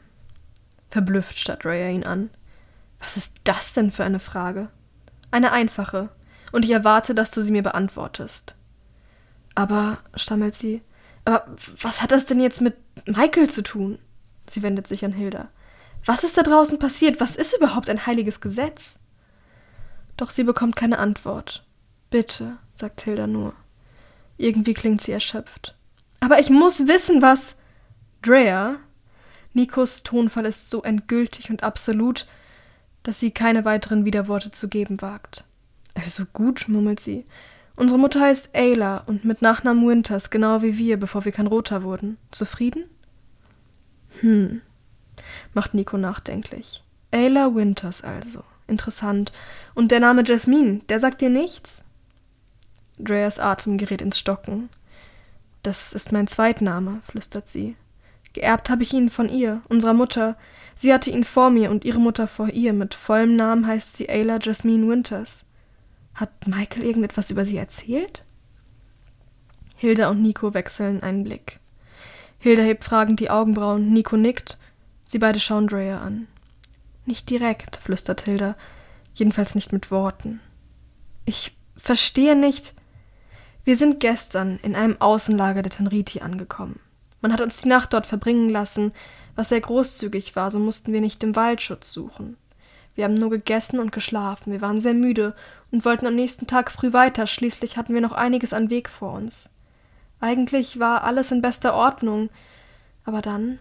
Verblüfft 0.90 1.38
starrt 1.38 1.66
Drea 1.66 1.90
ihn 1.90 2.06
an. 2.06 2.30
Was 3.00 3.18
ist 3.18 3.36
das 3.44 3.74
denn 3.74 3.92
für 3.92 4.04
eine 4.04 4.20
Frage? 4.20 4.70
Eine 5.32 5.52
einfache, 5.52 6.10
und 6.56 6.64
ich 6.64 6.72
erwarte, 6.72 7.14
dass 7.14 7.32
du 7.32 7.42
sie 7.42 7.52
mir 7.52 7.64
beantwortest. 7.64 8.56
Aber, 9.56 9.98
stammelt 10.16 10.56
sie, 10.56 10.82
aber 11.26 11.46
was 11.82 12.02
hat 12.02 12.12
das 12.12 12.28
denn 12.28 12.40
jetzt 12.40 12.62
mit 12.62 12.76
Michael 13.08 13.50
zu 13.50 13.64
tun? 13.64 14.00
Sie 14.48 14.62
wendet 14.62 14.88
sich 14.88 15.04
an 15.04 15.12
Hilda. 15.12 15.50
Was 16.06 16.24
ist 16.24 16.38
da 16.38 16.44
draußen 16.44 16.78
passiert? 16.78 17.20
Was 17.20 17.36
ist 17.36 17.56
überhaupt 17.56 17.90
ein 17.90 18.06
heiliges 18.06 18.40
Gesetz? 18.40 19.00
Doch 20.18 20.30
sie 20.30 20.44
bekommt 20.44 20.76
keine 20.76 21.00
Antwort. 21.00 21.66
Bitte, 22.12 22.58
sagt 22.76 23.02
Hilda 23.02 23.26
nur. 23.28 23.54
Irgendwie 24.38 24.74
klingt 24.74 25.02
sie 25.02 25.12
erschöpft. 25.12 25.76
Aber 26.20 26.40
ich 26.40 26.50
muss 26.50 26.88
wissen, 26.88 27.22
was. 27.22 27.56
Drea? 28.22 28.78
Nikos 29.54 30.04
Tonfall 30.04 30.46
ist 30.46 30.70
so 30.70 30.84
endgültig 30.84 31.50
und 31.50 31.64
absolut, 31.64 32.28
dass 33.04 33.20
sie 33.20 33.32
keine 33.32 33.66
weiteren 33.66 34.06
Widerworte 34.06 34.52
zu 34.52 34.68
geben 34.68 35.02
wagt. 35.02 35.44
Also 35.96 36.26
gut, 36.26 36.66
murmelt 36.68 37.00
sie. 37.00 37.26
Unsere 37.76 38.00
Mutter 38.00 38.22
heißt 38.22 38.52
Ayla 38.54 39.00
und 39.06 39.26
mit 39.26 39.42
Nachnamen 39.42 39.88
Winters, 39.88 40.30
genau 40.30 40.62
wie 40.62 40.78
wir, 40.78 40.98
bevor 40.98 41.26
wir 41.26 41.32
kein 41.32 41.48
Roter 41.48 41.84
wurden. 41.84 42.18
Zufrieden? 42.32 42.86
Hm, 44.22 44.62
macht 45.54 45.74
Nico 45.74 45.98
nachdenklich. 45.98 46.84
Ayla 47.12 47.54
Winters 47.54 48.02
also. 48.02 48.44
Interessant. 48.68 49.32
Und 49.74 49.92
der 49.92 50.00
Name 50.00 50.24
Jasmine, 50.26 50.80
der 50.90 51.00
sagt 51.00 51.22
dir 51.22 51.30
nichts? 51.30 51.84
Dreas 52.98 53.40
Atem 53.40 53.78
gerät 53.78 54.02
ins 54.02 54.18
Stocken. 54.18 54.70
Das 55.64 55.94
ist 55.94 56.12
mein 56.12 56.28
Zweitname, 56.28 57.02
flüstert 57.04 57.48
sie. 57.48 57.76
Geerbt 58.34 58.70
habe 58.70 58.84
ich 58.84 58.94
ihn 58.94 59.10
von 59.10 59.30
ihr, 59.30 59.62
unserer 59.70 59.94
Mutter. 59.94 60.36
Sie 60.76 60.94
hatte 60.94 61.10
ihn 61.10 61.24
vor 61.24 61.50
mir 61.50 61.72
und 61.72 61.86
ihre 61.86 62.00
Mutter 62.00 62.28
vor 62.28 62.50
ihr. 62.50 62.74
Mit 62.74 62.94
vollem 62.94 63.36
Namen 63.36 63.66
heißt 63.66 63.96
sie 63.96 64.10
Ayla 64.10 64.40
Jasmine 64.42 64.88
Winters. 64.88 65.45
Hat 66.16 66.48
Michael 66.48 66.84
irgendetwas 66.84 67.30
über 67.30 67.46
sie 67.46 67.58
erzählt? 67.58 68.24
Hilda 69.76 70.10
und 70.10 70.22
Nico 70.22 70.54
wechseln 70.54 71.04
einen 71.04 71.24
Blick. 71.24 71.60
Hilda 72.40 72.64
hebt 72.64 72.84
fragend 72.84 73.20
die 73.20 73.30
Augenbrauen, 73.30 73.92
Nico 73.92 74.16
nickt. 74.16 74.58
Sie 75.04 75.20
beide 75.20 75.40
schauen 75.40 75.68
Drea 75.68 76.00
an. 76.00 76.28
Nicht 77.06 77.30
direkt, 77.30 77.76
flüstert 77.78 78.22
Hilda, 78.22 78.56
jedenfalls 79.14 79.54
nicht 79.54 79.72
mit 79.74 79.92
Worten. 79.92 80.40
Ich 81.26 81.56
verstehe 81.78 82.36
nicht. 82.36 82.74
Wir 83.64 83.76
sind 83.76 84.00
gestern 84.00 84.60
in 84.64 84.76
einem 84.76 85.00
Außenlager 85.00 85.62
der 85.62 85.72
Tanriti 85.72 86.22
angekommen. 86.22 86.80
Man 87.22 87.34
hat 87.34 87.42
uns 87.42 87.62
die 87.62 87.68
Nacht 87.68 87.94
dort 87.94 88.06
verbringen 88.06 88.50
lassen, 88.50 88.94
was 89.36 89.50
sehr 89.50 89.62
großzügig 89.62 90.36
war, 90.36 90.50
so 90.52 90.60
mussten 90.60 90.94
wir 90.94 91.02
nicht 91.02 91.24
im 91.24 91.36
Waldschutz 91.36 91.92
suchen. 91.92 92.38
Wir 92.94 93.04
haben 93.04 93.16
nur 93.16 93.30
gegessen 93.30 93.80
und 93.80 93.92
geschlafen, 93.92 94.54
wir 94.54 94.62
waren 94.62 94.80
sehr 94.80 94.94
müde 94.94 95.36
und 95.76 95.84
wollten 95.84 96.08
am 96.08 96.16
nächsten 96.16 96.48
Tag 96.48 96.72
früh 96.72 96.94
weiter, 96.94 97.28
schließlich 97.28 97.76
hatten 97.76 97.94
wir 97.94 98.00
noch 98.00 98.14
einiges 98.14 98.54
an 98.54 98.70
Weg 98.70 98.88
vor 98.88 99.12
uns. 99.12 99.50
Eigentlich 100.22 100.80
war 100.80 101.04
alles 101.04 101.32
in 101.32 101.42
bester 101.42 101.74
Ordnung, 101.74 102.30
aber 103.04 103.22
dann. 103.22 103.60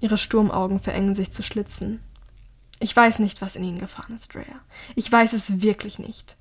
Ihre 0.00 0.16
Sturmaugen 0.16 0.80
verengen 0.80 1.14
sich 1.14 1.30
zu 1.30 1.42
Schlitzen. 1.42 2.00
Ich 2.80 2.96
weiß 2.96 3.18
nicht, 3.18 3.42
was 3.42 3.54
in 3.54 3.64
ihnen 3.64 3.80
gefahren 3.80 4.14
ist, 4.14 4.34
Drea. 4.34 4.60
Ich 4.94 5.12
weiß 5.12 5.34
es 5.34 5.60
wirklich 5.60 5.98
nicht. 5.98 6.38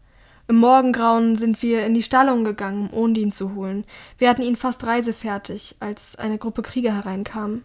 Im 0.47 0.55
Morgengrauen 0.55 1.36
sind 1.36 1.61
wir 1.61 1.86
in 1.86 1.93
die 1.93 2.01
Stallung 2.01 2.45
gegangen, 2.45 2.89
um 2.89 2.97
Ondin 2.97 3.34
zu 3.34 3.55
holen. 3.55 3.84
Wir 4.18 4.30
hatten 4.30 4.43
ihn 4.43 4.55
fast 4.55 4.88
reisefertig, 4.88 5.76
als 5.82 6.16
eine 6.16 6.38
Gruppe 6.38 6.61
Krieger 6.61 6.95
hereinkam. 6.95 7.64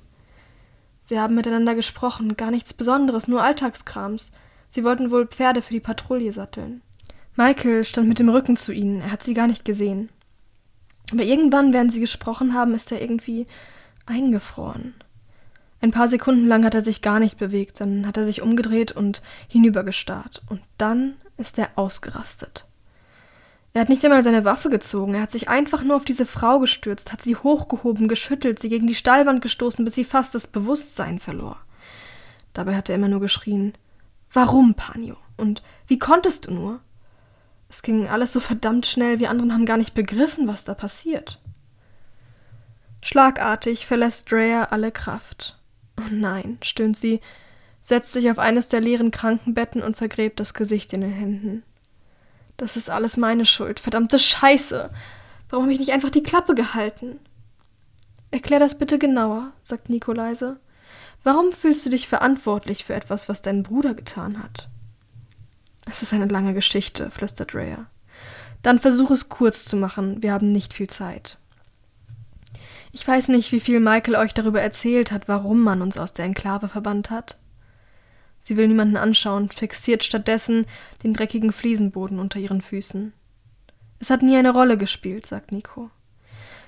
Sie 1.00 1.20
haben 1.20 1.36
miteinander 1.36 1.76
gesprochen, 1.76 2.36
gar 2.36 2.50
nichts 2.50 2.74
Besonderes, 2.74 3.28
nur 3.28 3.44
Alltagskrams. 3.44 4.32
Sie 4.70 4.82
wollten 4.82 5.12
wohl 5.12 5.28
Pferde 5.28 5.62
für 5.62 5.74
die 5.74 5.80
Patrouille 5.80 6.32
satteln. 6.32 6.82
Michael 7.38 7.84
stand 7.84 8.08
mit 8.08 8.18
dem 8.18 8.28
Rücken 8.28 8.56
zu 8.56 8.72
ihnen, 8.72 9.00
er 9.00 9.12
hat 9.12 9.22
sie 9.22 9.32
gar 9.32 9.46
nicht 9.46 9.64
gesehen. 9.64 10.08
Aber 11.12 11.22
irgendwann, 11.22 11.72
während 11.72 11.92
sie 11.92 12.00
gesprochen 12.00 12.52
haben, 12.52 12.74
ist 12.74 12.90
er 12.90 13.00
irgendwie 13.00 13.46
eingefroren. 14.06 14.94
Ein 15.80 15.92
paar 15.92 16.08
Sekunden 16.08 16.48
lang 16.48 16.64
hat 16.64 16.74
er 16.74 16.82
sich 16.82 17.00
gar 17.00 17.20
nicht 17.20 17.38
bewegt, 17.38 17.80
dann 17.80 18.08
hat 18.08 18.16
er 18.16 18.24
sich 18.24 18.42
umgedreht 18.42 18.90
und 18.90 19.22
hinübergestarrt. 19.46 20.42
Und 20.48 20.62
dann 20.78 21.14
ist 21.36 21.58
er 21.58 21.70
ausgerastet. 21.76 22.66
Er 23.72 23.82
hat 23.82 23.88
nicht 23.88 24.04
einmal 24.04 24.24
seine 24.24 24.44
Waffe 24.44 24.68
gezogen, 24.68 25.14
er 25.14 25.22
hat 25.22 25.30
sich 25.30 25.48
einfach 25.48 25.84
nur 25.84 25.94
auf 25.94 26.04
diese 26.04 26.26
Frau 26.26 26.58
gestürzt, 26.58 27.12
hat 27.12 27.22
sie 27.22 27.36
hochgehoben, 27.36 28.08
geschüttelt, 28.08 28.58
sie 28.58 28.68
gegen 28.68 28.88
die 28.88 28.96
Stallwand 28.96 29.42
gestoßen, 29.42 29.84
bis 29.84 29.94
sie 29.94 30.02
fast 30.02 30.34
das 30.34 30.48
Bewusstsein 30.48 31.20
verlor. 31.20 31.56
Dabei 32.52 32.74
hat 32.74 32.88
er 32.88 32.96
immer 32.96 33.06
nur 33.06 33.20
geschrien 33.20 33.74
Warum, 34.32 34.74
Panio? 34.74 35.16
Und 35.36 35.62
wie 35.86 36.00
konntest 36.00 36.48
du 36.48 36.50
nur? 36.50 36.80
Es 37.68 37.82
ging 37.82 38.08
alles 38.08 38.32
so 38.32 38.40
verdammt 38.40 38.86
schnell, 38.86 39.18
wir 39.20 39.30
anderen 39.30 39.52
haben 39.52 39.66
gar 39.66 39.76
nicht 39.76 39.94
begriffen, 39.94 40.48
was 40.48 40.64
da 40.64 40.74
passiert. 40.74 41.38
Schlagartig 43.02 43.86
verlässt 43.86 44.30
Drea 44.30 44.64
alle 44.64 44.90
Kraft. 44.90 45.58
Oh 45.98 46.10
nein, 46.10 46.58
stöhnt 46.62 46.96
sie, 46.96 47.20
setzt 47.82 48.12
sich 48.12 48.30
auf 48.30 48.38
eines 48.38 48.68
der 48.68 48.80
leeren 48.80 49.10
Krankenbetten 49.10 49.82
und 49.82 49.96
vergräbt 49.96 50.40
das 50.40 50.54
Gesicht 50.54 50.92
in 50.92 51.02
den 51.02 51.12
Händen. 51.12 51.62
Das 52.56 52.76
ist 52.76 52.90
alles 52.90 53.16
meine 53.16 53.44
Schuld. 53.44 53.80
Verdammte 53.80 54.18
Scheiße. 54.18 54.90
Warum 55.48 55.64
habe 55.64 55.72
ich 55.72 55.78
nicht 55.78 55.92
einfach 55.92 56.10
die 56.10 56.22
Klappe 56.22 56.54
gehalten? 56.54 57.20
Erklär 58.30 58.58
das 58.58 58.76
bitte 58.76 58.98
genauer, 58.98 59.52
sagt 59.62 59.88
Nico 59.88 60.12
leise. 60.12 60.58
Warum 61.22 61.52
fühlst 61.52 61.86
du 61.86 61.90
dich 61.90 62.08
verantwortlich 62.08 62.84
für 62.84 62.94
etwas, 62.94 63.28
was 63.28 63.42
dein 63.42 63.62
Bruder 63.62 63.94
getan 63.94 64.42
hat? 64.42 64.68
Es 65.88 66.02
ist 66.02 66.12
eine 66.12 66.26
lange 66.26 66.54
Geschichte, 66.54 67.10
flüstert 67.10 67.54
Rhea. 67.54 67.86
Dann 68.62 68.78
versuch 68.78 69.10
es 69.10 69.28
kurz 69.28 69.64
zu 69.64 69.76
machen, 69.76 70.22
wir 70.22 70.32
haben 70.32 70.50
nicht 70.50 70.74
viel 70.74 70.88
Zeit. 70.88 71.38
Ich 72.92 73.06
weiß 73.06 73.28
nicht, 73.28 73.52
wie 73.52 73.60
viel 73.60 73.80
Michael 73.80 74.16
euch 74.16 74.34
darüber 74.34 74.60
erzählt 74.60 75.12
hat, 75.12 75.28
warum 75.28 75.60
man 75.62 75.82
uns 75.82 75.96
aus 75.96 76.12
der 76.12 76.24
Enklave 76.24 76.68
verbannt 76.68 77.10
hat. 77.10 77.38
Sie 78.40 78.56
will 78.56 78.68
niemanden 78.68 78.96
anschauen, 78.96 79.48
fixiert 79.48 80.04
stattdessen 80.04 80.66
den 81.02 81.12
dreckigen 81.12 81.52
Fliesenboden 81.52 82.18
unter 82.18 82.38
ihren 82.38 82.60
Füßen. 82.60 83.12
Es 84.00 84.10
hat 84.10 84.22
nie 84.22 84.36
eine 84.36 84.52
Rolle 84.52 84.76
gespielt, 84.76 85.26
sagt 85.26 85.52
Nico. 85.52 85.90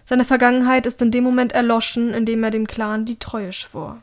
Seine 0.05 0.25
Vergangenheit 0.25 0.87
ist 0.87 1.01
in 1.01 1.11
dem 1.11 1.25
Moment 1.25 1.53
erloschen, 1.53 2.13
in 2.13 2.27
dem 2.27 2.43
er 2.43 2.51
dem 2.51 2.67
Clan 2.67 3.07
die 3.07 3.19
Treue 3.19 3.53
schwor. 3.53 4.03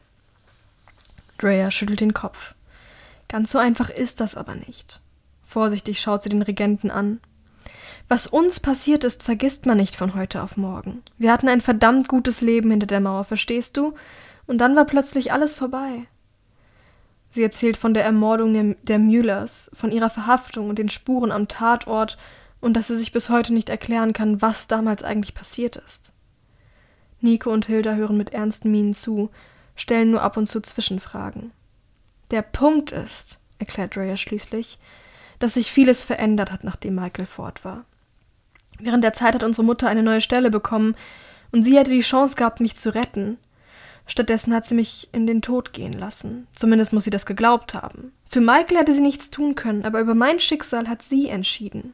Drea 1.37 1.69
schüttelt 1.69 1.99
den 1.99 2.13
Kopf. 2.13 2.55
Ganz 3.27 3.51
so 3.51 3.59
einfach 3.59 3.89
ist 3.89 4.19
das 4.19 4.35
aber 4.35 4.55
nicht. 4.55 5.01
Vorsichtig 5.57 5.99
schaut 5.99 6.21
sie 6.21 6.29
den 6.29 6.43
Regenten 6.43 6.91
an. 6.91 7.19
Was 8.07 8.27
uns 8.27 8.59
passiert 8.59 9.03
ist, 9.03 9.23
vergisst 9.23 9.65
man 9.65 9.77
nicht 9.77 9.95
von 9.95 10.13
heute 10.13 10.43
auf 10.43 10.55
morgen. 10.55 11.01
Wir 11.17 11.31
hatten 11.31 11.49
ein 11.49 11.61
verdammt 11.61 12.07
gutes 12.07 12.41
Leben 12.41 12.69
hinter 12.69 12.85
der 12.85 12.99
Mauer, 12.99 13.23
verstehst 13.23 13.75
du? 13.75 13.95
Und 14.45 14.59
dann 14.59 14.75
war 14.75 14.85
plötzlich 14.85 15.33
alles 15.33 15.55
vorbei. 15.55 16.05
Sie 17.31 17.41
erzählt 17.41 17.75
von 17.75 17.95
der 17.95 18.03
Ermordung 18.05 18.53
der, 18.53 18.75
der 18.83 18.99
Müllers, 18.99 19.71
von 19.73 19.91
ihrer 19.91 20.11
Verhaftung 20.11 20.69
und 20.69 20.77
den 20.77 20.89
Spuren 20.89 21.31
am 21.31 21.47
Tatort 21.47 22.19
und 22.61 22.73
dass 22.73 22.85
sie 22.85 22.95
sich 22.95 23.11
bis 23.11 23.29
heute 23.29 23.51
nicht 23.51 23.69
erklären 23.69 24.13
kann, 24.13 24.43
was 24.43 24.67
damals 24.67 25.01
eigentlich 25.01 25.33
passiert 25.33 25.77
ist. 25.77 26.13
Nico 27.19 27.51
und 27.51 27.65
Hilda 27.65 27.95
hören 27.95 28.15
mit 28.15 28.31
ernsten 28.31 28.69
Mienen 28.69 28.93
zu, 28.93 29.31
stellen 29.75 30.11
nur 30.11 30.21
ab 30.21 30.37
und 30.37 30.45
zu 30.45 30.61
Zwischenfragen. 30.61 31.49
Der 32.29 32.43
Punkt 32.43 32.91
ist, 32.91 33.39
erklärt 33.57 33.95
Drea 33.95 34.17
schließlich, 34.17 34.77
dass 35.39 35.55
sich 35.55 35.71
vieles 35.71 36.03
verändert 36.03 36.51
hat, 36.51 36.63
nachdem 36.63 36.95
Michael 36.95 37.25
fort 37.25 37.63
war. 37.63 37.85
Während 38.79 39.03
der 39.03 39.13
Zeit 39.13 39.35
hat 39.35 39.43
unsere 39.43 39.65
Mutter 39.65 39.87
eine 39.87 40.03
neue 40.03 40.21
Stelle 40.21 40.49
bekommen 40.49 40.95
und 41.51 41.63
sie 41.63 41.77
hätte 41.77 41.91
die 41.91 41.99
Chance 41.99 42.35
gehabt, 42.35 42.59
mich 42.59 42.75
zu 42.75 42.93
retten. 42.93 43.37
Stattdessen 44.05 44.53
hat 44.53 44.65
sie 44.65 44.75
mich 44.75 45.09
in 45.11 45.27
den 45.27 45.41
Tod 45.41 45.73
gehen 45.73 45.93
lassen. 45.93 46.47
Zumindest 46.53 46.93
muss 46.93 47.03
sie 47.03 47.09
das 47.09 47.25
geglaubt 47.25 47.73
haben. 47.73 48.13
Für 48.25 48.39
Michael 48.39 48.77
hätte 48.77 48.93
sie 48.93 49.01
nichts 49.01 49.29
tun 49.29 49.55
können, 49.55 49.83
aber 49.83 49.99
über 49.99 50.15
mein 50.15 50.39
Schicksal 50.39 50.87
hat 50.87 51.01
sie 51.01 51.27
entschieden. 51.27 51.93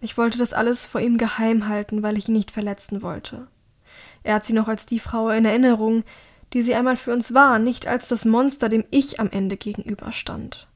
Ich 0.00 0.16
wollte 0.16 0.38
das 0.38 0.52
alles 0.52 0.86
vor 0.86 1.00
ihm 1.00 1.18
geheim 1.18 1.68
halten, 1.68 2.02
weil 2.02 2.18
ich 2.18 2.28
ihn 2.28 2.34
nicht 2.34 2.50
verletzen 2.50 3.02
wollte. 3.02 3.46
Er 4.22 4.34
hat 4.34 4.44
sie 4.44 4.52
noch 4.52 4.68
als 4.68 4.86
die 4.86 4.98
Frau 5.00 5.28
in 5.30 5.44
Erinnerung, 5.44 6.04
die 6.52 6.62
sie 6.62 6.74
einmal 6.74 6.96
für 6.96 7.12
uns 7.12 7.34
war, 7.34 7.58
nicht 7.58 7.86
als 7.86 8.08
das 8.08 8.24
Monster, 8.24 8.68
dem 8.68 8.84
ich 8.90 9.20
am 9.20 9.30
Ende 9.30 9.56
gegenüberstand. 9.56 10.66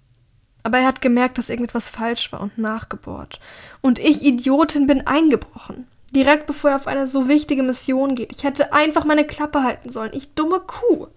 Aber 0.62 0.78
er 0.78 0.86
hat 0.86 1.00
gemerkt, 1.00 1.38
dass 1.38 1.50
irgendetwas 1.50 1.88
falsch 1.88 2.32
war 2.32 2.40
und 2.40 2.56
nachgebohrt. 2.58 3.40
Und 3.80 3.98
ich, 3.98 4.22
Idiotin, 4.22 4.86
bin 4.86 5.06
eingebrochen. 5.06 5.86
Direkt 6.14 6.46
bevor 6.46 6.70
er 6.70 6.76
auf 6.76 6.86
eine 6.86 7.06
so 7.06 7.26
wichtige 7.26 7.62
Mission 7.62 8.14
geht. 8.14 8.32
Ich 8.32 8.44
hätte 8.44 8.72
einfach 8.72 9.04
meine 9.04 9.26
Klappe 9.26 9.62
halten 9.62 9.88
sollen. 9.88 10.12
Ich 10.12 10.34
dumme 10.34 10.60
Kuh. 10.60 11.08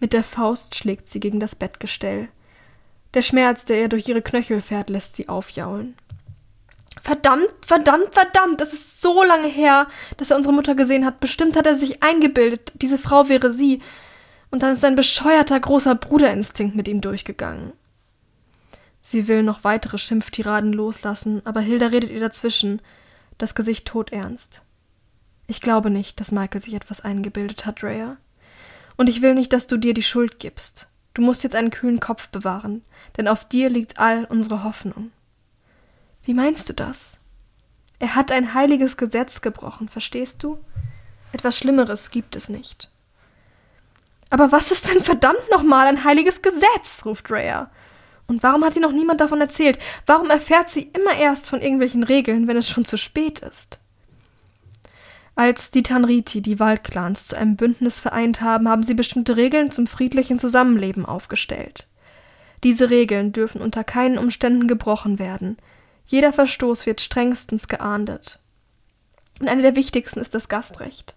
Mit 0.00 0.12
der 0.12 0.22
Faust 0.22 0.74
schlägt 0.74 1.08
sie 1.08 1.20
gegen 1.20 1.40
das 1.40 1.54
Bettgestell. 1.54 2.28
Der 3.14 3.22
Schmerz, 3.22 3.64
der 3.64 3.80
ihr 3.80 3.88
durch 3.88 4.08
ihre 4.08 4.22
Knöchel 4.22 4.60
fährt, 4.60 4.90
lässt 4.90 5.16
sie 5.16 5.28
aufjaulen. 5.28 5.96
Verdammt, 7.00 7.54
verdammt, 7.64 8.12
verdammt, 8.12 8.60
das 8.60 8.72
ist 8.72 9.00
so 9.00 9.22
lange 9.22 9.48
her, 9.48 9.86
dass 10.16 10.30
er 10.30 10.36
unsere 10.36 10.54
Mutter 10.54 10.74
gesehen 10.74 11.04
hat. 11.04 11.20
Bestimmt 11.20 11.56
hat 11.56 11.66
er 11.66 11.74
sich 11.74 12.02
eingebildet, 12.02 12.72
diese 12.76 12.98
Frau 12.98 13.28
wäre 13.28 13.50
sie. 13.50 13.80
Und 14.50 14.62
dann 14.62 14.72
ist 14.72 14.84
ein 14.84 14.96
bescheuerter 14.96 15.58
großer 15.58 15.94
Bruderinstinkt 15.94 16.74
mit 16.74 16.88
ihm 16.88 17.00
durchgegangen. 17.00 17.72
Sie 19.02 19.28
will 19.28 19.42
noch 19.42 19.64
weitere 19.64 19.98
Schimpftiraden 19.98 20.72
loslassen, 20.72 21.42
aber 21.44 21.60
Hilda 21.60 21.86
redet 21.86 22.10
ihr 22.10 22.20
dazwischen, 22.20 22.80
das 23.38 23.54
Gesicht 23.54 23.86
todernst. 23.86 24.62
Ich 25.46 25.60
glaube 25.60 25.90
nicht, 25.90 26.20
dass 26.20 26.32
Michael 26.32 26.60
sich 26.60 26.74
etwas 26.74 27.00
eingebildet 27.00 27.64
hat, 27.64 27.82
Rhea. 27.82 28.16
Und 28.96 29.08
ich 29.08 29.22
will 29.22 29.34
nicht, 29.34 29.52
dass 29.52 29.66
du 29.66 29.76
dir 29.76 29.94
die 29.94 30.02
Schuld 30.02 30.38
gibst. 30.38 30.88
Du 31.14 31.22
musst 31.22 31.42
jetzt 31.42 31.54
einen 31.54 31.70
kühlen 31.70 32.00
Kopf 32.00 32.28
bewahren, 32.28 32.82
denn 33.16 33.28
auf 33.28 33.44
dir 33.44 33.70
liegt 33.70 33.98
all 33.98 34.24
unsere 34.24 34.62
Hoffnung. 34.62 35.10
Wie 36.22 36.34
meinst 36.34 36.68
du 36.68 36.74
das? 36.74 37.18
Er 37.98 38.14
hat 38.14 38.30
ein 38.30 38.54
heiliges 38.54 38.96
Gesetz 38.96 39.40
gebrochen, 39.40 39.88
verstehst 39.88 40.42
du? 40.42 40.58
Etwas 41.32 41.56
Schlimmeres 41.56 42.10
gibt 42.10 42.36
es 42.36 42.48
nicht. 42.48 42.90
Aber 44.30 44.52
was 44.52 44.70
ist 44.70 44.88
denn 44.88 45.02
verdammt 45.02 45.50
nochmal 45.50 45.86
ein 45.86 46.04
heiliges 46.04 46.42
Gesetz? 46.42 47.04
ruft 47.04 47.30
Rhea. 47.30 47.70
Und 48.26 48.42
warum 48.42 48.62
hat 48.62 48.76
ihr 48.76 48.82
noch 48.82 48.92
niemand 48.92 49.22
davon 49.22 49.40
erzählt? 49.40 49.78
Warum 50.04 50.28
erfährt 50.28 50.68
sie 50.68 50.90
immer 50.92 51.16
erst 51.16 51.48
von 51.48 51.62
irgendwelchen 51.62 52.02
Regeln, 52.02 52.46
wenn 52.46 52.58
es 52.58 52.68
schon 52.68 52.84
zu 52.84 52.98
spät 52.98 53.40
ist? 53.40 53.78
Als 55.34 55.70
die 55.70 55.82
Tanriti 55.82 56.42
die 56.42 56.58
Waldclans 56.58 57.28
zu 57.28 57.36
einem 57.36 57.56
Bündnis 57.56 58.00
vereint 58.00 58.40
haben, 58.40 58.68
haben 58.68 58.82
sie 58.82 58.94
bestimmte 58.94 59.36
Regeln 59.36 59.70
zum 59.70 59.86
friedlichen 59.86 60.38
Zusammenleben 60.38 61.06
aufgestellt. 61.06 61.86
Diese 62.64 62.90
Regeln 62.90 63.32
dürfen 63.32 63.60
unter 63.60 63.84
keinen 63.84 64.18
Umständen 64.18 64.66
gebrochen 64.66 65.18
werden. 65.18 65.56
Jeder 66.04 66.32
Verstoß 66.32 66.86
wird 66.86 67.00
strengstens 67.00 67.68
geahndet. 67.68 68.40
Und 69.40 69.48
eine 69.48 69.62
der 69.62 69.76
wichtigsten 69.76 70.18
ist 70.18 70.34
das 70.34 70.48
Gastrecht. 70.48 71.14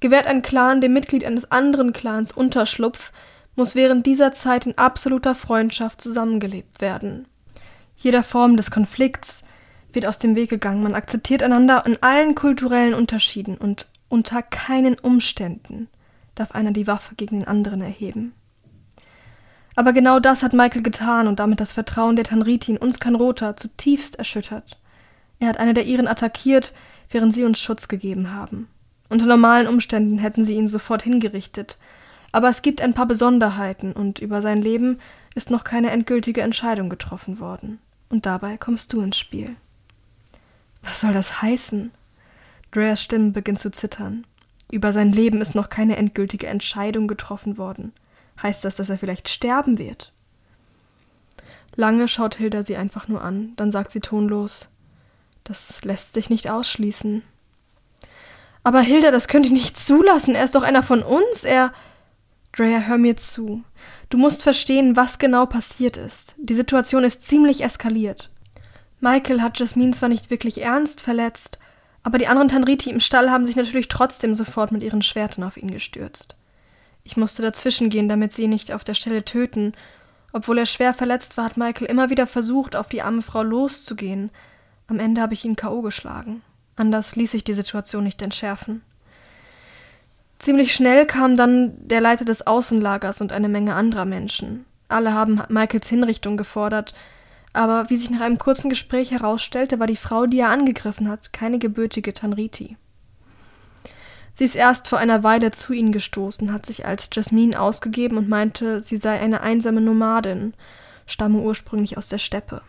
Gewährt 0.00 0.26
ein 0.26 0.42
Clan 0.42 0.80
dem 0.80 0.92
Mitglied 0.92 1.24
eines 1.24 1.50
anderen 1.50 1.92
Clans 1.92 2.32
Unterschlupf, 2.32 3.12
muss 3.54 3.74
während 3.74 4.06
dieser 4.06 4.32
Zeit 4.32 4.66
in 4.66 4.78
absoluter 4.78 5.34
Freundschaft 5.34 6.00
zusammengelebt 6.00 6.80
werden. 6.80 7.26
Jeder 7.96 8.22
Form 8.22 8.56
des 8.56 8.70
Konflikts 8.70 9.42
wird 9.92 10.06
aus 10.06 10.18
dem 10.18 10.34
Weg 10.34 10.48
gegangen, 10.50 10.82
man 10.82 10.94
akzeptiert 10.94 11.42
einander 11.42 11.84
in 11.84 12.02
allen 12.02 12.34
kulturellen 12.34 12.94
Unterschieden 12.94 13.56
und 13.56 13.86
unter 14.08 14.42
keinen 14.42 14.98
Umständen 14.98 15.88
darf 16.34 16.52
einer 16.52 16.70
die 16.70 16.86
Waffe 16.86 17.14
gegen 17.16 17.40
den 17.40 17.48
anderen 17.48 17.82
erheben. 17.82 18.32
Aber 19.76 19.92
genau 19.92 20.18
das 20.18 20.42
hat 20.42 20.52
Michael 20.52 20.82
getan 20.82 21.28
und 21.28 21.38
damit 21.38 21.60
das 21.60 21.72
Vertrauen 21.72 22.16
der 22.16 22.24
Tanriti 22.24 22.72
in 22.72 22.78
uns 22.78 22.98
Kanrota 22.98 23.56
zutiefst 23.56 24.16
erschüttert. 24.16 24.78
Er 25.38 25.48
hat 25.48 25.58
eine 25.58 25.74
der 25.74 25.84
ihren 25.84 26.08
attackiert, 26.08 26.72
während 27.08 27.34
sie 27.34 27.44
uns 27.44 27.60
Schutz 27.60 27.88
gegeben 27.88 28.32
haben. 28.32 28.68
Unter 29.10 29.26
normalen 29.26 29.66
Umständen 29.66 30.18
hätten 30.18 30.44
sie 30.44 30.54
ihn 30.54 30.68
sofort 30.68 31.02
hingerichtet, 31.02 31.76
aber 32.32 32.48
es 32.48 32.62
gibt 32.62 32.80
ein 32.80 32.94
paar 32.94 33.06
Besonderheiten 33.06 33.92
und 33.92 34.20
über 34.20 34.40
sein 34.40 34.62
Leben 34.62 35.00
ist 35.34 35.50
noch 35.50 35.64
keine 35.64 35.90
endgültige 35.90 36.42
Entscheidung 36.42 36.88
getroffen 36.88 37.40
worden. 37.40 37.80
Und 38.08 38.24
dabei 38.24 38.56
kommst 38.56 38.92
du 38.92 39.02
ins 39.02 39.18
Spiel. 39.18 39.56
Was 40.82 41.00
soll 41.00 41.12
das 41.12 41.42
heißen? 41.42 41.90
Dreas 42.70 43.02
Stimme 43.02 43.32
beginnt 43.32 43.58
zu 43.58 43.70
zittern. 43.70 44.24
Über 44.70 44.92
sein 44.92 45.10
Leben 45.10 45.40
ist 45.40 45.56
noch 45.56 45.68
keine 45.68 45.96
endgültige 45.96 46.46
Entscheidung 46.46 47.08
getroffen 47.08 47.58
worden. 47.58 47.92
Heißt 48.40 48.64
das, 48.64 48.76
dass 48.76 48.90
er 48.90 48.98
vielleicht 48.98 49.28
sterben 49.28 49.78
wird? 49.78 50.12
Lange 51.74 52.06
schaut 52.06 52.36
Hilda 52.36 52.62
sie 52.62 52.76
einfach 52.76 53.08
nur 53.08 53.22
an, 53.22 53.54
dann 53.56 53.72
sagt 53.72 53.90
sie 53.90 54.00
tonlos 54.00 54.68
Das 55.42 55.82
lässt 55.82 56.14
sich 56.14 56.30
nicht 56.30 56.48
ausschließen. 56.48 57.22
Aber 58.62 58.80
Hilda, 58.80 59.10
das 59.10 59.28
könnte 59.28 59.46
ich 59.46 59.54
nicht 59.54 59.78
zulassen. 59.78 60.34
Er 60.34 60.44
ist 60.44 60.54
doch 60.54 60.62
einer 60.62 60.82
von 60.82 61.02
uns. 61.02 61.44
Er. 61.44 61.72
Drea, 62.52 62.80
hör 62.80 62.98
mir 62.98 63.16
zu. 63.16 63.62
Du 64.10 64.18
musst 64.18 64.42
verstehen, 64.42 64.96
was 64.96 65.18
genau 65.18 65.46
passiert 65.46 65.96
ist. 65.96 66.34
Die 66.38 66.54
Situation 66.54 67.04
ist 67.04 67.26
ziemlich 67.26 67.62
eskaliert. 67.62 68.30
Michael 69.00 69.40
hat 69.40 69.58
Jasmine 69.58 69.92
zwar 69.92 70.08
nicht 70.08 70.30
wirklich 70.30 70.60
ernst 70.60 71.00
verletzt, 71.00 71.58
aber 72.02 72.18
die 72.18 72.26
anderen 72.26 72.48
Tanriti 72.48 72.90
im 72.90 73.00
Stall 73.00 73.30
haben 73.30 73.46
sich 73.46 73.56
natürlich 73.56 73.88
trotzdem 73.88 74.34
sofort 74.34 74.72
mit 74.72 74.82
ihren 74.82 75.00
Schwertern 75.00 75.44
auf 75.44 75.56
ihn 75.56 75.70
gestürzt. 75.70 76.36
Ich 77.04 77.16
musste 77.16 77.40
dazwischen 77.40 77.88
gehen, 77.88 78.08
damit 78.08 78.32
sie 78.32 78.42
ihn 78.42 78.50
nicht 78.50 78.72
auf 78.72 78.84
der 78.84 78.94
Stelle 78.94 79.24
töten. 79.24 79.72
Obwohl 80.32 80.58
er 80.58 80.66
schwer 80.66 80.92
verletzt 80.92 81.36
war, 81.36 81.46
hat 81.46 81.56
Michael 81.56 81.86
immer 81.86 82.10
wieder 82.10 82.26
versucht, 82.26 82.76
auf 82.76 82.88
die 82.88 83.02
arme 83.02 83.22
Frau 83.22 83.42
loszugehen. 83.42 84.30
Am 84.86 84.98
Ende 84.98 85.20
habe 85.20 85.34
ich 85.34 85.44
ihn 85.44 85.56
K.O. 85.56 85.80
geschlagen. 85.80 86.42
Anders 86.76 87.16
ließ 87.16 87.32
sich 87.32 87.44
die 87.44 87.54
Situation 87.54 88.04
nicht 88.04 88.22
entschärfen. 88.22 88.82
Ziemlich 90.38 90.74
schnell 90.74 91.04
kam 91.04 91.36
dann 91.36 91.72
der 91.86 92.00
Leiter 92.00 92.24
des 92.24 92.46
Außenlagers 92.46 93.20
und 93.20 93.32
eine 93.32 93.48
Menge 93.48 93.74
anderer 93.74 94.06
Menschen. 94.06 94.64
Alle 94.88 95.12
haben 95.12 95.42
Michaels 95.48 95.88
Hinrichtung 95.88 96.36
gefordert, 96.36 96.94
aber 97.52 97.90
wie 97.90 97.96
sich 97.96 98.10
nach 98.10 98.20
einem 98.20 98.38
kurzen 98.38 98.70
Gespräch 98.70 99.10
herausstellte, 99.10 99.78
war 99.78 99.86
die 99.86 99.96
Frau, 99.96 100.26
die 100.26 100.38
er 100.38 100.48
angegriffen 100.48 101.08
hat, 101.08 101.32
keine 101.32 101.58
gebürtige 101.58 102.14
Tanriti. 102.14 102.76
Sie 104.32 104.44
ist 104.44 104.56
erst 104.56 104.88
vor 104.88 104.98
einer 104.98 105.22
Weile 105.22 105.50
zu 105.50 105.72
ihnen 105.72 105.92
gestoßen, 105.92 106.52
hat 106.52 106.64
sich 106.64 106.86
als 106.86 107.10
Jasmine 107.12 107.60
ausgegeben 107.60 108.16
und 108.16 108.28
meinte, 108.28 108.80
sie 108.80 108.96
sei 108.96 109.20
eine 109.20 109.42
einsame 109.42 109.80
Nomadin, 109.80 110.54
stamme 111.06 111.40
ursprünglich 111.40 111.98
aus 111.98 112.08
der 112.08 112.18
Steppe. 112.18 112.62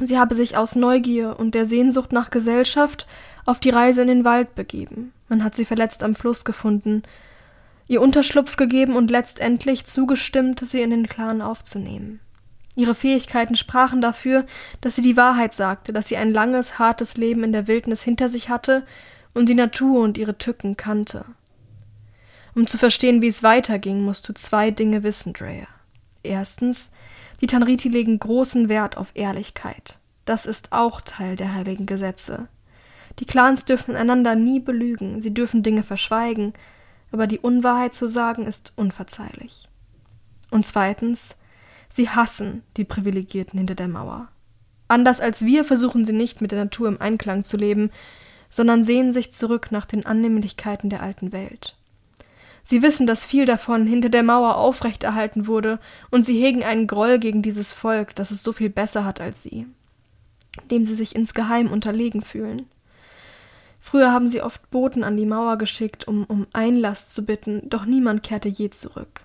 Sie 0.00 0.18
habe 0.18 0.34
sich 0.34 0.56
aus 0.56 0.76
Neugier 0.76 1.38
und 1.38 1.54
der 1.54 1.66
Sehnsucht 1.66 2.12
nach 2.12 2.30
Gesellschaft 2.30 3.06
auf 3.44 3.60
die 3.60 3.70
Reise 3.70 4.02
in 4.02 4.08
den 4.08 4.24
Wald 4.24 4.54
begeben. 4.54 5.12
Man 5.28 5.44
hat 5.44 5.54
sie 5.54 5.64
verletzt 5.64 6.02
am 6.02 6.14
Fluss 6.14 6.44
gefunden, 6.44 7.02
ihr 7.86 8.00
Unterschlupf 8.00 8.56
gegeben 8.56 8.96
und 8.96 9.10
letztendlich 9.10 9.84
zugestimmt, 9.84 10.60
sie 10.64 10.80
in 10.80 10.90
den 10.90 11.06
Clan 11.06 11.42
aufzunehmen. 11.42 12.20
Ihre 12.76 12.94
Fähigkeiten 12.94 13.56
sprachen 13.56 14.00
dafür, 14.00 14.46
dass 14.80 14.96
sie 14.96 15.02
die 15.02 15.16
Wahrheit 15.16 15.54
sagte, 15.54 15.92
dass 15.92 16.08
sie 16.08 16.16
ein 16.16 16.32
langes, 16.32 16.78
hartes 16.78 17.16
Leben 17.16 17.44
in 17.44 17.52
der 17.52 17.66
Wildnis 17.66 18.02
hinter 18.02 18.28
sich 18.28 18.48
hatte 18.48 18.86
und 19.34 19.48
die 19.48 19.54
Natur 19.54 20.00
und 20.02 20.18
ihre 20.18 20.38
Tücken 20.38 20.76
kannte. 20.76 21.24
Um 22.54 22.66
zu 22.66 22.78
verstehen, 22.78 23.22
wie 23.22 23.28
es 23.28 23.42
weiterging, 23.42 24.04
musst 24.04 24.28
du 24.28 24.32
zwei 24.32 24.70
Dinge 24.70 25.02
wissen, 25.02 25.32
Drea. 25.32 25.66
Erstens, 26.22 26.90
die 27.40 27.46
Tanriti 27.46 27.88
legen 27.88 28.18
großen 28.18 28.68
Wert 28.68 28.96
auf 28.96 29.12
Ehrlichkeit. 29.14 29.98
Das 30.24 30.46
ist 30.46 30.72
auch 30.72 31.00
Teil 31.00 31.36
der 31.36 31.54
heiligen 31.54 31.86
Gesetze. 31.86 32.48
Die 33.18 33.24
Clans 33.24 33.64
dürfen 33.64 33.96
einander 33.96 34.34
nie 34.34 34.60
belügen, 34.60 35.20
sie 35.20 35.34
dürfen 35.34 35.62
Dinge 35.62 35.82
verschweigen, 35.82 36.52
aber 37.12 37.26
die 37.26 37.38
Unwahrheit 37.38 37.94
zu 37.94 38.06
sagen 38.06 38.46
ist 38.46 38.72
unverzeihlich. 38.76 39.68
Und 40.50 40.66
zweitens, 40.66 41.36
sie 41.88 42.08
hassen 42.08 42.62
die 42.76 42.84
Privilegierten 42.84 43.58
hinter 43.58 43.74
der 43.74 43.88
Mauer. 43.88 44.28
Anders 44.88 45.20
als 45.20 45.44
wir 45.44 45.64
versuchen 45.64 46.04
sie 46.04 46.12
nicht 46.12 46.40
mit 46.40 46.52
der 46.52 46.64
Natur 46.64 46.88
im 46.88 47.00
Einklang 47.00 47.44
zu 47.44 47.56
leben, 47.56 47.90
sondern 48.48 48.82
sehen 48.82 49.12
sich 49.12 49.32
zurück 49.32 49.70
nach 49.70 49.86
den 49.86 50.04
Annehmlichkeiten 50.04 50.90
der 50.90 51.02
alten 51.02 51.32
Welt. 51.32 51.76
Sie 52.64 52.82
wissen, 52.82 53.06
dass 53.06 53.26
viel 53.26 53.46
davon 53.46 53.86
hinter 53.86 54.08
der 54.08 54.22
Mauer 54.22 54.56
aufrechterhalten 54.56 55.46
wurde, 55.46 55.78
und 56.10 56.24
sie 56.26 56.40
hegen 56.40 56.62
einen 56.62 56.86
Groll 56.86 57.18
gegen 57.18 57.42
dieses 57.42 57.72
Volk, 57.72 58.14
das 58.14 58.30
es 58.30 58.42
so 58.42 58.52
viel 58.52 58.70
besser 58.70 59.04
hat 59.04 59.20
als 59.20 59.42
sie, 59.42 59.66
dem 60.70 60.84
sie 60.84 60.94
sich 60.94 61.14
insgeheim 61.14 61.70
unterlegen 61.72 62.22
fühlen. 62.22 62.66
Früher 63.80 64.12
haben 64.12 64.26
sie 64.26 64.42
oft 64.42 64.70
Boten 64.70 65.04
an 65.04 65.16
die 65.16 65.26
Mauer 65.26 65.56
geschickt, 65.56 66.06
um 66.06 66.24
um 66.24 66.46
Einlass 66.52 67.08
zu 67.08 67.24
bitten, 67.24 67.62
doch 67.68 67.86
niemand 67.86 68.22
kehrte 68.22 68.48
je 68.48 68.70
zurück. 68.70 69.24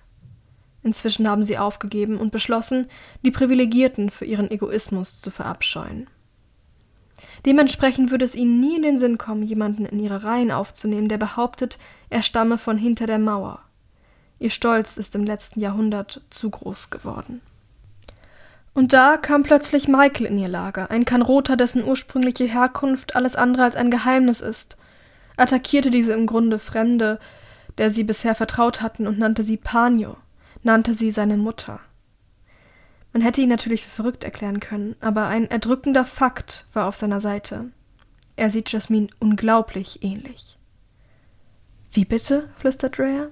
Inzwischen 0.82 1.28
haben 1.28 1.42
sie 1.42 1.58
aufgegeben 1.58 2.16
und 2.16 2.30
beschlossen, 2.30 2.86
die 3.24 3.32
Privilegierten 3.32 4.08
für 4.08 4.24
ihren 4.24 4.50
Egoismus 4.50 5.20
zu 5.20 5.30
verabscheuen. 5.30 6.06
Dementsprechend 7.44 8.10
würde 8.10 8.24
es 8.24 8.34
ihnen 8.34 8.60
nie 8.60 8.76
in 8.76 8.82
den 8.82 8.98
Sinn 8.98 9.18
kommen, 9.18 9.42
jemanden 9.42 9.84
in 9.84 9.98
ihre 9.98 10.24
Reihen 10.24 10.50
aufzunehmen, 10.50 11.08
der 11.08 11.18
behauptet, 11.18 11.78
er 12.10 12.22
stamme 12.22 12.58
von 12.58 12.78
hinter 12.78 13.06
der 13.06 13.18
Mauer. 13.18 13.60
Ihr 14.38 14.50
Stolz 14.50 14.96
ist 14.96 15.14
im 15.14 15.24
letzten 15.24 15.60
Jahrhundert 15.60 16.22
zu 16.30 16.50
groß 16.50 16.90
geworden. 16.90 17.40
Und 18.74 18.92
da 18.92 19.16
kam 19.16 19.42
plötzlich 19.42 19.88
Michael 19.88 20.26
in 20.26 20.38
ihr 20.38 20.48
Lager, 20.48 20.90
ein 20.90 21.06
Kanroter, 21.06 21.56
dessen 21.56 21.82
ursprüngliche 21.82 22.44
Herkunft 22.44 23.16
alles 23.16 23.34
andere 23.34 23.64
als 23.64 23.74
ein 23.74 23.90
Geheimnis 23.90 24.42
ist, 24.42 24.76
attackierte 25.38 25.90
diese 25.90 26.12
im 26.12 26.26
Grunde 26.26 26.58
Fremde, 26.58 27.18
der 27.78 27.90
sie 27.90 28.04
bisher 28.04 28.34
vertraut 28.34 28.82
hatten, 28.82 29.06
und 29.06 29.18
nannte 29.18 29.42
sie 29.42 29.56
Panio, 29.56 30.18
nannte 30.62 30.92
sie 30.92 31.10
seine 31.10 31.38
Mutter. 31.38 31.80
Man 33.14 33.22
hätte 33.22 33.40
ihn 33.40 33.48
natürlich 33.48 33.82
für 33.82 34.02
verrückt 34.02 34.24
erklären 34.24 34.60
können, 34.60 34.94
aber 35.00 35.26
ein 35.26 35.50
erdrückender 35.50 36.04
Fakt 36.04 36.66
war 36.74 36.86
auf 36.86 36.96
seiner 36.96 37.20
Seite. 37.20 37.70
Er 38.36 38.50
sieht 38.50 38.70
Jasmin 38.70 39.08
unglaublich 39.18 40.02
ähnlich. 40.02 40.55
Wie 41.96 42.04
bitte? 42.04 42.50
flüstert 42.58 42.98
Drea. 42.98 43.28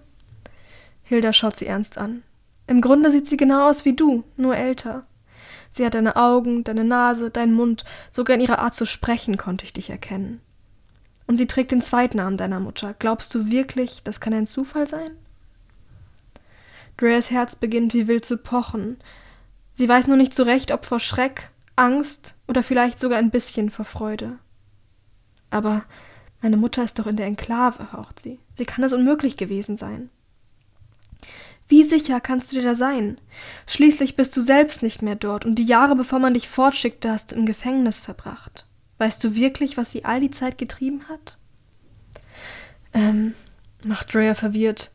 Hilda 1.03 1.35
schaut 1.35 1.55
sie 1.55 1.67
ernst 1.67 1.99
an. 1.99 2.23
Im 2.67 2.81
Grunde 2.81 3.11
sieht 3.11 3.27
sie 3.27 3.37
genau 3.37 3.69
aus 3.69 3.85
wie 3.85 3.95
du, 3.95 4.25
nur 4.39 4.57
älter. 4.57 5.05
Sie 5.71 5.85
hat 5.85 5.93
deine 5.93 6.17
Augen, 6.17 6.65
deine 6.65 6.85
Nase, 6.85 7.31
deinen 7.31 7.53
Mund, 7.53 7.85
sogar 8.11 8.37
in 8.37 8.41
ihrer 8.41 8.61
Art 8.61 8.75
zu 8.75 8.87
sprechen 8.87 9.37
konnte 9.37 9.67
ich 9.67 9.75
dich 9.75 9.91
erkennen. 9.91 10.41
Und 11.27 11.37
sie 11.37 11.47
trägt 11.47 11.73
den 11.73 11.83
Zweitnamen 11.83 12.39
deiner 12.39 12.59
Mutter. 12.59 12.95
Glaubst 12.99 13.35
du 13.35 13.51
wirklich, 13.51 14.03
das 14.03 14.21
kann 14.21 14.33
ein 14.33 14.47
Zufall 14.47 14.89
sein? 14.89 15.11
Dreas 16.97 17.31
Herz 17.31 17.57
beginnt 17.57 17.93
wie 17.93 18.09
wild 18.09 18.25
zu 18.25 18.39
pochen, 18.39 18.97
Sie 19.77 19.89
weiß 19.89 20.07
nur 20.07 20.17
nicht 20.17 20.33
so 20.33 20.45
recht, 20.45 20.71
ob 20.71 20.85
vor 20.85 21.01
Schreck, 21.01 21.51
Angst 21.75 22.37
oder 22.47 22.63
vielleicht 22.63 23.01
sogar 23.01 23.19
ein 23.19 23.33
bisschen 23.33 23.71
vor 23.71 23.85
Freude. 23.85 24.39
Aber 25.51 25.85
meine 26.45 26.59
Mutter 26.59 26.85
ist 26.85 26.99
doch 26.99 27.07
in 27.07 27.17
der 27.17 27.25
Enklave, 27.25 27.93
haucht 27.93 28.21
sie. 28.21 28.39
Sie 28.55 28.67
kann 28.67 28.85
es 28.85 28.93
unmöglich 28.93 29.39
gewesen 29.39 29.77
sein. 29.77 30.11
Wie 31.69 31.85
sicher 31.85 32.21
kannst 32.21 32.53
du 32.53 32.57
dir 32.57 32.63
da 32.63 32.75
sein? 32.75 33.19
Schließlich 33.67 34.15
bist 34.15 34.37
du 34.37 34.43
selbst 34.43 34.83
nicht 34.83 35.01
mehr 35.01 35.17
dort 35.17 35.47
und 35.47 35.55
die 35.55 35.65
Jahre, 35.65 35.97
bevor 35.97 36.19
man 36.19 36.35
dich 36.35 36.51
fortschickte, 36.51 37.11
hast 37.11 37.33
du 37.33 37.37
im 37.37 37.47
Gefängnis 37.47 38.01
verbracht. 38.01 38.67
Weißt 38.99 39.25
du 39.25 39.35
wirklich, 39.35 39.79
was 39.79 39.91
sie 39.91 40.05
all 40.05 40.21
die 40.21 40.31
Zeit 40.31 40.59
getrieben 40.59 41.09
hat? 41.09 41.39
Ähm, 42.93 43.33
macht 43.83 44.13
Drea 44.13 44.35
verwirrt. 44.35 44.91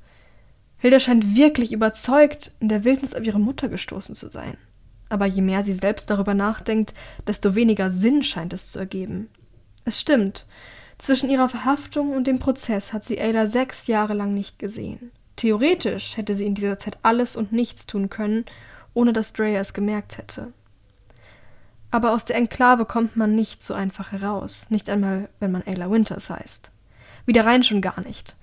Hilda 0.77 0.99
scheint 0.99 1.35
wirklich 1.35 1.73
überzeugt, 1.73 2.51
in 2.59 2.69
der 2.69 2.83
Wildnis 2.83 3.15
auf 3.15 3.25
ihre 3.25 3.39
Mutter 3.39 3.69
gestoßen 3.69 4.13
zu 4.13 4.29
sein 4.29 4.55
aber 5.09 5.25
je 5.25 5.41
mehr 5.41 5.63
sie 5.63 5.73
selbst 5.73 6.09
darüber 6.11 6.35
nachdenkt, 6.35 6.93
desto 7.25 7.55
weniger 7.55 7.89
Sinn 7.89 8.21
scheint 8.23 8.53
es 8.53 8.71
zu 8.71 8.77
ergeben. 8.77 9.27
Es 9.83 9.99
stimmt, 9.99 10.45
zwischen 10.99 11.29
ihrer 11.29 11.49
Verhaftung 11.49 12.11
und 12.11 12.27
dem 12.27 12.39
Prozess 12.39 12.93
hat 12.93 13.03
sie 13.03 13.19
Ayla 13.19 13.47
sechs 13.47 13.87
Jahre 13.87 14.13
lang 14.13 14.33
nicht 14.33 14.59
gesehen. 14.59 15.11
Theoretisch 15.35 16.17
hätte 16.17 16.35
sie 16.35 16.45
in 16.45 16.53
dieser 16.53 16.77
Zeit 16.77 16.97
alles 17.01 17.35
und 17.35 17.51
nichts 17.51 17.87
tun 17.87 18.09
können, 18.09 18.45
ohne 18.93 19.13
dass 19.13 19.33
Drea 19.33 19.61
es 19.61 19.73
gemerkt 19.73 20.17
hätte. 20.17 20.51
Aber 21.91 22.11
aus 22.11 22.25
der 22.25 22.35
Enklave 22.35 22.85
kommt 22.85 23.15
man 23.15 23.35
nicht 23.35 23.63
so 23.63 23.73
einfach 23.73 24.11
heraus, 24.11 24.67
nicht 24.69 24.89
einmal, 24.89 25.29
wenn 25.39 25.51
man 25.51 25.63
Ayla 25.65 25.89
Winters 25.89 26.29
heißt. 26.29 26.69
Wieder 27.25 27.45
rein 27.45 27.63
schon 27.63 27.81
gar 27.81 28.01
nicht. 28.01 28.35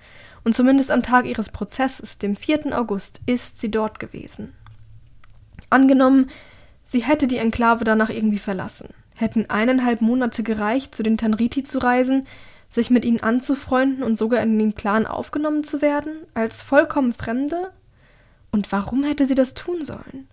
Und 0.43 0.55
zumindest 0.55 0.91
am 0.91 1.03
Tag 1.03 1.25
ihres 1.25 1.49
Prozesses, 1.49 2.17
dem 2.17 2.35
4. 2.35 2.77
August, 2.77 3.21
ist 3.25 3.59
sie 3.59 3.69
dort 3.69 3.99
gewesen. 3.99 4.53
Angenommen, 5.69 6.29
sie 6.85 7.03
hätte 7.03 7.27
die 7.27 7.37
Enklave 7.37 7.83
danach 7.83 8.09
irgendwie 8.09 8.39
verlassen. 8.39 8.89
Hätten 9.17 9.49
eineinhalb 9.49 10.01
Monate 10.01 10.43
gereicht, 10.43 10.93
zu 10.93 11.01
den 11.01 11.17
Tanriti 11.17 11.63
zu 11.63 11.79
reisen, 11.79 12.27
sich 12.69 12.91
mit 12.91 13.03
ihnen 13.03 13.19
anzufreunden 13.19 14.03
und 14.03 14.15
sogar 14.15 14.43
in 14.43 14.59
den 14.59 14.75
Clan 14.75 15.07
aufgenommen 15.07 15.63
zu 15.63 15.81
werden, 15.81 16.11
als 16.35 16.61
vollkommen 16.61 17.13
Fremde? 17.13 17.71
Und 18.51 18.71
warum 18.71 19.03
hätte 19.03 19.25
sie 19.25 19.33
das 19.33 19.55
tun 19.55 19.83
sollen? 19.83 20.27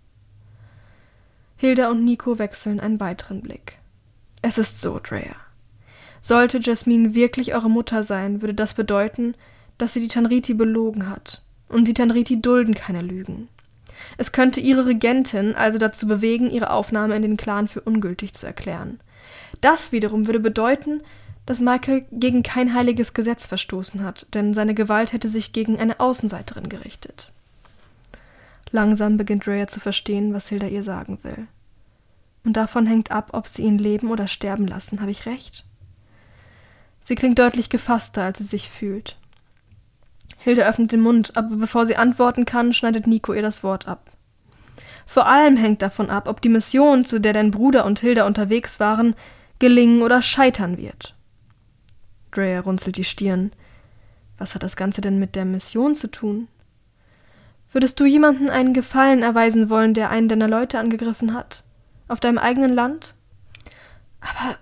Hilda 1.57 1.91
und 1.91 2.05
Nico 2.05 2.39
wechseln 2.39 2.79
einen 2.79 3.01
weiteren 3.01 3.41
Blick. 3.41 3.79
Es 4.43 4.59
ist 4.59 4.83
so, 4.83 5.01
Drea. 5.03 5.35
Sollte 6.21 6.61
Jasmine 6.61 7.15
wirklich 7.15 7.55
eure 7.55 7.71
Mutter 7.71 8.03
sein, 8.03 8.43
würde 8.43 8.53
das 8.53 8.75
bedeuten, 8.75 9.35
dass 9.79 9.95
sie 9.95 10.01
die 10.01 10.09
Tanriti 10.09 10.53
belogen 10.53 11.09
hat. 11.09 11.41
Und 11.71 11.89
die 11.89 11.95
Tanriti 11.95 12.43
dulden 12.43 12.75
keine 12.75 13.01
Lügen. 13.01 13.49
Es 14.17 14.33
könnte 14.33 14.61
ihre 14.61 14.87
Regentin 14.87 15.55
also 15.55 15.79
dazu 15.79 16.07
bewegen, 16.07 16.51
ihre 16.51 16.71
Aufnahme 16.71 17.17
in 17.17 17.23
den 17.23 17.37
Clan 17.37 17.69
für 17.69 17.81
ungültig 17.81 18.35
zu 18.35 18.47
erklären. 18.47 19.01
Das 19.61 19.93
wiederum 19.93 20.27
würde 20.27 20.41
bedeuten, 20.41 21.03
dass 21.47 21.61
Michael 21.61 22.07
gegen 22.11 22.43
kein 22.43 22.75
heiliges 22.75 23.13
Gesetz 23.13 23.47
verstoßen 23.47 24.03
hat, 24.03 24.27
denn 24.35 24.55
seine 24.55 24.75
Gewalt 24.75 25.13
hätte 25.13 25.29
sich 25.29 25.53
gegen 25.53 25.79
eine 25.79 26.01
Außenseiterin 26.01 26.69
gerichtet. 26.69 27.33
Langsam 28.71 29.17
beginnt 29.17 29.47
Rhea 29.47 29.67
zu 29.67 29.79
verstehen, 29.79 30.33
was 30.33 30.49
Hilda 30.49 30.67
ihr 30.67 30.83
sagen 30.83 31.19
will. 31.23 31.47
Und 32.45 32.57
davon 32.57 32.87
hängt 32.87 33.11
ab, 33.11 33.31
ob 33.33 33.49
sie 33.49 33.63
ihn 33.63 33.79
leben 33.79 34.11
oder 34.11 34.27
sterben 34.27 34.67
lassen, 34.67 35.01
habe 35.01 35.11
ich 35.11 35.27
recht? 35.27 35.65
Sie 37.01 37.15
klingt 37.15 37.39
deutlich 37.39 37.69
gefasster, 37.69 38.23
als 38.23 38.39
sie 38.39 38.45
sich 38.45 38.71
fühlt. 38.71 39.17
Hilda 40.45 40.69
öffnet 40.69 40.93
den 40.93 41.01
Mund, 41.01 41.39
aber 41.39 41.57
bevor 41.57 41.87
sie 41.87 41.97
antworten 41.97 42.45
kann, 42.45 42.75
schneidet 42.75 43.07
Nico 43.07 43.33
ihr 43.33 43.41
das 43.41 43.63
Wort 43.63 43.89
ab. 43.89 44.11
Vor 45.07 45.27
allem 45.27 45.57
hängt 45.57 45.81
davon 45.81 46.11
ab, 46.11 46.29
ob 46.29 46.43
die 46.43 46.51
Mission, 46.51 47.07
zu 47.07 47.19
der 47.19 47.33
dein 47.33 47.51
Bruder 47.51 47.87
und 47.87 48.01
Hilda 48.01 48.27
unterwegs 48.27 48.79
waren, 48.79 49.17
gelingen 49.59 50.03
oder 50.03 50.21
scheitern 50.21 50.77
wird. 50.77 51.15
Drea 52.31 52.61
runzelt 52.61 52.99
die 52.99 53.05
Stirn. 53.05 53.53
Was 54.37 54.55
hat 54.55 54.63
das 54.63 54.77
Ganze 54.77 55.01
denn 55.01 55.19
mit 55.19 55.35
der 55.35 55.47
Mission 55.47 55.95
zu 55.95 56.11
tun? 56.11 56.49
Würdest 57.73 57.99
du 57.99 58.05
jemanden 58.05 58.51
einen 58.51 58.75
Gefallen 58.75 59.23
erweisen 59.23 59.71
wollen, 59.71 59.95
der 59.95 60.11
einen 60.11 60.29
deiner 60.29 60.49
Leute 60.49 60.79
angegriffen 60.79 61.33
hat? 61.33 61.65
Auf 62.07 62.21
deinem 62.21 62.37
eigenen 62.37 62.75
Land? 62.75 63.15
Aber 64.21 64.59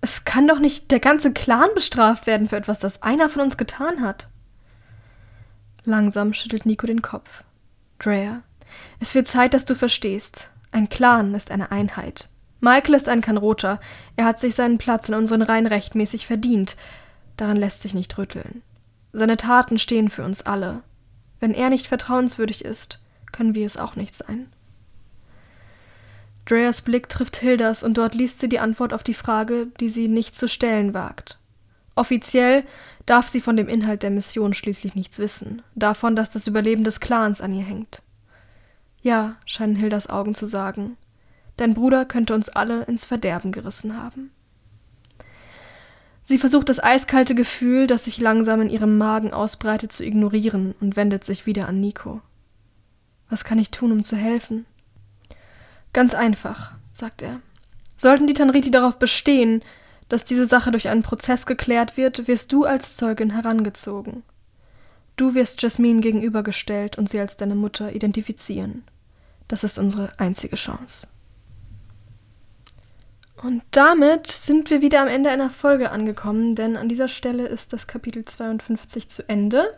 es 0.00 0.24
kann 0.24 0.46
doch 0.46 0.60
nicht 0.60 0.92
der 0.92 1.00
ganze 1.00 1.32
Clan 1.32 1.70
bestraft 1.74 2.28
werden 2.28 2.48
für 2.48 2.56
etwas, 2.56 2.78
das 2.78 3.02
einer 3.02 3.28
von 3.28 3.42
uns 3.42 3.56
getan 3.56 4.02
hat. 4.02 4.28
Langsam 5.86 6.34
schüttelt 6.34 6.66
Nico 6.66 6.86
den 6.86 7.00
Kopf. 7.00 7.44
Drea, 8.00 8.42
es 8.98 9.14
wird 9.14 9.28
Zeit, 9.28 9.54
dass 9.54 9.64
du 9.64 9.76
verstehst. 9.76 10.50
Ein 10.72 10.88
Clan 10.88 11.34
ist 11.34 11.52
eine 11.52 11.70
Einheit. 11.70 12.28
Michael 12.60 12.96
ist 12.96 13.08
ein 13.08 13.20
Kanroter. 13.20 13.78
Er 14.16 14.24
hat 14.24 14.40
sich 14.40 14.56
seinen 14.56 14.78
Platz 14.78 15.08
in 15.08 15.14
unseren 15.14 15.42
Reihen 15.42 15.66
rechtmäßig 15.66 16.26
verdient. 16.26 16.76
Daran 17.36 17.56
lässt 17.56 17.82
sich 17.82 17.94
nicht 17.94 18.18
rütteln. 18.18 18.62
Seine 19.12 19.36
Taten 19.36 19.78
stehen 19.78 20.08
für 20.08 20.24
uns 20.24 20.42
alle. 20.42 20.82
Wenn 21.38 21.54
er 21.54 21.70
nicht 21.70 21.86
vertrauenswürdig 21.86 22.64
ist, 22.64 22.98
können 23.30 23.54
wir 23.54 23.64
es 23.64 23.76
auch 23.76 23.94
nicht 23.94 24.14
sein. 24.14 24.48
Dreas 26.46 26.82
Blick 26.82 27.08
trifft 27.08 27.36
Hildas 27.36 27.84
und 27.84 27.96
dort 27.96 28.16
liest 28.16 28.40
sie 28.40 28.48
die 28.48 28.60
Antwort 28.60 28.92
auf 28.92 29.04
die 29.04 29.14
Frage, 29.14 29.68
die 29.78 29.88
sie 29.88 30.08
nicht 30.08 30.36
zu 30.36 30.48
stellen 30.48 30.94
wagt. 30.94 31.38
Offiziell 31.96 32.64
darf 33.06 33.26
sie 33.26 33.40
von 33.40 33.56
dem 33.56 33.68
Inhalt 33.68 34.02
der 34.02 34.10
Mission 34.10 34.54
schließlich 34.54 34.94
nichts 34.94 35.18
wissen, 35.18 35.62
davon, 35.74 36.14
dass 36.14 36.30
das 36.30 36.46
Überleben 36.46 36.84
des 36.84 37.00
Clans 37.00 37.40
an 37.40 37.54
ihr 37.54 37.64
hängt. 37.64 38.02
Ja, 39.02 39.36
scheinen 39.46 39.76
Hildas 39.76 40.08
Augen 40.08 40.34
zu 40.34 40.46
sagen, 40.46 40.96
dein 41.56 41.74
Bruder 41.74 42.04
könnte 42.04 42.34
uns 42.34 42.48
alle 42.48 42.84
ins 42.84 43.06
Verderben 43.06 43.50
gerissen 43.50 43.96
haben. 43.96 44.30
Sie 46.22 46.38
versucht 46.38 46.68
das 46.68 46.82
eiskalte 46.82 47.34
Gefühl, 47.36 47.86
das 47.86 48.04
sich 48.04 48.18
langsam 48.18 48.60
in 48.60 48.68
ihrem 48.68 48.98
Magen 48.98 49.32
ausbreitet, 49.32 49.92
zu 49.92 50.04
ignorieren 50.04 50.74
und 50.80 50.96
wendet 50.96 51.24
sich 51.24 51.46
wieder 51.46 51.68
an 51.68 51.80
Nico. 51.80 52.20
Was 53.30 53.44
kann 53.44 53.60
ich 53.60 53.70
tun, 53.70 53.92
um 53.92 54.02
zu 54.02 54.16
helfen? 54.16 54.66
Ganz 55.92 56.14
einfach, 56.14 56.72
sagt 56.92 57.22
er. 57.22 57.40
Sollten 57.96 58.26
die 58.26 58.34
Tanriti 58.34 58.70
darauf 58.72 58.98
bestehen, 58.98 59.62
dass 60.08 60.24
diese 60.24 60.46
Sache 60.46 60.70
durch 60.70 60.88
einen 60.88 61.02
Prozess 61.02 61.46
geklärt 61.46 61.96
wird, 61.96 62.28
wirst 62.28 62.52
du 62.52 62.64
als 62.64 62.96
Zeugin 62.96 63.30
herangezogen. 63.30 64.22
Du 65.16 65.34
wirst 65.34 65.62
Jasmine 65.62 66.00
gegenübergestellt 66.00 66.98
und 66.98 67.08
sie 67.08 67.18
als 67.18 67.36
deine 67.36 67.54
Mutter 67.54 67.92
identifizieren. 67.92 68.84
Das 69.48 69.64
ist 69.64 69.78
unsere 69.78 70.10
einzige 70.18 70.56
Chance. 70.56 71.06
Und 73.42 73.62
damit 73.70 74.26
sind 74.26 74.70
wir 74.70 74.80
wieder 74.80 75.02
am 75.02 75.08
Ende 75.08 75.30
einer 75.30 75.50
Folge 75.50 75.90
angekommen, 75.90 76.54
denn 76.54 76.76
an 76.76 76.88
dieser 76.88 77.08
Stelle 77.08 77.46
ist 77.46 77.72
das 77.72 77.86
Kapitel 77.86 78.24
52 78.24 79.08
zu 79.08 79.28
Ende. 79.28 79.76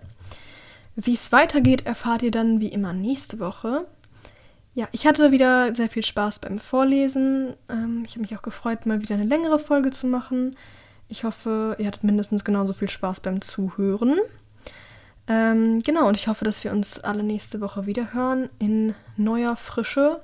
Wie 0.95 1.15
es 1.15 1.33
weitergeht, 1.33 1.87
erfahrt 1.87 2.23
ihr 2.23 2.31
dann 2.31 2.61
wie 2.61 2.69
immer 2.69 2.93
nächste 2.93 3.39
Woche. 3.39 3.87
Ja, 4.79 4.87
ich 4.93 5.09
hatte 5.09 5.33
wieder 5.33 5.75
sehr 5.75 5.89
viel 5.89 6.05
Spaß 6.05 6.39
beim 6.39 6.61
Vorlesen. 6.61 7.55
Ähm, 7.69 8.05
ich 8.07 8.13
habe 8.13 8.21
mich 8.21 8.37
auch 8.37 8.43
gefreut, 8.43 8.87
mal 8.87 9.03
wieder 9.03 9.17
eine 9.17 9.25
längere 9.25 9.59
Folge 9.59 9.91
zu 9.91 10.07
machen. 10.07 10.57
Ich 11.09 11.25
hoffe, 11.25 11.75
ihr 11.81 11.87
hattet 11.89 12.05
mindestens 12.05 12.45
genauso 12.45 12.73
viel 12.73 12.89
Spaß 12.89 13.19
beim 13.19 13.41
Zuhören. 13.41 14.21
Ähm, 15.27 15.81
genau, 15.81 16.07
und 16.07 16.17
ich 16.17 16.29
hoffe, 16.29 16.45
dass 16.45 16.63
wir 16.63 16.71
uns 16.71 17.01
alle 17.01 17.25
nächste 17.25 17.61
Woche 17.61 17.87
wieder 17.87 18.13
hören 18.15 18.51
in 18.61 18.95
neuer 19.17 19.57
Frische 19.57 20.21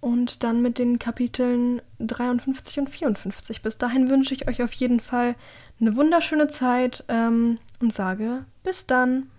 und 0.00 0.42
dann 0.42 0.60
mit 0.60 0.78
den 0.78 0.98
Kapiteln 0.98 1.82
53 2.00 2.80
und 2.80 2.90
54. 2.90 3.62
Bis 3.62 3.78
dahin 3.78 4.10
wünsche 4.10 4.34
ich 4.34 4.48
euch 4.48 4.60
auf 4.64 4.72
jeden 4.72 4.98
Fall 4.98 5.36
eine 5.80 5.94
wunderschöne 5.94 6.48
Zeit 6.48 7.04
ähm, 7.06 7.58
und 7.78 7.92
sage 7.92 8.44
bis 8.64 8.86
dann. 8.86 9.30